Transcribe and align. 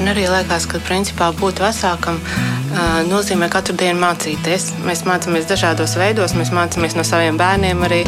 Man 0.00 0.14
arī 0.14 0.22
liekas, 0.32 0.64
ka 0.64 0.78
principā 0.80 1.26
būt 1.36 1.58
vecākam 1.60 2.16
nozīmē 3.10 3.50
katru 3.52 3.74
dienu 3.76 4.00
mācīties. 4.00 4.70
Mēs 4.88 5.02
mācāmies 5.04 5.44
dažādos 5.44 5.92
veidos, 6.00 6.32
mēs 6.40 6.48
mācāmies 6.56 6.96
no 6.96 7.04
saviem 7.04 7.36
bērniem 7.36 7.84
arī. 7.84 7.98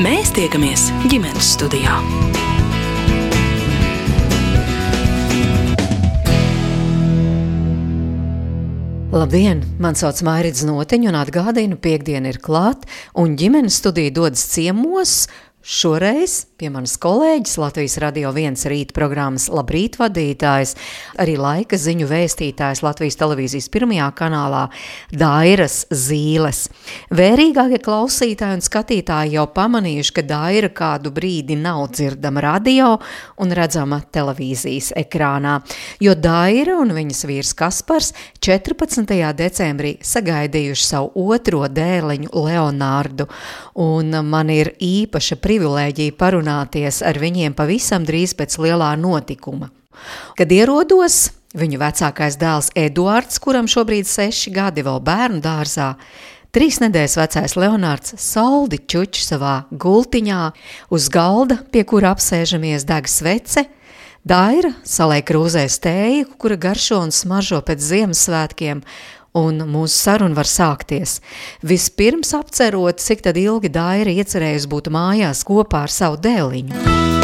Mēs 0.00 0.32
tiekamies 0.32 0.86
ģimenes 1.12 1.50
studijā. 1.58 1.98
Labdien! 9.12 9.60
Mani 9.76 10.00
sauc 10.00 10.24
Mairits 10.24 10.64
Noteņa 10.64 11.12
un 11.12 11.20
atgādinu, 11.20 11.76
piekdiena 11.76 12.32
ir 12.32 12.40
klāt, 12.40 12.88
un 13.12 13.36
ģimenes 13.36 13.76
studija 13.84 14.16
dodas 14.22 14.48
ciemos 14.56 15.26
Šoreiz 15.60 16.46
pie 16.62 16.68
manas 16.70 16.92
kolēģis, 17.02 17.56
Latvijas 17.58 17.96
radio 17.98 18.30
viens 18.30 18.60
rīta 18.70 18.94
programmas 18.94 19.48
Labrīt 19.50 19.96
vadītājs, 19.98 20.76
arī 21.18 21.32
laika 21.34 21.74
ziņu 21.74 22.06
vēstītājs 22.06 22.84
Latvijas 22.84 23.16
televīzijas 23.18 23.66
pirmajā 23.74 24.06
kanālā 24.14 24.60
Dairas 25.10 25.80
Zīles. 25.90 26.68
Vērīgākie 27.10 27.80
klausītāji 27.82 28.60
un 28.60 28.62
skatītāji 28.62 29.34
jau 29.34 29.48
pamanījuši, 29.56 30.12
ka 30.14 30.24
Daira 30.28 30.70
kādu 30.70 31.10
brīdi 31.16 31.56
nav 31.58 31.88
dzirdama 31.96 32.44
radio 32.46 32.92
un 33.42 33.56
redzama 33.58 33.98
televīzijas 34.14 34.92
ekrānā, 35.02 35.56
jo 35.98 36.14
Daira 36.14 36.78
un 36.78 36.94
viņas 36.94 37.24
vīrs 37.26 37.52
Kaspars 37.58 38.12
14. 38.38 39.10
decembrī 39.40 39.96
sagaidījuši 39.98 40.88
savu 40.92 41.26
otro 41.34 41.64
dēliņu 41.66 42.30
Leonārdu, 42.30 43.26
un 43.82 44.14
man 44.30 44.54
ir 44.54 44.76
īpaša 44.78 45.42
privilēģija 45.42 46.18
parunāties 46.52 47.02
ar 47.02 47.18
viņiem 47.18 47.54
pavisam 47.54 48.04
drīz 48.04 48.34
pēc 48.36 48.58
lielā 48.58 48.96
notikuma. 48.96 49.70
Kad 50.36 50.50
ierodos, 50.52 51.32
viņu 51.54 51.78
vecākais 51.78 52.36
dēls 52.36 52.70
Eduards, 52.74 53.38
kuram 53.38 53.66
šobrīd 53.66 54.06
seši 54.06 54.52
gadi 54.52 54.82
vēl 54.82 55.00
bērnu 55.00 55.40
dārzā, 55.40 55.96
trīs 56.52 56.80
nedēļas 56.80 57.16
vecais 57.16 57.56
Leonārds 57.56 58.16
saldi 58.18 58.78
čuč 58.78 59.22
savā 59.24 59.66
gultiņā 59.70 60.52
uz 60.90 61.08
galda, 61.08 61.62
pie 61.72 61.84
kura 61.84 62.12
apsēžamies 62.14 62.84
deg 62.84 63.08
svece, 63.08 63.68
Daira 64.22 64.68
saliek 64.86 65.24
krūzē 65.26 65.64
stēju, 65.66 66.36
kura 66.38 66.54
garšo 66.54 67.00
un 67.02 67.10
smaržo 67.10 67.58
pēc 67.66 67.80
Ziemassvētkiem, 67.82 68.84
un 69.38 69.64
mūsu 69.68 69.94
saruna 69.96 70.36
var 70.36 70.48
sākties. 70.48 71.18
Vispirms 71.64 72.34
apcerot, 72.36 73.00
cik 73.00 73.24
ilgi 73.32 73.72
Daira 73.72 74.12
iecerējusi 74.12 74.72
būt 74.72 74.92
mājās 74.92 75.44
kopā 75.48 75.86
ar 75.86 75.92
savu 75.92 76.20
dēliņu. 76.22 77.21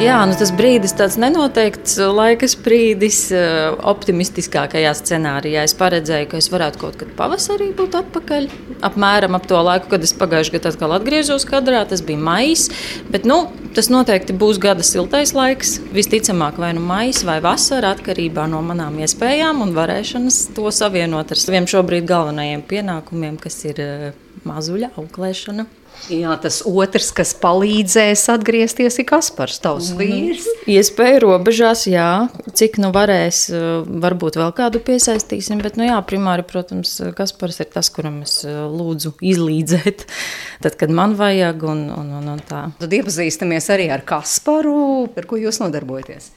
Jā, 0.00 0.16
nu 0.24 0.32
tas 0.32 0.48
brīdis 0.56 0.94
tāds 0.96 1.18
nenoteikts 1.20 1.98
laika 2.00 2.48
brīdis. 2.64 3.18
Eh, 3.36 3.74
optimistiskākajā 3.90 4.94
scenārijā 4.96 5.66
es 5.68 5.74
paredzēju, 5.76 6.28
ka 6.30 6.38
es 6.40 6.48
varētu 6.48 6.80
kaut 6.80 6.96
kad 7.02 7.10
pavasarī 7.18 7.66
būt 7.76 7.98
atpakaļ. 7.98 8.46
Apmēram 8.88 9.36
ap 9.36 9.44
to 9.50 9.58
laiku, 9.60 9.90
kad 9.92 10.06
es 10.06 10.14
pagājušajā 10.16 10.54
gadā 10.56 10.72
atkal 10.72 10.94
atgriezos 10.96 11.44
kadrā, 11.44 11.82
tas 11.90 12.00
bija 12.00 12.16
maijs. 12.16 12.70
Bet 13.12 13.28
nu, 13.28 13.42
tas 13.76 13.90
noteikti 13.92 14.32
būs 14.40 14.56
gada 14.62 14.86
siltais 14.88 15.34
laiks. 15.36 15.76
Visticamāk, 15.92 16.56
vai 16.56 16.72
nu 16.78 16.80
maijs 16.80 17.20
vai 17.28 17.36
vasara, 17.44 17.92
atkarībā 17.92 18.46
no 18.48 18.62
manām 18.64 18.96
iespējām 19.04 19.60
un 19.66 19.76
varēšanas 19.76 20.46
to 20.56 20.72
savienot 20.72 21.28
ar 21.28 21.44
saviem 21.44 21.68
šobrīd 21.68 22.08
galvenajiem 22.08 22.64
pienākumiem, 22.72 23.36
kas 23.36 23.60
ir 23.68 23.84
eh, 23.84 24.08
mazuļa 24.48 24.94
auklēšana. 24.96 25.68
Jā, 26.08 26.32
tas 26.40 26.60
otrs, 26.66 27.10
kas 27.14 27.32
palīdzēs 27.38 28.22
atgriezties, 28.32 28.96
ir 29.02 29.06
Kaspars, 29.10 29.58
tavs 29.62 29.90
mhm. 29.92 30.00
vīrs. 30.00 30.46
Iespēja 30.70 31.20
robežās, 31.26 31.84
jā, 31.90 32.28
cik 32.56 32.80
nu 32.82 32.92
varēs, 32.94 33.42
eh, 33.52 33.66
varbūt 34.04 34.38
vēl 34.40 34.54
kādu 34.56 34.80
piesaistīsim, 34.86 35.60
bet, 35.64 35.76
nu 35.80 35.90
jā, 35.90 35.98
primāri, 36.06 36.46
protams, 36.46 36.96
Kaspars 37.18 37.60
ir 37.60 37.70
tas, 37.74 37.92
kuram 37.92 38.22
es 38.24 38.40
eh, 38.48 38.56
lūdzu 38.70 39.14
izlīdzēt, 39.20 40.06
tad, 40.64 40.80
kad 40.80 40.94
man 40.94 41.14
vajag 41.20 41.68
un, 41.68 41.86
un, 41.94 42.10
un, 42.22 42.32
un 42.34 42.42
tā. 42.48 42.64
Tad 42.80 42.98
iepazīstamies 43.00 43.70
arī 43.74 43.90
ar 43.92 44.06
Kasparu, 44.08 44.80
ar 45.12 45.30
ko 45.30 45.38
jūs 45.40 45.60
nodarbojaties? 45.62 46.32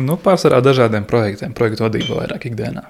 Nu, 0.00 0.18
pārsvarā 0.20 0.58
dažādiem 0.64 1.06
projektiem, 1.08 1.54
projektu 1.56 1.86
vadību 1.86 2.18
vairāk 2.18 2.48
ikdienā. 2.50 2.88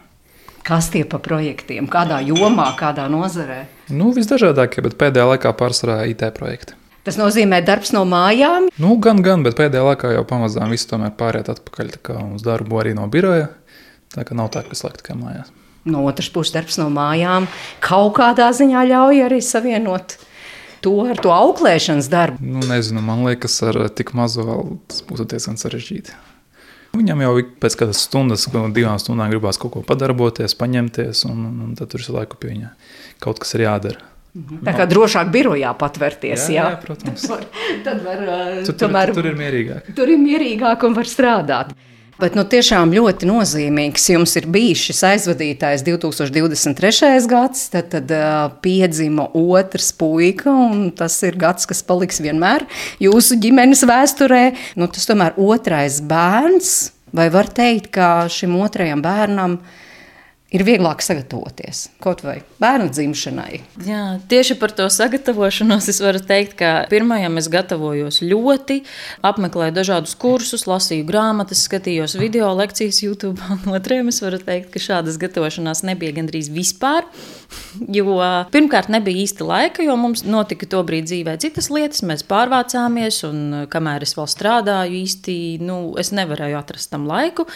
Kas 0.65 0.89
tie 0.89 1.03
pa 1.05 1.19
projektiem? 1.21 1.85
Kādā 1.93 2.23
jomā, 2.25 2.71
kādā 2.79 3.05
nozarē? 3.13 3.67
Nu, 3.93 4.15
visdažādākie, 4.17 4.81
bet 4.87 4.97
pēdējā 5.01 5.27
laikā 5.35 5.53
pārsvarā 5.59 5.99
IT 6.09 6.25
projekti. 6.39 6.79
Tas 7.05 7.19
nozīmē 7.21 7.59
darbs 7.67 7.93
no 7.93 8.07
mājām? 8.09 8.71
Nu, 8.81 8.95
gan, 8.97 9.21
gan, 9.21 9.45
bet 9.45 9.59
pēdējā 9.59 9.83
laikā 9.91 10.15
jau 10.15 10.23
pamazām 10.25 10.73
viss 10.73 10.89
tomēr 10.89 11.13
pāriet 11.19 11.51
atpakaļ 11.53 11.93
uz 12.39 12.47
darbu 12.47 12.81
arī 12.81 12.95
no 12.97 13.05
biroja. 13.13 13.51
Tā 14.17 14.25
kā 14.25 14.37
nav 14.39 14.49
tā, 14.55 14.65
ka 14.65 14.79
slēgt 14.79 15.03
tikai 15.03 15.19
mājās. 15.21 15.53
No 15.85 16.07
otras 16.09 16.31
puses, 16.33 16.55
darbs 16.55 16.81
no 16.81 16.89
mājām 16.89 17.45
kaut 17.85 18.15
kādā 18.17 18.49
ziņā 18.57 18.87
ļauj 18.89 19.21
arī 19.27 19.43
savienot 19.45 20.17
to 20.85 20.95
ar 21.05 21.21
to 21.21 21.33
auklēšanas 21.33 22.09
darbu. 22.13 22.41
Nu, 22.41 22.65
nezinu, 22.71 23.05
man 23.05 23.27
liekas, 23.29 23.59
ar 23.69 23.85
tik 23.93 24.15
mazu 24.17 24.49
vēl 24.49 24.79
tas 24.89 25.05
būtu 25.05 25.29
diezgan 25.35 25.61
sarežģīti. 25.61 26.17
Viņam 26.95 27.23
jau 27.25 27.35
pēc 27.63 27.77
kādas 27.81 28.03
stundas, 28.07 28.47
divām 28.49 28.99
stundām 29.03 29.33
gribās 29.33 29.59
kaut 29.61 29.75
ko 29.75 29.85
padarboties, 29.87 30.57
paņemties, 30.59 31.25
un, 31.29 31.47
un, 31.51 31.71
tad 31.79 31.91
tur 31.93 32.05
ir 32.05 32.13
laiku 32.15 32.39
pie 32.41 32.53
viņa. 32.53 32.75
Kaut 33.25 33.41
kas 33.43 33.55
ir 33.59 33.67
jādara. 33.67 34.11
Mhm. 34.35 34.65
Tā 34.67 34.75
kā 34.75 34.87
drošāk 34.91 35.31
birojā 35.35 35.71
patvērties. 35.79 36.49
Jā, 36.51 36.55
jā? 36.55 36.69
jā 36.75 36.79
protams. 36.83 37.27
Tad 37.29 37.31
var, 37.31 37.45
tad 37.85 38.01
var, 38.03 38.23
tur, 38.67 38.77
tomēr, 38.81 39.11
tur, 39.13 39.21
tur 39.21 39.31
ir 39.31 39.37
mierīgāk. 39.39 39.91
Tur 39.95 40.11
ir 40.11 40.19
mierīgāk 40.23 40.87
un 40.89 40.97
var 40.97 41.11
strādāt. 41.11 41.75
Bet 42.21 42.37
nu, 42.39 42.45
tiešām 42.47 42.93
ļoti 42.95 43.27
nozīmīgs 43.27 44.09
jums 44.13 44.37
ir 44.39 44.47
bijis 44.55 44.87
šis 44.89 45.03
aizvadītājs 45.09 45.83
2023. 45.87 47.15
gads, 47.31 47.69
tad, 47.73 47.91
tad 47.95 48.13
uh, 48.15 48.53
piedzima 48.63 49.27
otrs 49.35 49.91
puika, 49.99 50.53
un 50.53 50.91
tas 50.95 51.17
ir 51.27 51.39
gads, 51.41 51.67
kas 51.71 51.83
paliks 51.87 52.23
vienmēr 52.23 52.67
jūsu 53.03 53.41
ģimenes 53.43 53.83
vēsturē. 53.91 54.45
Nu, 54.79 54.87
tas 54.87 55.11
tomēr 55.11 55.35
otrais 55.43 55.99
bērns, 56.07 56.75
vai 57.15 57.31
var 57.35 57.51
teikt, 57.51 57.91
ka 57.99 58.29
šim 58.31 58.55
otrajam 58.63 59.03
bērnam 59.03 59.59
ir 59.59 59.83
ir 60.55 60.63
vieglāk 60.67 61.03
sagatavoties 61.03 61.89
kaut 62.03 62.23
vai 62.25 62.37
bērnu 62.63 62.91
dzimšanai. 62.93 63.61
Jā, 63.87 64.03
tieši 64.31 64.57
par 64.61 64.75
to 64.77 64.87
sagatavošanos 64.93 65.89
es 65.91 66.01
varu 66.05 66.21
teikt, 66.23 66.57
ka 66.61 66.73
pirmajam 66.91 67.41
es 67.41 67.49
gatavojos 67.53 68.21
ļoti, 68.23 68.81
apmeklēju 69.27 69.75
dažādus 69.75 70.15
kursus, 70.21 70.67
lasīju 70.71 71.07
grāmatas, 71.09 71.65
skatījos 71.67 72.17
video 72.21 72.53
lekcijas 72.57 73.03
YouTube, 73.05 73.41
un 73.55 73.75
otrajam 73.75 74.13
es 74.13 74.21
varu 74.25 74.41
teikt, 74.43 74.71
ka 74.75 74.83
šādas 74.83 75.19
gatavošanās 75.23 75.85
nebija 75.89 76.15
gandrīz 76.21 76.53
vispār. 76.55 77.09
Jo 77.95 78.19
pirmkārt, 78.55 78.91
nebija 78.93 79.25
īsti 79.25 79.47
laika, 79.47 79.85
jo 79.87 79.97
mums 79.99 80.25
notika 80.27 80.69
to 80.71 80.81
brīdi 80.87 81.11
dzīvē 81.11 81.37
citas 81.43 81.71
lietas. 81.73 82.05
Mēs 82.07 82.25
pārvācāmies, 82.29 83.21
un 83.29 83.67
kamēr 83.71 84.07
es 84.07 84.15
vēl 84.19 84.31
strādāju, 84.31 85.03
īsti 85.05 85.37
nu, 85.65 85.79
es 86.01 86.15
nevarēju 86.15 86.59
atrast 86.61 86.93
tam 86.95 87.09
laiku. 87.11 87.49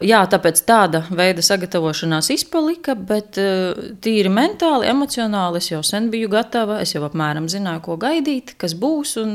Jā, 0.00 0.22
tāpēc 0.32 0.62
tāda 0.64 1.02
veida 1.12 1.42
sagatavošanās 1.44 2.30
izpalika, 2.32 2.94
bet 2.96 3.36
uh, 3.40 3.90
tīri 4.00 4.32
mentāli, 4.32 4.88
emocionāli 4.88 5.60
es 5.60 5.68
jau 5.68 5.82
sen 5.84 6.08
biju 6.12 6.30
gatava. 6.32 6.78
Es 6.80 6.94
jau 6.94 7.04
apmēram 7.04 7.50
zināju, 7.52 7.82
ko 7.84 7.98
gaidīt, 8.00 8.54
kas 8.60 8.72
būs. 8.80 9.18
Un, 9.20 9.34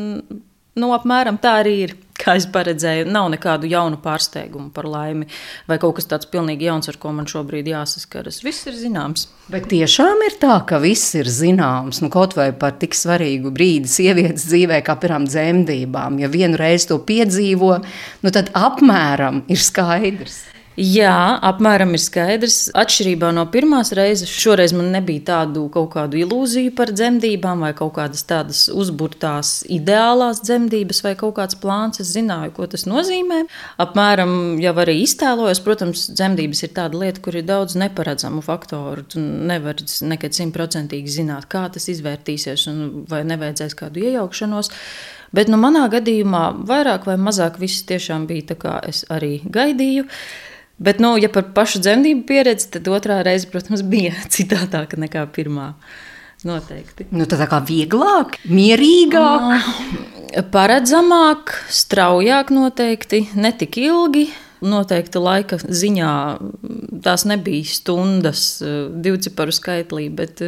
nu, 0.82 0.90
apmēram 0.96 1.38
tā 1.42 1.60
arī 1.62 1.78
ir. 1.86 1.96
Kā 2.16 2.38
es 2.40 2.46
paredzēju, 2.48 3.10
nav 3.12 3.26
nekādu 3.34 3.68
jaunu 3.68 3.98
pārsteigumu 4.00 4.70
par 4.72 4.86
laimi, 4.88 5.26
vai 5.68 5.76
kaut 5.84 5.98
kas 5.98 6.08
tāds 6.08 6.30
pilnīgi 6.32 6.70
jauns, 6.70 6.88
ar 6.88 6.96
ko 6.96 7.12
man 7.12 7.28
šobrīd 7.28 7.68
jāsaskaras. 7.68 8.38
Viss 8.46 8.70
ir 8.72 8.78
zināms. 8.80 9.26
Bet 9.52 9.68
tiešām 9.74 10.24
ir 10.24 10.38
tā, 10.40 10.56
ka 10.64 10.80
viss 10.80 11.12
ir 11.20 11.28
zināms. 11.28 12.00
Nu, 12.00 12.08
kaut 12.14 12.38
vai 12.40 12.48
par 12.56 12.80
tik 12.80 12.96
svarīgu 12.96 13.52
brīdi 13.54 13.92
sievietes 13.92 14.48
dzīvē, 14.48 14.80
kā 14.88 14.96
piemēram 14.96 15.28
dzemdībām. 15.28 16.24
Ja 16.24 16.32
vienu 16.32 16.56
reizi 16.64 16.94
to 16.94 17.02
piedzīvo, 17.04 17.76
nu, 18.24 18.32
tad 18.32 18.56
apmēram 18.56 19.44
ir 19.52 19.60
skaidrs. 19.60 20.46
Jā, 20.76 21.40
apmēram 21.40 21.94
ir 21.96 22.02
skaidrs. 22.04 22.56
Atšķirībā 22.76 23.30
no 23.32 23.46
pirmās 23.48 23.94
reizes, 23.96 24.28
šoreiz 24.28 24.74
man 24.76 24.90
nebija 24.92 25.22
tādu 25.30 25.62
kaut 25.72 25.94
kādu 25.94 26.18
ilūziju 26.20 26.74
par 26.76 26.90
dzemdībām, 26.92 27.62
vai 27.64 27.70
kaut 27.78 27.94
kādas 27.96 28.26
tādas 28.28 28.66
uzburtās 28.68 29.62
ideālās 29.72 30.42
dzemdības, 30.44 31.00
vai 31.06 31.14
kaut 31.16 31.38
kāds 31.38 31.56
plāns. 31.62 32.02
Es 32.04 32.10
zināju, 32.12 32.52
ko 32.58 32.68
tas 32.68 32.84
nozīmē. 32.92 33.46
Apmēram 33.80 34.34
jau 34.60 34.74
arī 34.84 34.98
iztēlojos, 35.06 35.62
protams, 35.64 36.10
dzemdības 36.12 36.66
ir 36.68 36.74
tāda 36.76 37.00
lieta, 37.06 37.24
kur 37.24 37.38
ir 37.40 37.46
daudz 37.48 37.78
neparedzamu 37.80 38.44
faktoru. 38.44 39.06
Tu 39.14 39.24
nevari 39.24 39.88
nekad 40.12 40.36
simtprocentīgi 40.36 41.14
zināt, 41.22 41.48
kā 41.48 41.70
tas 41.72 41.88
izvērtīsies, 41.94 42.66
un 42.74 43.06
vai 43.08 43.22
nevajadzēs 43.30 43.78
kādu 43.80 44.04
iejaukšanos. 44.10 44.74
Bet 45.36 45.48
nu, 45.48 45.56
manā 45.56 45.86
gadījumā 45.96 46.44
vairāk 46.68 47.08
vai 47.08 47.16
mazāk 47.16 47.62
viss 47.64 47.88
tiešām 47.88 48.28
bija 48.28 48.52
tā, 48.52 48.60
kā 48.60 48.76
es 48.92 49.06
arī 49.16 49.38
gaidīju. 49.48 50.04
Bet, 50.78 51.00
nu, 51.00 51.14
ja 51.16 51.30
par 51.32 51.48
pašu 51.56 51.80
dzemdību 51.84 52.26
pieredzi, 52.28 52.68
tad 52.74 52.90
otrā 52.92 53.22
reize, 53.24 53.48
protams, 53.52 53.84
bija 53.88 54.16
citādāka 54.36 55.00
nekā 55.00 55.24
pirmā. 55.36 55.74
Noteikti. 56.46 57.08
Nu, 57.16 57.26
tā 57.26 57.48
kā 57.50 57.62
vieglāk, 57.66 58.36
mierīgāk. 58.46 59.70
Paredzamāk, 60.54 61.56
straujāk 61.74 62.52
noteikti, 62.54 63.24
ne 63.40 63.54
tik 63.56 63.80
ilgi. 63.82 64.28
Noteikti 64.66 65.22
laika 65.22 65.58
ziņā 65.64 66.12
tās 67.06 67.26
nebija 67.30 67.66
stundas, 67.70 68.44
eh, 68.62 68.88
divu 68.92 69.20
ciparu 69.22 69.56
skaitlī, 69.56 70.10
bet 70.14 70.44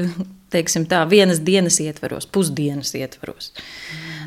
teiksim, 0.53 0.85
tā, 0.89 1.01
vienas 1.09 1.41
dienas 1.43 1.79
ietveros, 1.83 2.27
pusdienas 2.31 2.93
ietveros. 2.97 3.51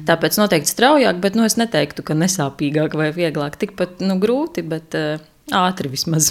Tāpēc 0.08 0.37
noteikti 0.41 0.73
straujāk, 0.73 1.20
bet 1.23 1.37
nu, 1.37 1.44
es 1.49 1.56
neteiktu, 1.61 2.05
ka 2.06 2.17
nesāpīgāk 2.17 2.97
vai 2.97 3.11
vieglāk. 3.17 3.58
Tikpat 3.61 4.02
nu, 4.05 4.17
grūti, 4.20 4.64
bet 4.67 4.97
uh, 4.97 5.20
ātri 5.56 5.91
vismaz. 5.93 6.31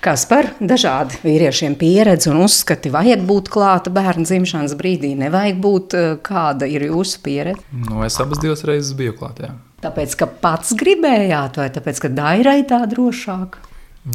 Kas 0.00 0.24
par 0.28 0.48
dažādi 0.56 1.18
vīriešiem 1.20 1.74
pieredzi 1.76 2.30
un 2.32 2.40
uzskati, 2.46 2.88
vajag 2.92 3.26
būt 3.28 3.50
klāta 3.52 3.92
bērna 3.92 4.24
dzimšanas 4.24 4.76
brīdī, 4.78 5.12
nevajag 5.20 5.60
būt, 5.60 5.96
kāda 6.24 6.68
ir 6.70 6.86
jūsu 6.88 7.20
pieredze? 7.24 7.60
Nu, 7.84 8.00
es 8.06 8.16
abas 8.22 8.40
divas 8.40 8.64
reizes 8.68 8.96
biju 8.96 9.18
klātā. 9.18 9.52
Tāpēc, 9.84 10.16
ka 10.16 10.30
pats 10.40 10.72
gribējāt, 10.78 11.60
vai 11.60 11.68
tāpēc, 11.74 12.00
ka 12.06 12.12
Dairai 12.12 12.62
tā 12.68 12.80
drošāk? 12.88 13.60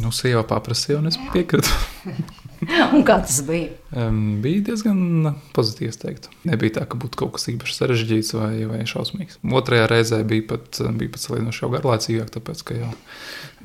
Nu, 0.02 0.10
sieva 0.14 0.42
paprasīja, 0.48 0.98
un 0.98 1.12
es 1.12 1.20
piekrītu. 1.34 1.70
un 2.94 3.02
kā 3.06 3.18
tas 3.24 3.40
bija? 3.46 3.70
Um, 3.96 4.38
bija 4.44 4.62
diezgan 4.70 5.32
pozitīvs, 5.56 5.98
teiktu. 6.02 6.32
Nebija 6.48 6.78
tā, 6.78 6.84
ka 6.88 6.98
būtu 7.00 7.18
kaut 7.20 7.34
kas 7.36 7.48
īpaši 7.52 7.78
sarežģīts 7.78 8.34
vai, 8.38 8.52
vai 8.70 8.82
šausmīgs. 8.88 9.40
Otrajā 9.42 9.88
reizē 9.90 10.20
bija 10.28 10.46
pat, 10.54 10.82
bija 10.98 11.14
pat 11.14 11.24
salīdzinoši 11.24 11.64
jau 11.64 11.72
garlaicīgāk, 11.74 12.30
tāpēc, 12.36 12.62
ka 12.68 12.78
jau 12.78 12.92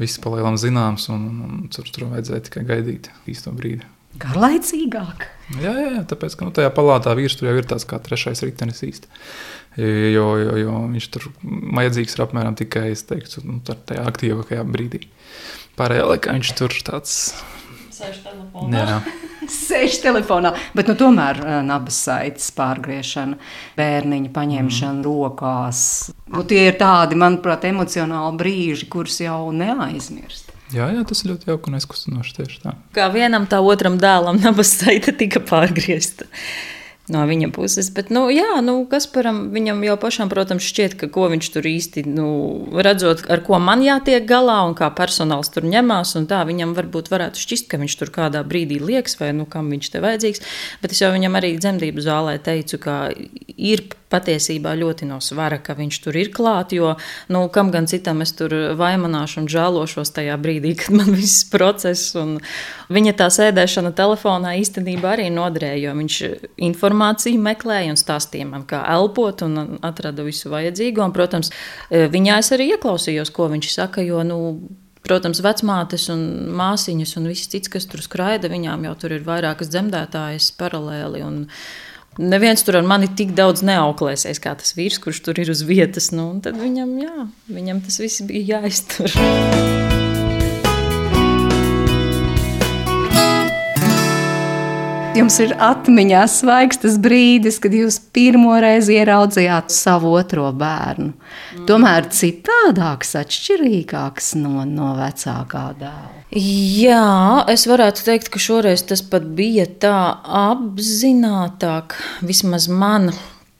viss 0.02 0.22
palielam 0.24 0.58
zināms, 0.62 1.10
un, 1.14 1.28
un, 1.30 1.44
un 1.48 1.70
tur, 1.74 1.90
tur 1.94 2.10
vajadzēja 2.14 2.48
tikai 2.50 2.66
gaidīt 2.68 3.12
īsto 3.30 3.54
brīdi. 3.56 3.86
Garlaicīgāk? 4.18 5.28
Jā, 5.62 5.72
jā, 5.72 5.92
jā 6.00 6.06
tāpēc, 6.10 6.34
ka 6.40 6.48
nu, 6.48 6.54
tajā 6.56 6.72
palātā 6.74 7.14
vīrs 7.18 7.38
tur 7.38 7.52
jau 7.52 7.58
ir 7.60 7.68
tāds 7.70 7.86
kā 7.88 8.00
trešais 8.02 8.42
ritenis 8.48 8.82
īsti. 8.88 9.12
Jo, 9.78 10.32
jo, 10.42 10.56
jo 10.58 10.80
viņš 10.90 11.08
tur 11.14 11.28
vajadzīgs 11.78 12.18
ir 12.18 12.24
apmēram 12.26 12.58
tikai, 12.58 12.88
es 12.96 13.06
teiktu, 13.06 13.44
nu, 13.46 13.60
tajā 13.62 14.08
aktīvākajā 14.10 14.64
brīdī. 14.66 15.04
Pārējā 15.78 16.08
laikā 16.10 16.34
viņš 16.34 16.54
tur 16.58 16.74
tāds 16.88 17.20
Sēž 17.98 18.20
telefonā. 18.22 19.00
Sēž 19.68 20.02
telefonā, 20.04 20.52
bet 20.78 20.90
nu, 20.92 20.96
tomēr 21.00 21.40
nabas 21.66 21.98
saites 22.06 22.52
pārgriešana, 22.58 23.40
bērniņa 23.80 24.34
paņemšana 24.36 25.00
mm. 25.00 25.06
rokās. 25.08 25.82
Nu, 26.30 26.44
tie 26.48 26.68
ir 26.68 26.78
tādi, 26.78 27.18
manuprāt, 27.18 27.66
emocionāli 27.70 28.38
brīži, 28.44 28.90
kurus 28.92 29.22
jau 29.24 29.48
neaizmirst. 29.56 30.54
Jā, 30.76 30.90
jā, 30.92 31.04
tas 31.08 31.24
ir 31.24 31.32
ļoti 31.32 31.48
jauki 31.48 31.72
un 31.72 31.78
aizkustinoši 31.78 32.34
tieši 32.42 32.58
tā. 32.66 32.74
Kā 32.96 33.08
vienam 33.14 33.48
tā 33.50 33.62
otram 33.64 33.96
dēlam 34.02 34.42
nabas 34.44 34.74
saite 34.82 35.16
tika 35.16 35.40
pārgriezta 35.48 36.28
no 37.13 37.24
viņa 37.27 37.50
puses. 37.56 37.89
Bet, 37.95 38.09
nu, 38.13 38.25
jā, 38.33 38.59
nu, 38.63 38.81
Kasparam 38.89 39.48
viņam 39.54 39.83
jau 39.88 39.95
pašam, 40.01 40.31
protams, 40.31 40.65
šķiet, 40.68 40.98
ka 41.00 41.09
ko 41.13 41.27
viņš 41.31 41.50
tur 41.54 41.68
īsti 41.69 42.04
nu, 42.09 42.27
redzot, 42.75 43.24
ar 43.31 43.44
ko 43.48 43.59
man 43.63 43.83
jātiek 43.86 44.27
galā 44.27 44.59
un 44.68 44.75
kā 44.77 44.89
personāls 44.95 45.51
tur 45.54 45.68
ņemās. 45.68 46.15
Tā 46.27 46.42
viņam 46.48 46.74
varbūt 46.77 47.12
varētu 47.13 47.39
šķist, 47.44 47.69
ka 47.71 47.80
viņš 47.81 47.98
tur 48.00 48.12
kādā 48.13 48.44
brīdī 48.48 48.81
liekas, 48.83 49.19
vai 49.21 49.31
nu, 49.38 49.48
kam 49.50 49.71
viņš 49.74 49.94
te 49.94 50.04
vajadzīgs. 50.04 50.44
Bet 50.83 50.95
es 50.95 51.04
jau 51.04 51.13
viņam 51.15 51.39
arī 51.39 51.56
dzemdību 51.59 52.04
zālē 52.04 52.38
teicu, 52.44 52.81
ka 52.83 53.00
ir 53.56 53.88
patiesībā 54.12 54.74
ļoti 54.80 55.07
no 55.09 55.19
svara, 55.24 55.59
ka 55.63 55.75
viņš 55.77 56.00
tur 56.04 56.18
ir 56.19 56.31
klāt. 56.36 56.74
Jo 56.75 56.95
nu, 57.33 57.44
kam 57.54 57.71
gan 57.74 57.89
citam 57.92 58.24
es 58.24 58.33
tur 58.38 58.54
vaimanāšu 58.80 59.44
un 59.44 59.50
žēlošos 59.51 60.13
tajā 60.15 60.38
brīdī, 60.42 60.74
kad 60.80 60.95
man 60.95 61.12
viss 61.15 61.45
process 61.51 62.15
un 62.19 62.38
viņa 62.94 63.15
tā 63.19 63.30
sēdēšana 63.33 63.94
telefonā 63.98 64.56
īstenībā 64.62 65.15
arī 65.18 65.27
noderēja. 65.33 65.95
Viņš 65.98 66.19
informāciju 66.69 67.44
meklēja 67.44 67.94
un 67.94 68.00
stāstīja 68.00 68.48
man, 68.50 68.65
kā 68.69 68.83
elpot, 68.95 69.44
un 69.48 69.77
atrada 69.86 70.25
visu 70.27 70.51
vajadzīgo. 70.53 71.03
Un, 71.03 71.15
protams, 71.15 71.51
viņā 71.92 72.42
es 72.44 72.51
arī 72.56 72.71
ieklausījos, 72.75 73.33
ko 73.36 73.51
viņš 73.53 73.71
saka. 73.80 74.06
Jo, 74.07 74.24
nu, 74.27 74.42
Protams, 75.07 75.39
vecmātes 75.39 76.10
un 76.12 76.21
māsiņas 76.57 77.13
un 77.15 77.30
viss 77.30 77.48
cits, 77.48 77.69
kas 77.71 77.86
tur 77.88 78.01
skraida, 78.03 78.50
viņām 78.51 78.83
jau 78.89 78.95
tur 79.00 79.13
ir 79.15 79.21
vairākas 79.24 79.69
dzemdētājas 79.71 80.50
paralēli. 80.60 81.21
Un, 81.24 81.38
uh, 81.45 81.87
Neviens 82.18 82.64
tur 82.66 82.80
ar 82.80 82.88
mani 82.88 83.10
tik 83.14 83.36
daudz 83.38 83.62
neauklēsies, 83.68 84.42
kā 84.42 84.56
tas 84.58 84.74
vīrs, 84.78 84.98
kurš 85.04 85.22
tur 85.28 85.38
ir 85.44 85.54
uz 85.54 85.62
vietas. 85.68 86.10
Nu, 86.16 86.31
tad 86.42 86.58
viņam, 86.58 86.98
jā, 87.04 87.30
viņam 87.54 87.86
tas 87.86 88.02
viss 88.02 88.25
bija 88.25 88.58
jāiztur. 88.58 89.14
Jums 95.18 95.40
ir 95.42 95.54
atmiņā 95.58 96.19
svaigs 96.30 96.78
tas 96.84 96.98
brīdis, 97.02 97.56
kad 97.62 97.74
jūs 97.74 97.96
pirmo 98.14 98.54
reizi 98.62 99.00
ieraudzījāt 99.00 99.72
savu 99.74 100.12
otro 100.19 100.52
bērnu. 100.54 101.10
Mm. 101.10 101.64
Tomēr 101.69 102.10
citādāks, 102.14 103.16
atšķirīgāks 103.18 104.36
no, 104.38 104.62
no 104.69 104.92
vecākā 105.00 105.64
dēla. 105.80 106.22
Jā, 106.38 107.46
es 107.50 107.66
varētu 107.69 108.04
teikt, 108.06 108.30
ka 108.34 108.42
šoreiz 108.42 108.84
tas 108.86 109.02
pat 109.02 109.25
bija 109.38 109.66
tā 109.81 109.98
apzinātāk, 110.42 111.96
vismaz 112.22 112.68
man, 112.70 113.10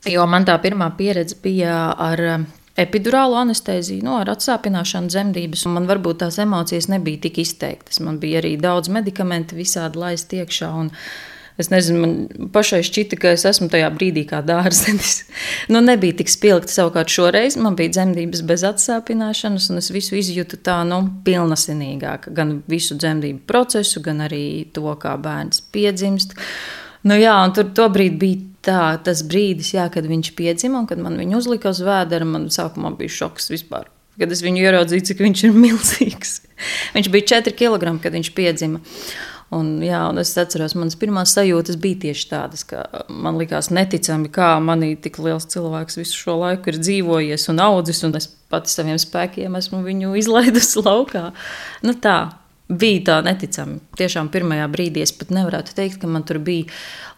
jo 0.06 0.26
man 0.30 0.46
tā 0.46 0.60
pirmā 0.62 0.92
pieredze 1.00 1.40
bija 1.42 1.78
ar 1.96 2.22
um, 2.36 2.46
epidurālu 2.78 3.40
anesteziju, 3.40 4.04
no, 4.06 4.12
nu, 4.12 4.20
ar 4.22 4.30
atsāpināšanu 4.36 5.10
dzemdības, 5.10 5.66
man 5.74 5.90
varbūt 5.90 6.22
tās 6.22 6.38
emocijas 6.44 6.90
nebija 6.94 7.24
tik 7.26 7.42
izteiktas. 7.42 7.98
Man 8.06 8.22
bija 8.22 8.44
arī 8.44 8.54
daudz 8.62 8.92
medikamentu, 8.94 9.58
visādi 9.58 10.04
laist 10.04 10.38
iekšā. 10.38 10.70
Un, 10.84 10.94
Es 11.58 11.72
nezinu, 11.74 12.02
man 12.04 12.50
pašai 12.54 12.84
šķita, 12.86 13.18
ka 13.18 13.32
es 13.34 13.42
esmu 13.50 13.66
tajā 13.74 13.88
brīdī 13.96 14.28
kā 14.30 14.44
dārzenis. 14.46 15.24
nu, 15.74 15.82
nebija 15.82 16.20
tik 16.20 16.30
spilgti. 16.30 16.74
Savukārt 16.74 17.10
šoreiz 17.10 17.58
man 17.58 17.78
bija 17.80 17.96
dzemdības 17.96 18.44
bez 18.46 18.66
atsāpināšanas, 18.68 19.72
un 19.74 19.82
es 19.82 19.90
visu 19.94 20.20
izjūtu 20.20 20.60
tā, 20.62 20.84
nu, 20.86 21.02
pilnasinīgāk. 21.26 22.30
Gan 22.38 22.60
visu 22.70 22.98
dzemdību 23.02 23.42
procesu, 23.50 24.04
gan 24.06 24.22
arī 24.28 24.68
to, 24.74 24.86
kā 25.02 25.16
bērns 25.22 25.64
piedzimst. 25.74 26.38
Nu, 27.08 27.18
jā, 27.18 27.34
un 27.42 27.56
tur 27.58 27.72
tobrīd 27.78 28.20
bija 28.22 28.44
tā, 28.68 28.82
tas 29.02 29.24
brīdis, 29.26 29.74
jā, 29.78 29.88
kad 29.94 30.06
viņš 30.06 30.34
piedzima, 30.38 30.84
un 30.84 30.90
kad 30.90 31.02
man 31.02 31.18
viņu 31.18 31.40
uzlika 31.40 31.72
uz 31.74 31.82
vēdera, 31.86 32.28
man 32.28 32.52
sākumā 32.54 32.94
bija 33.00 33.16
šoks 33.22 33.50
vispār. 33.54 33.90
Kad 34.18 34.34
es 34.34 34.42
viņu 34.46 34.62
ieraudzīju, 34.66 35.06
cik 35.10 35.26
viņš 35.26 35.44
ir 35.46 35.58
milzīgs. 35.58 36.38
viņš 36.98 37.10
bija 37.14 37.32
4 37.38 37.54
kg, 37.58 37.98
kad 38.04 38.14
viņš 38.18 38.32
piedzima. 38.38 38.82
Un, 39.56 39.78
jā, 39.80 40.02
un 40.12 40.20
es 40.20 40.34
atceros, 40.36 40.74
manas 40.76 40.98
pirmās 41.00 41.32
sajūtas 41.38 41.78
bija 41.80 42.02
tieši 42.08 42.26
tādas, 42.34 42.66
ka 42.68 42.82
man 43.08 43.38
likās 43.40 43.70
neticami, 43.72 44.28
kā 44.34 44.58
manī 44.60 44.92
tik 45.00 45.22
liels 45.24 45.48
cilvēks 45.54 46.02
visu 46.02 46.20
šo 46.20 46.36
laiku 46.42 46.74
ir 46.74 46.82
dzīvojies 46.82 47.48
un 47.54 47.64
audzis, 47.64 48.04
un 48.04 48.18
es 48.20 48.28
pati 48.52 48.74
saviem 48.74 49.00
spēkiem 49.00 49.56
esmu 49.60 49.80
viņu 49.86 50.18
izlaidusi 50.22 50.84
laukā. 50.84 51.30
Nu, 51.88 51.96
tā 51.96 52.20
bija 52.68 53.04
tā 53.08 53.18
neticami. 53.24 53.80
Tiešām 53.98 54.28
pirmajā 54.32 54.68
brīdī 54.72 55.04
es 55.06 55.14
pat 55.16 55.32
nevarētu 55.32 55.76
teikt, 55.78 56.02
ka 56.02 56.10
man 56.12 56.26
tur 56.28 56.42
bija 56.44 56.68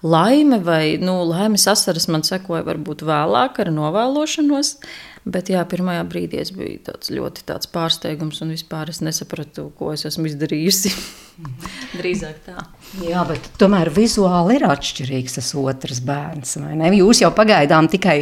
laime 0.06 0.60
vai 0.62 1.00
nu, 1.02 1.24
laimes 1.28 1.66
asaras 1.72 2.06
man 2.12 2.22
sekoja 2.28 2.62
varbūt 2.68 3.02
vēlāk 3.08 3.58
ar 3.64 3.72
novēlošanos. 3.74 4.76
Bet 5.30 5.52
jā, 5.52 5.62
pirmajā 5.70 6.04
brīdī 6.10 6.40
es 6.42 6.50
biju 6.56 6.80
tāds 6.88 7.12
ļoti 7.14 7.44
tāds 7.50 7.70
pārsteigums, 7.70 8.40
un 8.42 8.54
vispār 8.56 8.90
es 8.90 9.02
nesapratu, 9.06 9.68
ko 9.78 9.92
es 9.94 10.08
esmu 10.10 10.30
izdarījusi. 10.30 10.94
Drīzāk 12.00 12.40
tā. 12.48 12.64
Jā, 13.06 13.22
bet 13.28 13.46
tomēr 13.62 13.92
vizuāli 13.94 14.58
ir 14.58 14.66
atšķirīgs 14.68 15.38
tas 15.38 15.52
otrs 15.60 16.02
bērns. 16.04 16.56
Jūs 16.98 17.22
jau 17.22 17.30
pagaidām 17.36 17.88
tikai 17.92 18.16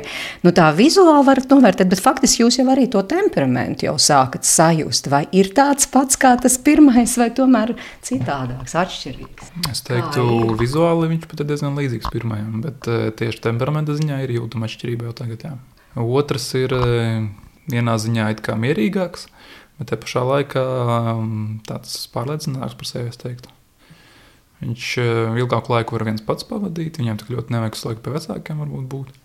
nu, 0.43 0.51
tā 0.55 0.67
vizuāli 0.75 1.23
varat 1.29 1.53
novērtēt, 1.53 1.89
bet 1.93 2.03
faktiski 2.03 2.43
jūs 2.43 2.59
jau 2.59 2.67
arī 2.73 2.85
to 2.91 3.01
temperamentu 3.07 3.87
jau 3.87 3.95
sākat 4.01 4.45
sajust. 4.45 5.09
Vai 5.13 5.23
ir 5.31 5.53
tāds 5.57 5.89
pats 5.93 6.19
kā 6.19 6.35
tas 6.41 6.59
pirmais, 6.61 7.15
vai 7.17 7.29
tomēr 7.39 7.73
citādāks, 8.05 8.75
atšķirīgs? 8.83 9.53
Es 9.71 9.81
teiktu, 9.87 10.27
vizuāli 10.59 11.13
viņš 11.15 11.31
pat 11.31 11.41
ir 11.41 11.49
diezgan 11.53 11.79
līdzīgs 11.79 12.11
pirmajam, 12.13 12.61
bet 12.67 12.91
eh, 12.91 13.09
tieši 13.17 13.41
temperamenta 13.47 13.97
ziņā 13.97 14.21
ir 14.25 14.37
jūtama 14.41 14.69
atšķirība 14.69 15.09
jau 15.09 15.17
tagad. 15.23 15.47
Jā. 15.47 15.57
Otrs 15.97 16.51
ir 16.59 16.73
eh, 16.77 17.27
vienā 17.71 17.97
ziņā 18.01 18.31
it 18.35 18.41
kā 18.45 18.57
mierīgāks, 18.59 19.27
bet 19.79 19.91
te 19.91 19.99
pašā 19.99 20.23
laikā 20.27 20.65
mm, 21.17 21.45
tāds 21.67 21.99
pārliecināts 22.13 22.77
par 22.77 22.89
sevi, 22.89 23.11
es 23.11 23.21
teiktu. 23.21 23.53
Viņš 24.61 24.89
eh, 25.03 25.39
ilgāku 25.43 25.73
laiku 25.73 25.97
var 25.97 26.07
viens 26.09 26.25
pats 26.25 26.47
pavadīt, 26.47 27.01
viņam 27.01 27.21
tik 27.21 27.31
ļoti 27.33 27.55
nevajag 27.55 27.79
laiku 27.89 28.05
pie 28.05 28.17
vecākiem 28.17 28.61
varbūt 28.65 28.91
būt. 28.93 29.15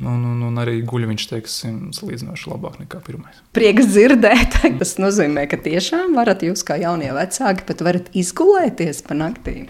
Un, 0.00 0.22
un, 0.24 0.38
un 0.46 0.54
arī 0.56 0.78
guļ 0.88 1.04
viņš, 1.10 1.24
teiksim, 1.28 1.74
salīdzinoši 1.92 2.48
labāk 2.48 2.78
nekā 2.80 3.02
pirmais. 3.04 3.42
Prieks 3.52 3.90
dzirdēt, 3.90 4.56
tas 4.80 4.94
nozīmē, 5.02 5.44
ka 5.50 5.60
tiešām 5.60 6.16
varat 6.16 6.46
jūs 6.46 6.64
kā 6.64 6.78
jaunie 6.80 7.10
vecāki 7.12 7.66
pat 7.68 7.84
varat 7.84 8.08
izgulēties 8.16 9.04
pa 9.04 9.18
naktīm. 9.18 9.66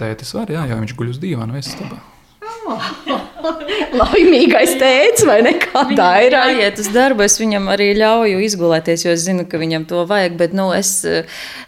Tētis 0.00 0.32
var, 0.38 0.54
jā, 0.56 0.64
jo 0.72 0.80
viņš 0.80 0.96
guļ 0.96 1.12
uz 1.12 1.20
dīvāna 1.20 1.58
vai 1.58 1.66
stabā. 1.66 2.00
Laimīgais 3.98 4.74
tēvs 4.80 5.24
vai 5.28 5.38
ne? 5.46 5.52
Kādā 5.62 6.08
ir? 6.24 6.34
Jāiet 6.34 6.80
uz 6.82 6.88
darbu, 6.94 7.24
es 7.26 7.38
viņam 7.40 7.68
arī 7.72 7.90
ļauju 7.98 8.40
izgulēties, 8.46 9.04
jo 9.06 9.14
es 9.14 9.24
zinu, 9.26 9.44
ka 9.48 9.60
viņam 9.60 9.86
to 9.90 10.02
vajag. 10.08 10.36
Bet 10.40 10.54
nu, 10.56 10.68
es, 10.76 10.92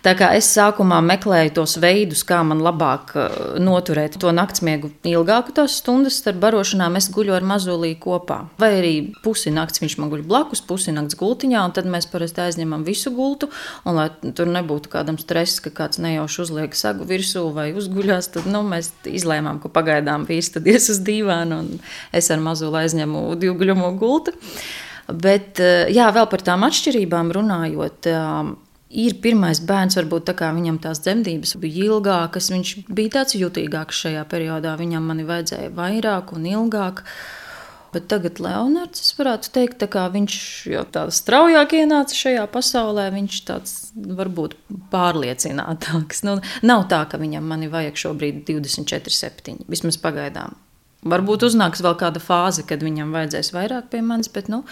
kā 0.05 0.31
es 0.37 0.51
sākumā 0.55 1.01
meklēju 1.07 1.55
tos 1.61 1.77
veidus, 1.83 2.25
kā 2.27 2.41
man 2.47 2.63
labāk 2.65 3.15
uh, 3.17 3.39
noturēt 3.63 4.19
to 4.21 4.33
naktsmiegu 4.35 4.93
ilgāku 5.09 5.55
tās 5.57 5.79
stundas 5.81 6.21
starp 6.21 6.41
barošanām, 6.43 6.99
es 7.01 7.11
guļu 7.15 7.37
ar 7.37 7.47
mazulī 7.47 7.95
kopā. 8.01 8.43
Vai 8.61 8.73
arī 8.81 8.95
pusi 9.25 9.53
nakts 9.55 9.83
viņš 9.83 9.99
man 10.01 10.13
guļ 10.13 10.25
blakus, 10.29 10.65
pusi 10.67 10.95
nakts 10.97 11.19
gultiņā, 11.21 11.65
un 11.67 11.77
tad 11.77 11.89
mēs 11.91 12.09
parasti 12.11 12.45
aizņemam 12.47 12.87
visu 12.87 13.15
gultu. 13.15 13.51
Un, 13.85 13.97
lai 13.99 14.09
tur 14.37 14.51
nebūtu 14.51 14.93
kādam 14.93 15.19
stress, 15.21 15.63
ka 15.63 15.73
kāds 15.75 16.01
nejauši 16.03 16.45
uzliek 16.47 16.77
sagu 16.79 17.07
virsū 17.09 17.47
vai 17.55 17.71
uzguļās, 17.77 18.33
tad 18.37 18.49
nu, 18.51 18.63
mēs 18.67 18.93
izlēmām, 19.09 19.61
ka 19.63 19.73
pagaidām 19.73 20.27
vīrs 20.29 20.53
tad 20.55 20.69
ies 20.71 20.91
uz 20.93 21.03
dīvānu 21.07 21.60
es 22.13 22.31
ar 22.31 22.43
mazu 22.45 22.71
aizņemu 22.75 23.25
divguļamo 23.41 23.93
gultu. 24.01 24.37
Bet 25.11 25.61
eh, 25.63 25.89
jā, 25.93 26.09
vēl 26.15 26.29
par 26.31 26.45
tām 26.47 26.65
atšķirībām 26.67 27.33
runājot. 27.35 28.11
Eh, 28.11 28.53
ir 28.91 29.19
pirmais 29.23 29.61
bērns, 29.67 29.99
varbūt 29.99 30.29
tā 30.31 30.37
kā 30.39 30.51
viņam 30.55 30.81
tās 30.83 31.03
dzemdības 31.05 31.57
bija 31.63 31.91
ilgākas, 31.91 32.51
viņš 32.55 32.73
bija 32.91 33.21
tāds 33.21 33.37
jutīgāks 33.39 34.07
šajā 34.07 34.25
periodā. 34.31 34.77
Viņam 34.81 35.13
mani 35.13 35.27
vajadzēja 35.29 35.75
vairāk 35.77 36.35
un 36.37 36.49
ilgāk. 36.51 37.05
Bet 37.91 38.05
tagad 38.07 38.39
Leonards, 38.39 39.17
varētu 39.19 39.51
teikt, 39.51 39.83
viņš 39.83 40.35
jau 40.71 40.85
tādā 40.95 41.11
straujāk 41.11 41.75
ienāca 41.81 42.15
šajā 42.15 42.45
pasaulē. 42.53 43.09
Viņš 43.17 43.41
tāds 43.49 43.73
varbūt 43.97 44.55
pārliecinātāks. 44.93 46.23
Nu, 46.27 46.39
nav 46.63 46.87
tā, 46.93 47.03
ka 47.11 47.19
viņam 47.19 47.51
mani 47.51 47.67
vajag 47.73 47.99
šobrīd 47.99 48.45
24, 48.47 49.11
7. 49.11 49.65
Vismaz 49.67 49.99
pagaidām. 49.99 50.55
Varbūt 51.01 51.47
uznāks 51.49 51.81
vēl 51.81 51.95
kāda 51.97 52.21
fāze, 52.21 52.67
kad 52.69 52.83
viņam 52.85 53.15
vajadzēs 53.17 53.55
vairāk 53.57 53.89
pie 53.93 54.03
manis, 54.05 54.29
bet 54.29 54.51
nu, 54.53 54.67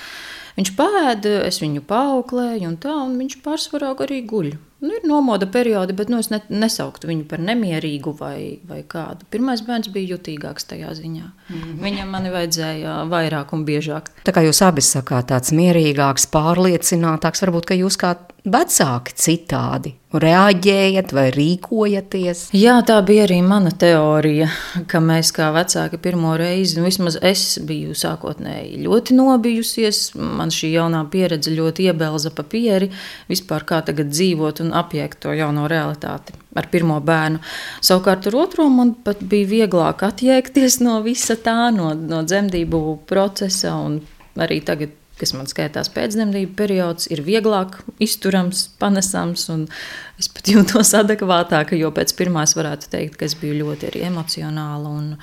viņš 0.58 0.74
pēda, 0.76 1.38
es 1.48 1.62
viņu 1.62 1.80
paauklēju, 1.88 2.66
un 2.68 2.74
tā, 2.76 2.92
un 3.06 3.14
viņš 3.16 3.38
pārsvarā 3.44 3.94
arī 4.04 4.20
guļ. 4.28 4.50
Nu, 4.84 4.92
ir 4.94 5.06
nomoda 5.08 5.48
periodi, 5.50 5.96
bet 5.96 6.10
nu, 6.12 6.20
es 6.22 6.28
ne, 6.30 6.38
nesauktu 6.52 7.08
viņu 7.08 7.24
par 7.30 7.40
nemierīgu 7.42 8.12
vai, 8.20 8.60
vai 8.68 8.84
kādu. 8.86 9.26
Pirmais 9.32 9.64
bērns 9.66 9.88
bija 9.90 10.12
jutīgāks 10.12 10.68
tajā 10.70 10.92
ziņā. 10.94 11.24
Mm 11.24 11.56
-hmm. 11.56 11.80
Viņam 11.82 12.12
man 12.14 12.28
vajadzēja 12.30 12.94
vairāk 13.10 13.56
un 13.56 13.64
biežāk. 13.64 14.12
Tā 14.28 14.36
kā 14.36 14.44
jūs 14.46 14.62
abi 14.62 14.84
sakāt, 14.84 15.32
tāds 15.32 15.50
mierīgāks, 15.50 16.28
pārliecinātāks, 16.30 17.42
varbūt 17.42 17.74
jūs 17.74 17.96
kā 17.98 18.14
vecāki 18.52 19.14
citādi 19.18 19.94
reaģējat 20.08 21.12
vai 21.12 21.26
rīkojaties? 21.34 22.46
Jā, 22.56 22.78
tā 22.86 22.96
bija 23.04 23.26
arī 23.26 23.38
mana 23.44 23.70
teorija, 23.76 24.48
ka 24.88 25.00
mēs 25.04 25.30
kā 25.36 25.50
vecāki 25.52 26.00
pirmo 26.00 26.32
reizi, 26.40 26.78
nu, 26.78 26.86
vismaz 26.88 27.18
es 27.20 27.58
biju 27.68 27.96
sākotnēji 27.98 28.80
ļoti 28.86 29.16
nobijusies. 29.18 30.02
Man 30.16 30.52
šī 30.54 30.72
jaunā 30.78 31.04
pieredze 31.12 31.52
ļoti 31.52 31.88
iebelza 31.90 32.32
papieri, 32.34 32.90
vispār 33.28 33.66
kā 33.68 33.82
tagad 33.84 34.12
dzīvot 34.14 34.62
un 34.64 34.72
apiekt 34.80 35.20
to 35.24 35.34
jauno 35.36 35.68
realitāti. 35.70 36.36
Ar 36.58 36.66
pirmo 36.72 36.96
bērnu. 37.04 37.42
Savukārt, 37.84 38.30
ar 38.30 38.38
otro 38.40 38.64
man 38.72 38.94
pat 39.04 39.20
bija 39.20 39.50
vieglāk 39.52 40.02
attiekties 40.08 40.80
no 40.80 40.98
visa 41.04 41.36
tā, 41.36 41.68
no, 41.74 41.92
no 41.94 42.24
dzemdību 42.24 42.80
procesa. 43.06 43.76
Arī 44.38 44.62
tagad 44.64 44.94
kas 45.20 45.34
man 45.36 45.48
skaitās 45.50 45.90
pēcdzemdību 45.94 46.54
periods, 46.58 47.08
ir 47.12 47.22
vieglāk 47.26 47.80
izturams, 48.02 48.66
panesams. 48.80 49.48
Es 50.20 50.30
pat 50.32 50.50
jūtos 50.50 50.94
adekvātāk, 51.02 51.74
jo 51.78 51.92
pēc 51.94 52.14
pirmās 52.18 52.56
varētu 52.58 52.90
teikt, 52.92 53.18
ka 53.18 53.28
es 53.28 53.36
biju 53.38 53.62
ļoti 53.62 53.92
emocionāla 54.08 54.92
un 55.00 55.16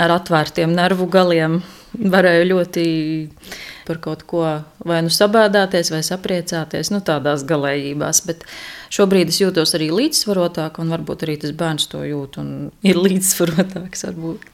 ar 0.00 0.16
atvērtiem 0.18 0.72
nervu 0.74 1.08
galiem. 1.12 1.60
Varēju 1.92 2.44
ļoti 2.48 2.82
par 3.84 3.98
kaut 4.00 4.22
ko 4.24 4.44
vai 4.88 5.02
nu 5.04 5.10
sabēdāties, 5.12 5.90
vai 5.92 6.00
sapriecāties, 6.06 6.88
nu, 6.94 7.02
tādās 7.04 7.44
galējībās. 7.48 8.22
Bet 8.28 8.46
šobrīd 8.94 9.28
es 9.28 9.42
jūtos 9.42 9.76
arī 9.76 9.90
līdzsvarotāk, 9.92 10.80
un 10.80 10.94
varbūt 10.94 11.26
arī 11.26 11.36
tas 11.42 11.52
bērns 11.56 11.90
to 11.92 12.00
jūt 12.08 12.40
un 12.40 12.54
ir 12.86 13.00
līdzsvarotāks. 13.06 14.06
Varbūt. 14.08 14.48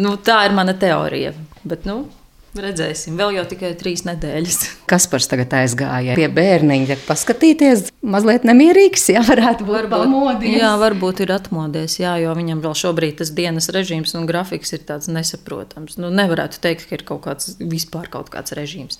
Nu, 0.00 0.14
tā 0.22 0.42
ir 0.46 0.54
mana 0.54 0.76
teorija. 0.78 1.32
Bet, 1.64 1.88
nu, 1.88 2.04
Redzēsim, 2.50 3.14
vēl 3.14 3.36
jau 3.36 3.44
tikai 3.46 3.68
trīs 3.78 4.02
nedēļas. 4.02 4.56
Kas 4.90 5.06
par 5.10 5.22
tagad 5.22 5.52
aizgāja 5.54 6.16
pie 6.18 6.26
bērniņa? 6.34 6.96
Paskatīties, 7.06 7.84
mazliet 8.02 8.46
nemierīgs, 8.48 9.06
jā, 9.14 9.22
varētu 9.28 9.68
būt 9.68 9.76
varbūt, 9.76 9.94
pamodies. 9.94 10.56
Jā, 10.58 10.72
varbūt 10.80 11.22
ir 11.22 11.34
atmodies, 11.36 12.00
jā, 12.02 12.16
jo 12.24 12.34
viņam 12.34 12.64
vēl 12.64 12.74
šobrīd 12.82 13.20
tas 13.22 13.30
dienas 13.36 13.70
režīms 13.70 14.16
un 14.18 14.26
grafiks 14.26 14.74
ir 14.74 14.82
tāds 14.88 15.06
nesaprotams. 15.12 16.00
Nu, 16.02 16.10
nevarētu 16.10 16.58
teikt, 16.64 16.88
ka 16.90 16.98
ir 16.98 17.06
kaut 17.06 17.22
kāds 17.28 17.54
vispār 17.60 18.10
kaut 18.10 18.34
kāds 18.34 18.56
režīms. 18.58 18.98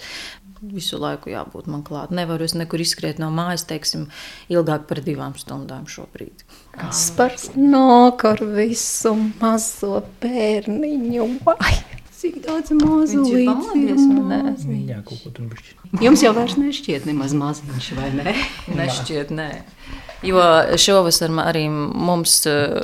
Visu 0.61 0.99
laiku 1.01 1.33
jābūt 1.33 1.71
man 1.73 1.83
klāt. 1.83 2.13
Nevaru 2.15 2.45
es 2.45 2.53
nekur 2.55 2.83
izskriet 2.85 3.19
no 3.19 3.33
mājas, 3.35 3.65
teiksim, 3.67 4.11
ilgāk 4.53 4.85
par 4.91 5.01
divām 5.03 5.33
stundām 5.41 5.89
šobrīd. 5.91 6.45
Kas 6.77 7.09
par 7.17 7.33
nāk 7.57 8.27
ar 8.29 8.45
visu 8.45 9.17
mazo 9.41 10.05
bērniņu? 10.21 11.31
Vai? 11.49 11.73
Cik 12.21 12.43
daudz 12.45 12.75
mazu 12.77 13.23
līdzekļu? 13.25 14.75
Jā, 14.91 14.99
kaut 15.07 15.23
ko 15.25 15.31
tur 15.33 15.47
bišķi. 15.49 15.77
Jums 16.05 16.21
jau 16.21 16.35
vairs 16.37 16.59
nešķiet 16.61 17.07
nemaz 17.09 17.33
maziņš, 17.33 17.87
vai 17.97 18.11
ne? 18.19 18.35
Nešķiet, 18.79 19.33
nē. 19.33 19.49
Jo 20.21 20.43
šovasar 20.77 21.33
arī 21.41 21.63
mums 21.73 22.35
eh, 22.45 22.75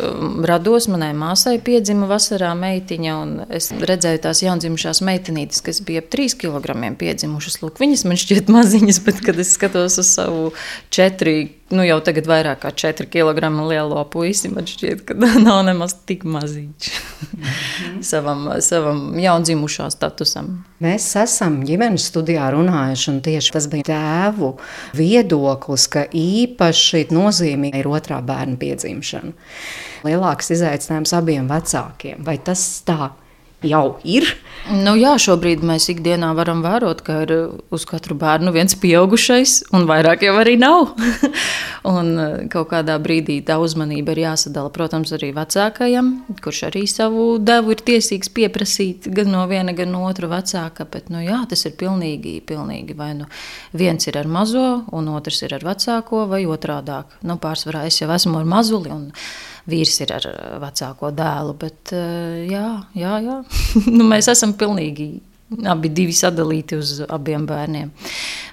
rados, 0.48 0.86
manai 0.88 1.10
māsai 1.12 1.58
piedzima 1.60 2.08
vasarā 2.08 2.54
meitiņa, 2.56 3.16
un 3.20 3.34
es 3.52 3.68
redzēju 3.76 4.22
tās 4.24 4.40
jaundzimušās 4.40 5.02
meitenītes, 5.04 5.60
kas 5.66 5.82
bija 5.84 6.00
ap 6.00 6.08
3 6.16 6.38
kg 6.40 6.94
piedzimušas. 6.96 7.60
Lūk, 7.60 7.76
viņas 7.82 8.06
man 8.08 8.22
šķiet 8.22 8.48
maziņas, 8.56 9.02
bet 9.04 9.20
kad 9.28 9.44
es 9.44 9.52
skatos 9.58 10.00
uz 10.00 10.14
savu 10.16 10.48
4 10.96 11.36
nu, 11.70 11.82
jau 11.86 11.96
tagad 12.04 12.28
vairāk 12.30 12.60
kā 12.62 12.70
4 12.84 13.08
kg 13.10 13.50
lielo 13.66 14.02
puisi. 14.12 14.50
Man 14.52 14.68
šķiet, 14.70 15.02
ka 15.08 15.16
nav 15.46 15.64
nemaz 15.66 15.96
tik 16.06 16.24
maziņš 16.24 16.90
mm 16.90 17.42
-hmm. 17.42 18.02
savam, 18.10 18.48
savam 18.60 19.18
jaundzimušā 19.18 19.90
statusam. 19.90 20.64
Mēs 20.80 21.08
esam 21.22 21.62
ģimenes 21.64 22.06
studijā 22.12 22.50
runājuši, 22.52 23.10
un 23.10 23.20
tieši 23.20 23.52
tas 23.52 23.68
bija 23.68 23.82
tēvu 23.82 24.56
viedoklis, 24.94 25.88
ka 25.88 26.06
īpaši 26.06 27.06
nozīmīga 27.10 27.78
ir 27.78 27.86
otrā 27.86 28.22
bērna 28.22 28.56
piedzimšana. 28.56 29.32
Lielāks 30.04 30.50
izaicinājums 30.50 31.12
abiem 31.12 31.48
vecākiem. 31.48 32.24
Vai 32.24 32.38
tas 32.38 32.82
tā 32.86 33.10
ir? 33.10 33.25
Jau 33.68 33.98
ir. 34.04 34.34
Nu, 34.66 34.96
jā, 34.98 35.12
šobrīd 35.22 35.60
mēs 35.62 35.84
ikdienā 35.92 36.32
varam 36.34 36.58
vērot, 36.64 36.98
ka 37.06 37.20
ir 37.22 37.32
uz 37.70 37.84
katru 37.86 38.16
bērnu 38.18 38.50
viens 38.50 38.74
pieaugušais, 38.82 39.60
un 39.76 39.86
vairāk 39.86 40.24
jau 40.26 40.32
arī 40.40 40.56
nav. 40.58 40.96
un 41.96 42.10
eh, 42.18 42.32
kaut 42.50 42.72
kādā 42.72 42.96
brīdī 43.02 43.38
tā 43.46 43.60
uzmanība 43.62 44.16
ir 44.16 44.24
jāsadala, 44.24 44.72
protams, 44.74 45.14
arī 45.14 45.30
vecākajam, 45.36 46.10
kurš 46.42 46.64
arī 46.72 46.82
savu 46.90 47.28
devu 47.38 47.76
ir 47.76 47.84
tiesīgs 47.92 48.32
pieprasīt 48.34 49.06
gan 49.14 49.30
no 49.30 49.44
viena, 49.46 49.74
gan 49.76 49.94
no 49.94 50.02
otra 50.10 50.32
vecāka. 50.34 50.88
Bet, 50.90 51.12
nu, 51.14 51.22
jā, 51.22 51.44
tas 51.46 51.62
ir 51.68 51.78
pilnīgi, 51.78 52.40
pilnīgi 52.48 52.98
vai 52.98 53.12
nu 53.20 53.30
viens 53.76 54.10
ir 54.10 54.18
ar 54.18 54.26
mazo, 54.26 54.66
un 54.90 55.12
otrs 55.14 55.44
ir 55.46 55.54
ar 55.54 55.66
vecāko, 55.68 56.26
vai 56.32 56.42
otrādāk. 56.50 57.20
Nu, 57.22 57.38
pārsvarā 57.38 57.86
es 57.86 58.02
jau 58.02 58.10
esmu 58.10 58.40
ar 58.42 58.50
mazuli. 58.56 58.90
Un, 58.90 59.12
vīrs 59.70 60.00
ir 60.04 60.12
ar 60.16 60.28
eh, 60.30 60.42
vecāko 60.62 61.12
dēlu. 61.14 61.56
Bet, 61.60 61.94
eh, 61.96 62.44
jā, 62.50 62.68
jā, 62.98 63.16
jā. 63.24 63.40
nu, 63.96 64.06
mēs 64.08 64.30
esam 64.32 64.54
pilnīgi 64.58 65.10
abi 65.70 65.92
divi 65.94 66.14
sadalīti 66.16 66.78
uz 66.80 66.94
abiem 67.06 67.44
bērniem. 67.46 67.92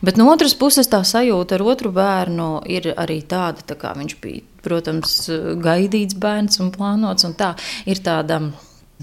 Bet 0.05 0.19
no 0.19 0.27
otras 0.29 0.53
puses, 0.57 0.89
tā 0.91 1.01
sajūta 1.07 1.57
ar 1.57 1.63
otru 1.65 1.89
bērnu 1.95 2.49
ir 2.69 2.91
arī 2.93 3.23
tāda, 3.25 3.65
tā 3.73 3.77
kā 3.81 3.95
viņš 3.97 4.17
bija, 4.21 4.43
protams, 4.65 5.15
gaidīts 5.63 6.19
bērns 6.21 6.61
un 6.61 6.69
plānots. 6.75 7.25
Un 7.25 7.33
tā 7.39 7.55
ir 7.89 8.03
tāda 8.05 8.43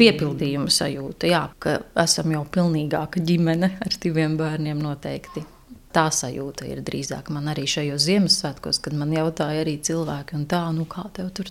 piepildījuma 0.01 0.71
sajūta, 0.73 1.29
jā, 1.31 1.45
ka 1.59 1.81
esam 2.05 2.31
jau 2.37 2.45
pilnīgāka 2.55 3.23
ģimene 3.27 3.75
ar 3.83 3.99
diviem 4.03 4.39
bērniem 4.39 4.79
noteikti. 4.81 5.43
Tā 5.91 6.07
sajūta 6.15 6.69
ir 6.71 6.85
drīzāk 6.87 7.33
man 7.35 7.51
arī 7.51 7.65
šajos 7.71 8.05
Ziemassvētkos, 8.07 8.79
kad 8.85 8.95
man 8.95 9.11
jautāja 9.15 9.65
arī 9.65 9.75
cilvēki, 9.83 10.45
tā, 10.51 10.63
nu, 10.77 10.87
kā 10.87 11.09
tev 11.17 11.33
tur 11.35 11.51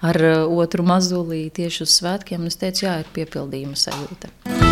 ar 0.00 0.20
uh, 0.24 0.46
otru 0.64 0.86
mazulī 0.86 1.46
tieši 1.52 1.84
uz 1.84 1.98
svētkiem. 2.00 2.48
Es 2.48 2.56
teicu, 2.62 2.86
jā, 2.88 3.00
ir 3.04 3.12
piepildījuma 3.16 3.76
sajūta. 3.76 4.65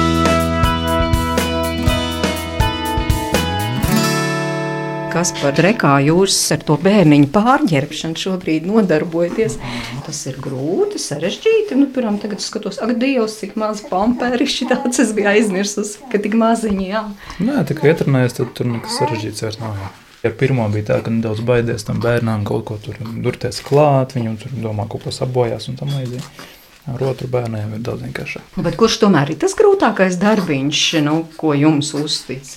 Kas 5.14 5.30
par 5.38 5.54
rekā 5.62 5.92
jūs 6.02 6.36
ar 6.54 6.62
to 6.66 6.74
bērniņu 6.82 7.28
pārģērbšanu 7.34 8.18
šobrīd 8.18 8.66
nodarbojaties. 8.66 9.58
Tas 10.06 10.22
ir 10.30 10.40
grūti, 10.42 10.98
sarežģīti. 11.02 11.78
Nu, 11.78 11.86
piemēram, 11.94 12.18
tagad 12.22 12.42
skatos, 12.42 12.80
ak, 12.82 12.96
Dievs, 12.98 13.36
cik 13.38 13.54
maz 13.60 13.84
pampēriši 13.86 14.70
tāds 14.72 15.02
es 15.04 15.12
biju 15.14 15.30
aizmirsus, 15.30 15.96
ka 16.10 16.18
tik 16.22 16.34
maziņi, 16.40 16.88
jā. 16.90 17.04
Nē, 17.44 17.62
kā 17.70 17.92
ietrunājies, 17.92 18.38
tad 18.40 18.50
tur 18.58 18.72
nekas 18.72 18.98
sarežģīts 18.98 19.46
vairs 19.46 19.60
nav. 19.62 19.78
Jā. 19.78 19.92
Ar 20.24 20.32
pirmo 20.40 20.64
bija 20.72 20.88
tā, 20.88 21.00
ka 21.04 21.12
nedaudz 21.12 21.44
baidies 21.44 21.84
tam 21.84 22.00
bērnam 22.02 22.46
kaut 22.48 22.64
ko 22.70 22.78
tur 22.80 22.96
durties 23.22 23.60
klāt, 23.64 24.16
viņam 24.16 24.38
tur 24.40 24.54
domā, 24.56 24.88
kaut 24.90 25.04
ko 25.04 25.12
sabojās 25.12 25.68
un 25.70 25.76
tam 25.78 25.92
līdzīgi. 25.94 26.48
Ar 26.90 27.00
otru 27.06 27.28
bērniem 27.32 27.76
ir 27.76 27.84
daudz 27.84 28.02
vienkāršāk. 28.04 28.56
Nu, 28.56 28.64
bet 28.64 28.74
kurš 28.80 28.98
tomēr 29.04 29.30
ir 29.32 29.38
tas 29.40 29.54
grūtākais 29.56 30.18
darbiņš, 30.20 30.80
nu, 31.04 31.22
ko 31.40 31.54
jums 31.56 31.94
uztic? 31.96 32.56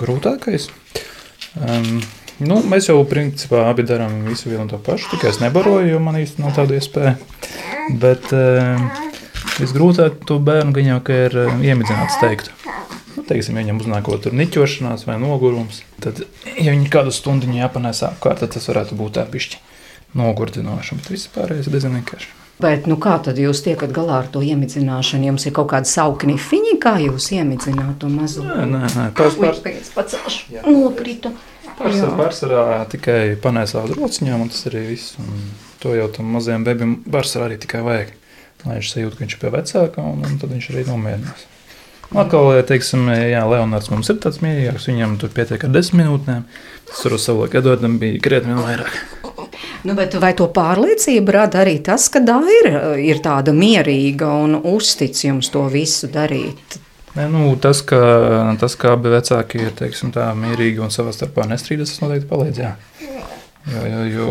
Grūtākais. 0.00 0.70
Um, 1.58 2.00
nu, 2.38 2.60
mēs 2.70 2.86
jau 2.90 3.00
principā 3.10 3.64
abi 3.70 3.82
darām 3.86 4.20
visu 4.28 4.52
vienu 4.52 4.68
to 4.70 4.78
pašu, 4.78 5.10
tikai 5.14 5.32
es 5.32 5.40
nebaroju, 5.42 5.88
jo 5.90 6.02
man 6.02 6.20
īsti 6.20 6.44
nav 6.44 6.54
tāda 6.58 6.76
iespēja. 6.78 7.16
Bet 8.00 8.30
um, 8.36 8.86
visgrūtāk 9.58 10.22
to 10.28 10.38
bērnu 10.46 10.76
gan 10.76 10.92
jau 10.92 11.00
ir 11.16 11.38
um, 11.46 11.64
iemidzināt, 11.66 12.14
teikt. 12.22 12.52
Nu, 13.16 13.24
teiksim, 13.26 13.58
ja 13.58 13.64
viņam 13.64 13.82
uznāk 13.82 14.06
kaut 14.06 14.28
kur 14.28 14.36
niķošanās 14.38 15.08
vai 15.08 15.18
nogurums, 15.22 15.82
tad, 16.02 16.22
ja 16.54 16.70
viņi 16.70 16.92
kādu 16.92 17.14
stundu 17.14 17.50
jāpanēs 17.56 18.04
apkārt, 18.06 18.44
tad 18.44 18.54
tas 18.54 18.70
varētu 18.70 18.98
būt 18.98 19.18
tā 19.18 19.26
pišķi 19.30 19.58
nogurdinoši. 20.20 21.00
Bet 21.00 21.10
viss 21.16 21.32
pārējais 21.34 21.66
ir 21.66 21.76
diezgan 21.76 21.98
vienkārši. 21.98 22.39
Bet 22.60 22.88
nu, 22.90 22.96
kā 23.00 23.16
tad 23.24 23.38
jūs 23.40 23.62
tiekat 23.64 23.92
galā 23.94 24.20
ar 24.22 24.28
to 24.32 24.42
iemidzināšanu? 24.44 25.30
Jums 25.30 25.46
ir 25.48 25.54
kaut 25.56 25.70
kāda 25.72 25.88
saukni 25.88 26.36
fiņa, 26.40 26.76
kā 26.82 26.96
jūs 27.02 27.30
iemidzināt 27.36 27.98
to 28.02 28.10
mazo? 28.12 28.44
Nē, 28.44 28.66
nē, 28.68 28.82
nē. 28.96 29.06
Tagad 29.16 29.70
es 29.72 29.92
pacelšu. 29.94 30.60
Nokrita. 30.66 31.32
pārsvarā, 31.78 32.16
pārsvarā 32.18 32.64
tikai 32.92 33.20
panēsā 33.40 33.84
uz 33.86 33.94
rociņām, 33.96 34.44
un 34.44 34.52
tas 34.52 34.66
arī 34.68 34.86
viss. 34.90 35.14
Un 35.22 35.46
to 35.80 35.94
jau 35.96 36.10
tam 36.12 36.34
mazajam 36.36 36.66
bebim 36.66 36.98
pārsvarā 37.08 37.48
arī 37.50 37.60
tikai 37.62 37.84
vajag. 37.86 38.12
Lai 38.66 38.76
viņš 38.76 38.92
sajūt, 38.92 39.16
ka 39.16 39.24
viņš 39.24 39.38
ir 39.38 39.40
pie 39.40 39.54
vecāka, 39.54 40.04
un, 40.04 40.26
un 40.28 40.36
tad 40.40 40.52
viņš 40.52 40.68
arī 40.74 40.84
nomierinās. 40.90 41.46
Atkal, 42.10 42.48
ja 42.58 42.64
teiksim, 42.66 43.06
jā, 43.06 43.40
Leonards 43.46 43.88
mums 43.92 44.08
ir 44.10 44.18
tāds 44.18 44.40
mierīgāks, 44.42 44.88
viņam 44.90 45.14
tur 45.22 45.30
pietiek 45.34 45.62
ar 45.62 45.70
desmit 45.70 46.02
minūtēm. 46.02 46.42
Tas 46.90 47.04
ar 47.06 47.14
savulaik 47.22 47.54
Edvardam 47.60 48.00
bija 48.02 48.18
krietni 48.24 48.50
vien 48.50 48.64
vairāk. 48.66 48.96
Nu, 49.88 49.96
bet 49.98 50.14
vai 50.20 50.32
to 50.38 50.46
pārliecību 50.54 51.34
rada 51.36 51.62
arī 51.64 51.78
tas, 51.84 52.08
ka 52.12 52.22
Daira 52.24 52.94
ir 53.00 53.22
tāda 53.24 53.54
mierīga 53.56 54.28
un 54.44 54.60
uztic 54.74 55.16
jums 55.24 55.50
to 55.52 55.64
visu 55.72 56.10
darīt? 56.12 56.80
Nē, 57.16 57.26
nu, 57.32 57.48
tas, 57.58 57.80
ka, 57.82 57.98
tas, 58.60 58.76
ka 58.78 58.94
abi 58.94 59.10
vecāki 59.10 59.64
ir 59.64 59.74
teiksim, 59.78 60.12
tā, 60.14 60.28
mierīgi 60.38 60.82
un 60.84 60.92
savā 60.94 61.10
starpā 61.14 61.48
nestrīdas, 61.50 61.96
tas 61.96 62.04
noteikti 62.04 62.30
palīdz. 62.30 62.60
Jā. 62.62 62.76
Jo, 63.70 63.80
jo, 63.84 64.04
jo 64.08 64.28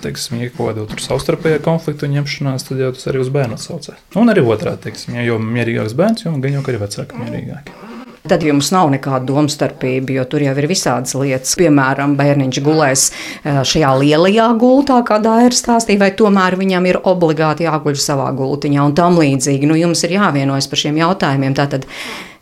teiksim, 0.00 0.38
ja 0.40 0.52
kaut 0.54 0.78
kāda 0.78 1.02
savstarpēja 1.04 1.60
konflikta 1.64 2.08
ņemšanās, 2.08 2.64
tad 2.70 2.80
jau 2.80 2.92
tas 2.96 3.10
arī 3.10 3.20
uz 3.20 3.32
bērnu 3.34 3.58
atsaucās. 3.58 3.98
Un 4.20 4.32
arī 4.32 4.46
otrādi, 4.46 4.86
teiksim, 4.86 5.18
ja, 5.18 5.26
jo 5.26 5.36
mierīgāks 5.42 5.96
bērns, 5.98 6.24
jo 6.24 6.32
gan 6.38 6.56
jau 6.56 6.62
arī 6.64 6.80
vecāki 6.86 7.20
mierīgāki. 7.20 7.93
Tad 8.24 8.40
jums 8.40 8.70
nav 8.72 8.88
nekāda 8.88 9.26
domstarpība, 9.28 10.14
jo 10.16 10.22
tur 10.32 10.40
jau 10.40 10.52
ir 10.56 10.64
visādas 10.64 11.12
lietas. 11.20 11.50
Piemēram, 11.60 12.14
bērniņš 12.16 12.58
gulēs 12.64 13.02
eh, 13.12 13.58
šajā 13.68 13.90
lielajā 14.00 14.46
gultā, 14.62 15.02
kā 15.04 15.18
Dāra 15.20 15.52
stāstīja, 15.52 16.00
vai 16.00 16.08
tomēr 16.16 16.56
viņam 16.56 16.88
ir 16.88 16.98
obligāti 17.04 17.66
jāguļ 17.66 17.98
savā 18.00 18.30
gultiņā 18.38 18.86
un 18.88 18.94
tam 18.96 19.18
līdzīgi. 19.20 19.68
Nu, 19.68 19.76
jums 19.76 20.06
ir 20.08 20.14
jāvienojas 20.16 20.70
par 20.72 20.80
šiem 20.80 21.02
jautājumiem. 21.02 21.56
Tātad 21.58 21.84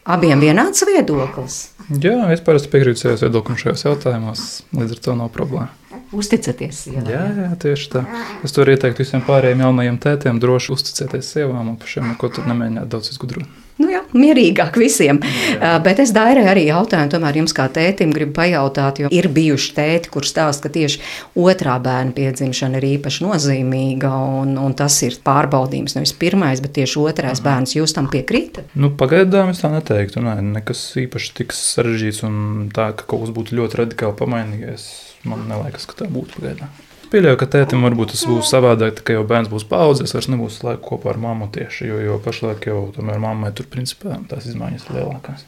abiem 0.07 0.45
vienāds 0.47 0.87
viedoklis. 0.87 1.59
Jā, 1.91 2.15
es 2.31 2.45
parasti 2.47 2.71
piekrītu 2.71 3.03
savos 3.03 3.27
viedokļiem 3.27 3.59
šajos 3.65 3.85
jautājumos, 3.89 4.47
līdz 4.79 4.95
ar 4.95 5.03
to 5.09 5.17
nav 5.19 5.35
problēma. 5.35 5.99
Uzticaties 6.15 6.85
sievai. 6.87 7.09
Jā, 7.11 7.25
jā, 7.41 7.51
tieši 7.67 7.91
tā. 7.97 8.05
Es 8.47 8.55
to 8.55 8.63
ieteiktu 8.63 9.03
visiem 9.03 9.27
pārējiem 9.27 9.67
jaunajiem 9.67 9.99
tētiem. 10.07 10.39
Droši 10.47 10.77
uzticēties 10.79 11.35
sievām 11.35 11.75
un 11.75 11.83
pašiem 11.83 12.13
neko 12.13 12.31
tur 12.39 12.47
nemēģināt 12.53 12.95
daudz 12.95 13.11
izgudrot. 13.17 13.51
Nu 13.83 13.91
jā, 13.91 14.03
mierīgāk 14.15 14.77
visiem. 14.79 15.19
Uh, 15.23 15.77
bet 15.83 15.99
es 16.03 16.13
Dairai 16.15 16.45
arī 16.53 16.67
jautāju, 16.69 17.11
tomēr 17.17 17.41
jums 17.41 17.55
kā 17.57 17.67
tētim 17.73 18.13
gribu 18.15 18.37
pajautāt, 18.37 19.01
jo 19.03 19.11
ir 19.13 19.27
bijuši 19.33 19.73
tēti, 19.77 20.13
kur 20.13 20.27
stāsta, 20.29 20.69
ka 20.69 20.73
tieši 20.77 21.01
otrā 21.43 21.75
bērna 21.83 22.15
piedzimšana 22.17 22.79
ir 22.79 22.87
īpaši 22.93 23.25
nozīmīga, 23.27 24.13
un, 24.43 24.55
un 24.63 24.77
tas 24.79 25.01
ir 25.03 25.17
pārbaudījums. 25.27 25.97
Nevis 25.99 26.15
pirmais, 26.23 26.63
bet 26.63 26.77
tieši 26.79 27.01
otrais 27.03 27.41
Mhm. 27.41 27.47
bērns. 27.49 27.75
Jūs 27.77 27.95
tam 27.97 28.07
piekrītat? 28.13 28.71
Nu, 28.79 28.91
pagaidām 28.91 29.51
es 29.51 29.63
tā 29.65 29.73
neteiktu. 29.73 30.23
Nē, 30.23 30.37
nekas 30.61 30.85
īpaši 31.03 31.35
tik 31.43 31.53
sarežģīts 31.57 32.23
un 32.29 32.71
tā, 32.75 32.93
ka 32.97 33.05
kaut 33.09 33.27
kas 33.27 33.35
būtu 33.35 33.59
ļoti 33.59 33.83
radikāli 33.83 34.19
pamainījies. 34.23 34.87
Man 35.25 35.49
liekas, 35.51 35.87
ka 35.87 36.05
tā 36.05 36.11
būtu 36.11 36.39
pagaidām. 36.39 36.71
Pieļauju, 37.13 37.37
ka 37.43 37.47
tētim 37.53 37.83
varbūt 37.85 38.15
tas 38.15 38.23
būs 38.25 38.49
savādāk, 38.49 39.03
ka 39.05 39.13
jau 39.13 39.25
bērns 39.29 39.51
būs 39.53 39.67
paudzes, 39.69 40.15
vairs 40.17 40.31
nebūs 40.33 40.63
laika 40.65 40.81
kopā 40.87 41.11
ar 41.13 41.19
mammu 41.21 41.51
tieši, 41.53 41.91
jo, 41.91 41.99
jo 42.01 42.15
pašlaik 42.25 42.65
jau 42.71 42.87
tomēr 42.95 43.19
mammai 43.21 43.51
tur 43.57 43.67
principā 43.69 44.17
tās 44.31 44.47
izmaiņas 44.49 44.87
ir 44.89 44.97
lielākās. 44.97 45.43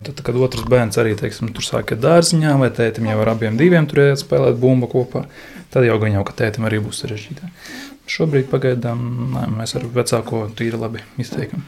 Tad, 0.00 0.22
kad 0.24 0.38
otrs 0.40 0.64
bērns 0.66 0.96
arī 0.98 1.12
teiksim, 1.14 1.52
tur 1.54 1.62
sāk 1.62 1.92
iet 1.94 2.00
dārziņā, 2.02 2.56
vai 2.58 2.72
tētim 2.74 3.06
jau 3.06 3.18
ar 3.22 3.30
abiem 3.36 3.58
diviem 3.60 3.86
tur 3.86 4.00
iet 4.02 4.22
spēlēt 4.22 4.58
bumbu 4.58 4.88
kopā, 4.90 5.26
tad 5.70 5.86
jau 5.86 5.98
gan 6.02 6.16
jau, 6.16 6.24
ka 6.26 6.34
tētim 6.40 6.66
arī 6.66 6.80
būs 6.82 7.02
sarežģītāk. 7.04 7.68
Šobrīd 8.10 8.48
pagaidām 8.50 9.04
nē, 9.36 9.44
mēs 9.60 9.76
ar 9.78 9.84
vecāko 9.94 10.40
tīri 10.58 10.80
labi 10.80 11.04
izteikam. 11.22 11.62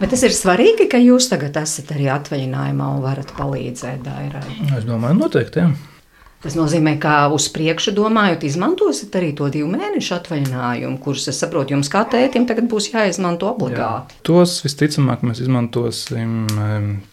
Bet 0.00 0.14
tas 0.14 0.22
ir 0.22 0.32
svarīgi, 0.32 0.86
ka 0.88 1.02
jūs 1.02 1.26
tagad 1.32 1.58
esat 1.60 1.90
arī 1.96 2.06
atvaļinājumā 2.14 2.88
un 2.94 3.04
varat 3.04 3.34
palīdzēt 3.36 4.06
Dairai. 4.06 4.46
Es 4.78 4.86
domāju, 4.88 5.18
noteikti. 5.18 5.66
Jā. 5.66 5.95
Tas 6.44 6.54
nozīmē, 6.54 6.98
ka 7.00 7.14
uz 7.32 7.46
priekšu 7.50 7.94
domājot, 7.96 8.44
izmantosiet 8.44 9.14
arī 9.16 9.30
to 9.38 9.48
divu 9.52 9.70
mēnešu 9.72 10.18
atvaļinājumu, 10.18 10.98
kurus 11.02 11.24
es 11.32 11.40
saprotu, 11.40 11.72
jums 11.72 11.88
kā 11.90 12.04
tētim 12.12 12.44
tagad 12.46 12.68
būs 12.70 12.90
jāizmanto 12.92 13.48
obligāti. 13.48 14.18
Tos 14.26 14.58
visticamāk 14.66 15.24
mēs 15.26 15.40
izmantosim 15.42 16.44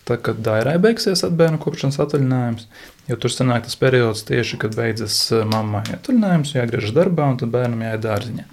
tad, 0.03 0.19
kad 0.27 0.43
Dairai 0.43 0.75
beigsies 0.83 1.23
bērnu 1.31 1.61
kopšanas 1.63 2.01
atvaļinājums. 2.03 2.67
Jo 3.09 3.17
tur 3.19 3.33
sanāk 3.33 3.65
tas 3.65 3.75
periods 3.79 4.23
tieši, 4.27 4.59
kad 4.61 4.75
beidzas 4.77 5.17
eh, 5.35 5.43
mammai 5.47 5.83
atvaļinājums, 5.97 6.53
jāgriežas 6.55 6.95
darbā 6.95 7.27
un 7.33 7.39
tad 7.41 7.51
bērnam 7.51 7.83
jāiet 7.83 8.03
dārziņā. 8.05 8.45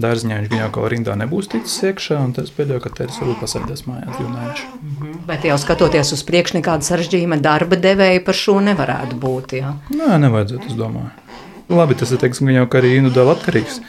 Dārziņā 0.00 0.38
viņš 0.40 0.54
jau 0.56 0.68
kaut 0.72 0.86
kā 0.86 0.90
rindā 0.94 1.14
nebūs 1.20 1.50
ticis 1.52 1.74
iekšā, 1.90 2.16
un 2.24 2.30
tas 2.32 2.48
pēdējo, 2.56 2.80
ka 2.80 2.92
tētis 2.96 3.18
varbūt 3.20 3.42
pasēdēs 3.42 3.82
mājās 3.84 4.14
divu 4.16 4.30
mēnešu. 4.32 5.16
Bet 5.28 5.44
jau 5.44 5.58
skatoties 5.60 6.14
uz 6.16 6.22
priekšu, 6.24 6.56
nekāda 6.56 6.86
sarežģījuma 6.86 7.36
darba 7.44 7.76
devēja 7.76 8.22
par 8.24 8.38
šo 8.38 8.56
nevarētu 8.64 9.18
būt. 9.20 9.52
Jā. 9.60 9.74
Nē, 9.92 10.16
nevajadzētu, 10.24 10.70
es 10.72 10.78
domāju. 10.78 11.12
Labi, 11.72 11.98
tas 12.00 12.14
ir 12.14 12.22
teiksim, 12.24 12.48
gan 12.48 12.62
jau 12.62 12.70
arī 12.80 12.94
individuāli 13.02 13.34
atkarīgs 13.36 13.82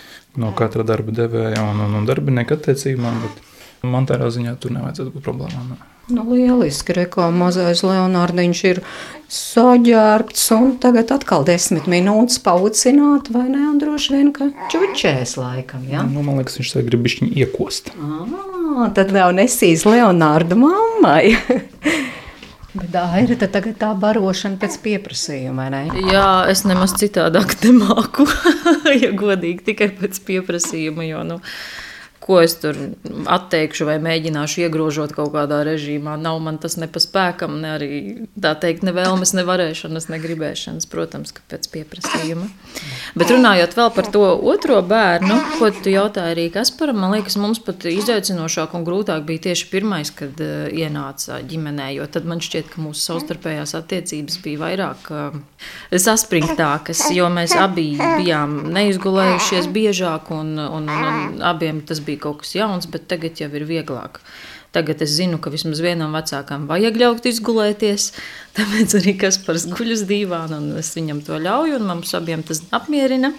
no 0.43 0.51
katra 0.57 0.83
darba 0.87 1.15
devēja 1.15 1.63
un, 1.71 1.79
un, 1.87 1.95
un 2.01 2.09
darbinieka 2.09 2.59
attiecībām, 2.59 3.23
bet 3.23 3.52
man 3.83 4.07
tādā 4.09 4.29
ziņā 4.33 4.55
tur 4.61 4.73
nevajadzētu 4.75 5.15
būt 5.15 5.25
problēmām. 5.25 5.73
nē. 5.73 5.81
Nu, 6.11 6.25
lieliski, 6.27 6.91
reko 6.97 7.29
mazais 7.31 7.79
Leonārdiņš 7.87 8.61
ir 8.67 8.81
saģērbts 9.31 10.49
un 10.51 10.73
tagad 10.83 11.13
atkal 11.15 11.45
desmit 11.47 11.87
minūtes 11.87 12.41
paucināt, 12.43 13.29
vai 13.31 13.45
ne? 13.47 13.61
Un 13.69 13.77
droši 13.79 14.17
vien, 14.17 14.33
ka 14.35 14.49
čučēs 14.73 15.37
laikam, 15.39 15.85
jā. 15.87 16.03
Nu, 16.03 16.25
man 16.27 16.41
liekas, 16.41 16.59
viņš 16.59 16.73
tagad 16.75 16.89
grib 16.91 17.05
bišķiņ 17.07 17.31
iekost. 17.45 17.93
Ah, 17.95 18.89
tad 18.97 19.15
vēl 19.15 19.31
nesīs 19.39 19.87
Leonārdu 19.87 20.59
mammai. 20.59 21.37
Bet 22.73 22.89
tā 22.89 23.05
ir 23.21 23.35
tad 23.37 23.51
tagad 23.53 23.75
tā 23.77 23.91
barošana 23.95 24.57
pēc 24.59 24.79
pieprasījuma, 24.81 25.69
vai 25.69 25.85
ne? 25.87 26.03
Jā, 26.09 26.49
es 26.49 26.63
nemaz 26.65 26.95
citādāk 26.97 27.53
nemāku, 27.61 28.25
ja 29.03 29.11
godīgi, 29.13 29.61
tikai 29.69 29.91
pēc 29.99 30.17
pieprasījuma. 30.25 31.05
Jo, 31.05 31.21
nu, 31.27 31.37
ko 32.23 32.39
es 32.41 32.55
tur 32.61 32.77
atteikšu 33.27 33.87
vai 33.87 33.97
mēģināšu 34.03 34.63
iegrožot 34.63 35.13
kaut 35.15 35.33
kādā 35.35 35.61
režīmā. 35.67 36.15
Nav 36.21 36.39
man 36.43 36.59
tas 36.63 36.77
ne 36.79 36.87
pa 36.87 37.01
spēkam, 37.03 37.57
ne 37.63 37.73
arī 37.75 37.91
tā 38.39 38.53
teikt, 38.59 38.85
ne 38.87 38.93
vēlmes, 38.95 39.35
ne 39.35 39.43
varēšanas, 39.47 40.07
ne 40.11 40.19
gribēšanas. 40.23 40.87
Protams, 40.91 41.33
ka 41.35 41.43
pēc 41.51 41.67
pieprasījuma. 41.73 42.47
Bet 43.19 43.33
runājot 43.33 43.75
vēl 43.77 43.91
par 43.95 44.09
to 44.13 44.23
otro 44.53 44.79
bērnu, 44.87 45.37
ko 45.59 45.69
tu 45.75 45.91
jautāji 45.93 46.35
arī 46.35 46.47
Kasparam, 46.53 47.01
man 47.03 47.15
liekas, 47.17 47.37
mums 47.41 47.59
pat 47.63 47.85
izaicinošāk 47.89 48.75
un 48.77 48.85
grūtāk 48.87 49.25
bija 49.27 49.49
tieši 49.49 49.69
pirmais, 49.71 50.11
kad 50.15 50.39
uh, 50.43 50.67
ienāca 50.71 51.41
ģimenē, 51.49 51.89
jo 51.97 52.07
tad 52.11 52.27
man 52.29 52.41
šķiet, 52.43 52.71
ka 52.73 52.83
mūsu 52.83 53.03
savstarpējās 53.03 53.75
attiecības 53.79 54.39
bija 54.45 54.61
vairāk 54.63 55.11
uh, 55.13 55.37
saspringtākas, 55.91 57.05
jo 57.15 57.27
mēs 57.33 57.55
abi 57.59 57.91
bijām 57.99 58.59
neizgulējušies 58.73 59.69
biežāk 59.73 60.31
un, 60.33 60.55
un, 60.61 60.89
un, 60.89 61.09
un 61.13 61.43
abiem 61.45 61.81
tas 61.85 62.01
bija 62.03 62.12
kaut 62.21 62.41
kas 62.43 62.55
jauns, 62.57 62.89
bet 62.89 63.07
tagad 63.11 63.39
jau 63.41 63.49
ir 63.53 63.65
vieglāk. 63.69 64.19
Tagad 64.73 65.03
es 65.05 65.11
zinu, 65.13 65.37
ka 65.37 65.51
vismaz 65.53 65.83
vienam 65.85 66.15
vecākam 66.17 66.65
vajag 66.69 66.97
ļaut 66.97 67.27
izgulēties. 67.29 68.07
Tāpēc 68.57 68.97
arī 68.97 69.13
kas 69.21 69.37
par 69.45 69.59
guļu 69.61 69.93
uz 69.99 70.03
dīvāna, 70.09 70.57
un 70.57 70.81
es 70.81 70.89
viņam 70.97 71.21
to 71.27 71.37
ļauju, 71.37 71.77
un 71.77 71.87
mums 71.91 72.13
abiem 72.17 72.41
tas 72.45 72.63
apmierina. 72.73 73.33